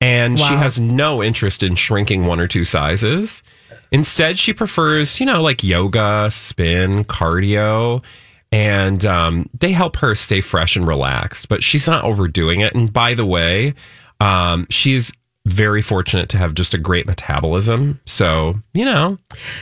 And 0.00 0.38
she 0.38 0.54
has 0.54 0.78
no 0.78 1.22
interest 1.22 1.62
in 1.62 1.76
shrinking 1.76 2.26
one 2.26 2.38
or 2.38 2.46
two 2.46 2.64
sizes. 2.64 3.42
Instead, 3.90 4.38
she 4.38 4.52
prefers, 4.52 5.18
you 5.18 5.24
know, 5.24 5.40
like 5.40 5.64
yoga, 5.64 6.28
spin, 6.30 7.04
cardio. 7.04 8.04
And 8.52 9.04
um, 9.06 9.48
they 9.58 9.72
help 9.72 9.96
her 9.96 10.14
stay 10.14 10.40
fresh 10.40 10.76
and 10.76 10.86
relaxed, 10.86 11.48
but 11.48 11.62
she's 11.62 11.86
not 11.86 12.04
overdoing 12.04 12.60
it. 12.60 12.74
And 12.74 12.92
by 12.92 13.14
the 13.14 13.24
way, 13.24 13.74
um, 14.20 14.66
she's 14.68 15.12
very 15.46 15.82
fortunate 15.82 16.28
to 16.30 16.38
have 16.38 16.54
just 16.54 16.72
a 16.74 16.78
great 16.78 17.06
metabolism. 17.06 18.00
So, 18.06 18.54
you 18.72 18.84
know, 18.84 19.18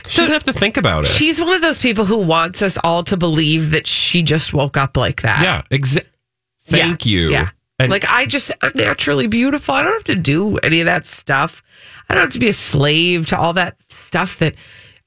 she 0.07 0.21
doesn't 0.21 0.33
have 0.33 0.43
to 0.45 0.53
think 0.53 0.77
about 0.77 1.03
it. 1.03 1.07
She's 1.09 1.41
one 1.41 1.53
of 1.53 1.61
those 1.61 1.79
people 1.79 2.05
who 2.05 2.19
wants 2.19 2.61
us 2.61 2.77
all 2.83 3.03
to 3.03 3.17
believe 3.17 3.71
that 3.71 3.85
she 3.85 4.23
just 4.23 4.53
woke 4.53 4.77
up 4.77 4.95
like 4.95 5.21
that. 5.23 5.41
yeah, 5.43 5.61
exa- 5.77 6.05
Thank 6.65 7.05
you. 7.05 7.29
Yeah. 7.31 7.49
And 7.79 7.91
like 7.91 8.05
I 8.05 8.25
just 8.25 8.51
I'm 8.61 8.71
naturally 8.75 9.27
beautiful. 9.27 9.73
I 9.73 9.81
don't 9.81 9.91
have 9.93 10.03
to 10.05 10.15
do 10.15 10.57
any 10.59 10.79
of 10.79 10.85
that 10.85 11.05
stuff. 11.05 11.61
I 12.07 12.13
don't 12.13 12.23
have 12.23 12.31
to 12.33 12.39
be 12.39 12.47
a 12.47 12.53
slave 12.53 13.25
to 13.27 13.37
all 13.37 13.51
that 13.53 13.75
stuff 13.89 14.37
that 14.39 14.55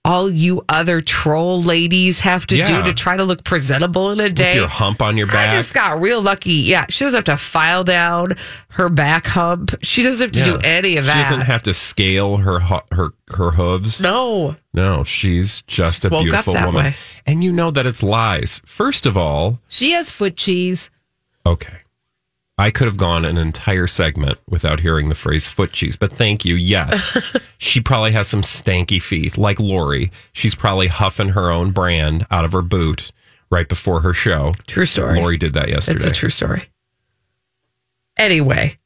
all 0.06 0.30
you 0.30 0.62
other 0.68 1.00
troll 1.00 1.60
ladies 1.62 2.20
have 2.20 2.46
to 2.46 2.56
Yeah. 2.56 2.64
do 2.64 2.82
to 2.84 2.94
try 2.94 3.16
to 3.16 3.24
look 3.24 3.42
presentable 3.44 4.10
in 4.12 4.20
a 4.20 4.30
day. 4.30 4.50
with 4.52 4.56
your 4.56 4.68
hump 4.68 5.02
on 5.02 5.16
your 5.16 5.26
back. 5.26 5.34
I 5.36 5.44
back. 5.46 5.52
just 5.52 5.74
got 5.74 6.00
real 6.00 6.22
lucky. 6.22 6.52
Yeah, 6.52 6.86
she 6.88 7.04
doesn't 7.04 7.16
have 7.18 7.24
to 7.24 7.36
file 7.36 7.82
down 7.84 8.28
her 8.70 8.88
back 8.88 9.26
hump. 9.26 9.74
She 9.82 10.02
doesn't 10.04 10.34
have 10.34 10.44
to 10.44 10.50
do 10.58 10.58
any 10.66 10.96
of 10.96 11.06
that. 11.06 11.12
She 11.12 11.22
doesn't 11.30 11.46
have 11.46 11.62
to 11.64 11.74
scale 11.74 12.36
her 12.38 12.60
hu- 12.60 12.80
her 12.92 13.10
her 13.30 13.50
hooves. 13.50 14.00
no. 14.00 14.56
No, 14.72 15.02
she's 15.04 15.62
just 15.62 16.04
a 16.04 16.08
Woke 16.10 16.18
up 16.20 16.22
beautiful 16.24 16.52
that 16.54 16.66
woman. 16.66 16.84
way. 16.84 16.96
And 17.26 17.42
you 17.42 17.50
know 17.50 17.70
that 17.70 17.86
it's 17.86 18.02
lies. 18.02 18.60
First 18.66 19.06
of 19.06 19.16
all, 19.16 19.60
She 19.68 19.92
has 19.92 20.10
foot 20.12 20.36
cheese. 20.36 20.90
okay. 21.44 21.78
I 22.58 22.70
could 22.70 22.86
have 22.86 22.96
gone 22.96 23.24
an 23.26 23.36
entire 23.36 23.86
segment 23.86 24.38
without 24.48 24.80
hearing 24.80 25.08
the 25.10 25.14
phrase 25.14 25.46
foot 25.46 25.72
cheese, 25.72 25.96
but 25.96 26.10
thank 26.12 26.44
you. 26.44 26.54
Yes. 26.54 27.16
she 27.58 27.80
probably 27.80 28.12
has 28.12 28.28
some 28.28 28.40
stanky 28.42 29.00
feet, 29.00 29.36
like 29.36 29.60
Lori. 29.60 30.10
She's 30.32 30.54
probably 30.54 30.86
huffing 30.86 31.30
her 31.30 31.50
own 31.50 31.72
brand 31.72 32.26
out 32.30 32.46
of 32.46 32.52
her 32.52 32.62
boot 32.62 33.12
right 33.50 33.68
before 33.68 34.00
her 34.00 34.14
show. 34.14 34.54
True 34.66 34.86
story. 34.86 35.20
Lori 35.20 35.36
did 35.36 35.52
that 35.52 35.68
yesterday. 35.68 35.96
It's 35.98 36.06
a 36.06 36.12
true 36.12 36.30
story. 36.30 36.64
Anyway, 38.16 38.78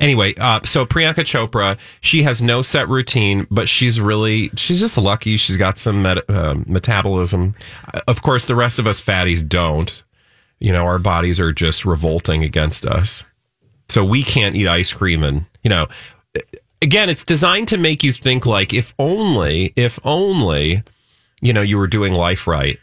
Anyway, 0.00 0.34
uh, 0.36 0.60
so 0.64 0.84
Priyanka 0.86 1.24
Chopra, 1.24 1.78
she 2.00 2.22
has 2.22 2.40
no 2.42 2.62
set 2.62 2.88
routine, 2.88 3.46
but 3.50 3.68
she's 3.68 4.00
really, 4.00 4.50
she's 4.56 4.80
just 4.80 4.96
lucky. 4.98 5.36
She's 5.36 5.56
got 5.56 5.78
some 5.78 6.02
met- 6.02 6.28
uh, 6.28 6.54
metabolism. 6.66 7.54
Uh, 7.92 8.00
Of 8.08 8.22
course, 8.22 8.46
the 8.46 8.54
rest 8.54 8.78
of 8.78 8.86
us 8.86 9.00
fatties 9.00 9.46
don't. 9.46 10.03
You 10.64 10.72
know, 10.72 10.86
our 10.86 10.98
bodies 10.98 11.38
are 11.38 11.52
just 11.52 11.84
revolting 11.84 12.42
against 12.42 12.86
us. 12.86 13.22
So 13.90 14.02
we 14.02 14.22
can't 14.22 14.56
eat 14.56 14.66
ice 14.66 14.94
cream. 14.94 15.22
And, 15.22 15.44
you 15.62 15.68
know, 15.68 15.88
again, 16.80 17.10
it's 17.10 17.22
designed 17.22 17.68
to 17.68 17.76
make 17.76 18.02
you 18.02 18.14
think 18.14 18.46
like, 18.46 18.72
if 18.72 18.94
only, 18.98 19.74
if 19.76 19.98
only, 20.04 20.82
you 21.42 21.52
know, 21.52 21.60
you 21.60 21.76
were 21.76 21.86
doing 21.86 22.14
life 22.14 22.46
right. 22.46 22.78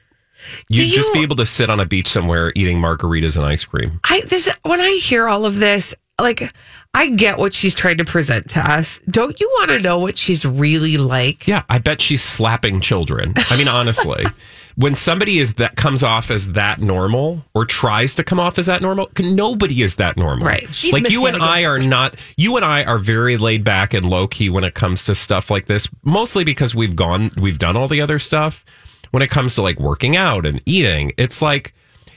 You'd 0.70 0.94
just 0.94 1.12
be 1.12 1.24
able 1.24 1.38
to 1.38 1.46
sit 1.48 1.72
on 1.72 1.80
a 1.80 1.88
beach 1.88 2.08
somewhere 2.08 2.54
eating 2.56 2.78
margaritas 2.78 3.36
and 3.36 3.44
ice 3.44 3.64
cream. 3.64 4.00
I 4.04 4.22
this 4.22 4.48
when 4.62 4.80
I 4.80 5.00
hear 5.02 5.28
all 5.28 5.48
of 5.48 5.58
this, 5.58 5.96
like 6.20 6.54
I 6.94 7.10
get 7.10 7.40
what 7.40 7.52
she's 7.56 7.74
trying 7.74 7.98
to 7.98 8.06
present 8.06 8.48
to 8.52 8.60
us. 8.60 9.00
Don't 9.10 9.40
you 9.40 9.48
want 9.58 9.70
to 9.70 9.80
know 9.80 9.98
what 9.98 10.20
she's 10.20 10.46
really 10.46 10.98
like? 10.98 11.48
Yeah, 11.48 11.64
I 11.68 11.80
bet 11.80 12.00
she's 12.00 12.24
slapping 12.24 12.80
children. 12.80 13.34
I 13.50 13.58
mean, 13.58 13.68
honestly, 13.68 14.24
when 14.76 14.96
somebody 14.96 15.40
is 15.40 15.56
that 15.56 15.76
comes 15.76 16.04
off 16.04 16.32
as 16.32 16.54
that 16.54 16.80
normal 16.80 17.44
or 17.54 17.66
tries 17.66 18.16
to 18.16 18.24
come 18.24 18.40
off 18.40 18.58
as 18.58 18.66
that 18.68 18.82
normal, 18.82 19.10
nobody 19.20 19.82
is 19.82 19.96
that 19.96 20.18
normal. 20.18 20.46
Right. 20.46 20.74
She's 20.74 20.94
like 20.94 21.10
you 21.10 21.26
and 21.26 21.42
I 21.42 21.66
are 21.66 21.80
not. 21.80 22.16
You 22.38 22.56
and 22.56 22.66
I 22.66 22.84
are 22.84 22.98
very 22.98 23.38
laid 23.38 23.64
back 23.64 23.94
and 23.94 24.10
low 24.10 24.28
key 24.28 24.50
when 24.50 24.64
it 24.64 24.74
comes 24.74 25.04
to 25.06 25.16
stuff 25.16 25.50
like 25.50 25.68
this. 25.68 25.88
Mostly 26.04 26.44
because 26.44 26.74
we've 26.76 26.96
gone, 26.96 27.32
we've 27.38 27.60
done 27.60 27.76
all 27.78 27.88
the 27.88 28.02
other 28.02 28.20
stuff. 28.20 28.66
When 29.12 29.22
it 29.22 29.30
comes 29.30 29.56
to 29.56 29.62
like 29.62 29.80
working 29.80 30.16
out 30.16 30.46
and 30.46 30.62
eating, 30.66 31.12
it's 31.18 31.42
like 31.42 31.74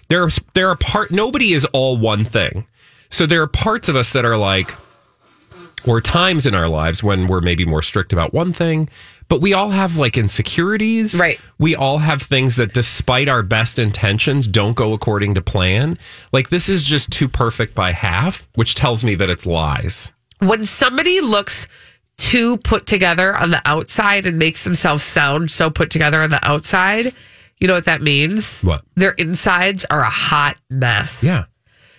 there 0.08 0.22
are 0.22 0.30
there 0.54 0.70
are 0.70 0.76
part. 0.76 1.10
Nobody 1.10 1.52
is 1.52 1.64
all 1.66 1.96
one 1.96 2.24
thing. 2.24 2.66
So 3.10 3.26
there 3.26 3.42
are 3.42 3.48
parts 3.48 3.88
of 3.88 3.96
us 3.96 4.12
that 4.12 4.24
are 4.24 4.36
like 4.36 4.72
or 5.86 6.00
times 6.00 6.46
in 6.46 6.54
our 6.54 6.68
lives 6.68 7.02
when 7.02 7.26
we're 7.26 7.40
maybe 7.40 7.64
more 7.64 7.82
strict 7.82 8.12
about 8.12 8.32
one 8.32 8.52
thing, 8.52 8.88
but 9.28 9.40
we 9.40 9.52
all 9.52 9.70
have 9.70 9.96
like 9.96 10.16
insecurities. 10.16 11.18
Right. 11.18 11.40
We 11.58 11.74
all 11.74 11.98
have 11.98 12.22
things 12.22 12.56
that, 12.56 12.74
despite 12.74 13.28
our 13.28 13.42
best 13.42 13.78
intentions, 13.78 14.46
don't 14.46 14.74
go 14.74 14.92
according 14.92 15.34
to 15.34 15.42
plan. 15.42 15.98
Like 16.32 16.50
this 16.50 16.68
is 16.68 16.82
just 16.82 17.10
too 17.10 17.28
perfect 17.28 17.74
by 17.74 17.92
half, 17.92 18.46
which 18.54 18.74
tells 18.74 19.04
me 19.04 19.14
that 19.16 19.30
it's 19.30 19.46
lies. 19.46 20.12
When 20.40 20.66
somebody 20.66 21.20
looks 21.20 21.68
too 22.16 22.58
put 22.58 22.86
together 22.86 23.36
on 23.36 23.50
the 23.50 23.62
outside 23.64 24.26
and 24.26 24.38
makes 24.38 24.64
themselves 24.64 25.02
sound 25.02 25.50
so 25.50 25.70
put 25.70 25.90
together 25.90 26.20
on 26.20 26.30
the 26.30 26.46
outside, 26.46 27.14
you 27.58 27.66
know 27.66 27.74
what 27.74 27.86
that 27.86 28.02
means? 28.02 28.62
What? 28.62 28.84
Their 28.94 29.12
insides 29.12 29.84
are 29.86 30.00
a 30.00 30.10
hot 30.10 30.56
mess. 30.70 31.24
Yeah. 31.24 31.44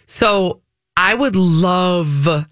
So 0.05 0.61
I 0.95 1.13
would 1.13 1.35
love 1.35 2.45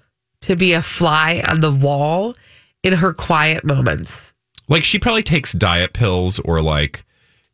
to 0.44 0.56
be 0.56 0.74
a 0.74 0.82
fly 0.82 1.44
on 1.48 1.60
the 1.60 1.72
wall 1.72 2.36
in 2.84 2.94
her 2.94 3.14
quiet 3.14 3.64
moments. 3.64 4.34
Like 4.70 4.84
she 4.84 5.00
probably 5.00 5.24
takes 5.24 5.54
diet 5.54 5.94
pills 5.94 6.40
or 6.40 6.62
like, 6.62 7.06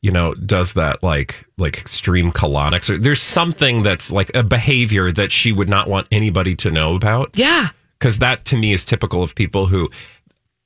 you 0.01 0.11
know, 0.11 0.33
does 0.33 0.73
that 0.73 1.01
like 1.03 1.45
like 1.57 1.77
extreme 1.77 2.31
colonics 2.31 2.89
or 2.89 2.97
there's 2.97 3.21
something 3.21 3.83
that's 3.83 4.11
like 4.11 4.31
a 4.35 4.43
behavior 4.43 5.11
that 5.11 5.31
she 5.31 5.51
would 5.51 5.69
not 5.69 5.87
want 5.87 6.07
anybody 6.11 6.55
to 6.55 6.71
know 6.71 6.95
about. 6.95 7.31
Yeah. 7.33 7.69
Cuz 7.99 8.19
that 8.19 8.45
to 8.45 8.57
me 8.57 8.73
is 8.73 8.85
typical 8.85 9.21
of 9.23 9.35
people 9.35 9.67
who 9.67 9.89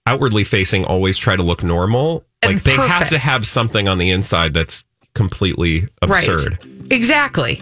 outwardly 0.06 0.44
facing 0.44 0.86
always 0.86 1.18
try 1.18 1.36
to 1.36 1.44
look 1.44 1.64
normal. 1.64 2.26
And 2.42 2.56
like 2.56 2.64
they 2.64 2.76
have 2.76 3.10
to 3.10 3.18
have 3.18 3.46
something 3.48 3.88
on 3.88 3.98
the 3.98 4.12
inside 4.12 4.54
that's 4.54 4.84
completely 5.16 5.88
absurd. 6.02 6.60
Right. 6.62 6.92
Exactly. 6.92 7.62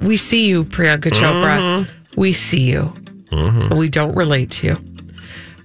We 0.00 0.16
see 0.16 0.46
you, 0.46 0.64
Priyanka 0.64 1.10
Chopra. 1.10 1.58
Mhm. 1.58 1.88
We 2.16 2.32
see 2.32 2.62
you. 2.62 2.94
But 3.68 3.78
we 3.78 3.88
don't 3.88 4.14
relate 4.14 4.50
to 4.52 4.66
you. 4.68 4.76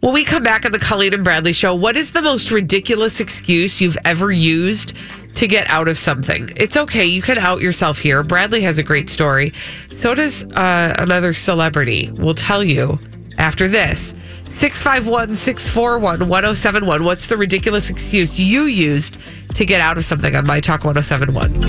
When 0.01 0.13
we 0.13 0.25
come 0.25 0.41
back 0.41 0.65
on 0.65 0.71
the 0.71 0.79
Colleen 0.79 1.13
and 1.13 1.23
Bradley 1.23 1.53
show, 1.53 1.75
what 1.75 1.95
is 1.95 2.11
the 2.11 2.21
most 2.23 2.49
ridiculous 2.49 3.19
excuse 3.19 3.79
you've 3.79 3.97
ever 4.03 4.31
used 4.31 4.93
to 5.35 5.47
get 5.47 5.69
out 5.69 5.87
of 5.87 5.97
something? 5.97 6.49
It's 6.55 6.75
okay. 6.75 7.05
You 7.05 7.21
can 7.21 7.37
out 7.37 7.61
yourself 7.61 7.99
here. 7.99 8.23
Bradley 8.23 8.61
has 8.61 8.79
a 8.79 8.83
great 8.83 9.11
story. 9.11 9.53
So 9.91 10.15
does 10.15 10.43
uh, 10.43 10.95
another 10.97 11.33
celebrity. 11.33 12.09
We'll 12.13 12.33
tell 12.33 12.63
you 12.63 12.99
after 13.37 13.67
this. 13.67 14.15
651 14.49 15.35
641 15.35 16.27
1071. 16.27 17.03
What's 17.03 17.27
the 17.27 17.37
ridiculous 17.37 17.89
excuse 17.89 18.39
you 18.39 18.63
used 18.63 19.17
to 19.55 19.65
get 19.65 19.81
out 19.81 19.97
of 19.97 20.05
something 20.05 20.35
on 20.35 20.47
My 20.47 20.59
Talk 20.59 20.83
1071? 20.83 21.59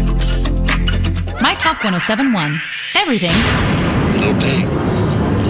My 1.43 1.55
Talk 1.55 1.85
1071. 1.85 2.61
Everything 2.95 3.31
Little 4.13 4.35
pigs, 4.35 4.92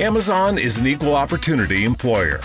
Amazon 0.00 0.58
is 0.58 0.76
an 0.76 0.86
equal 0.86 1.16
opportunity 1.16 1.84
employer. 1.84 2.40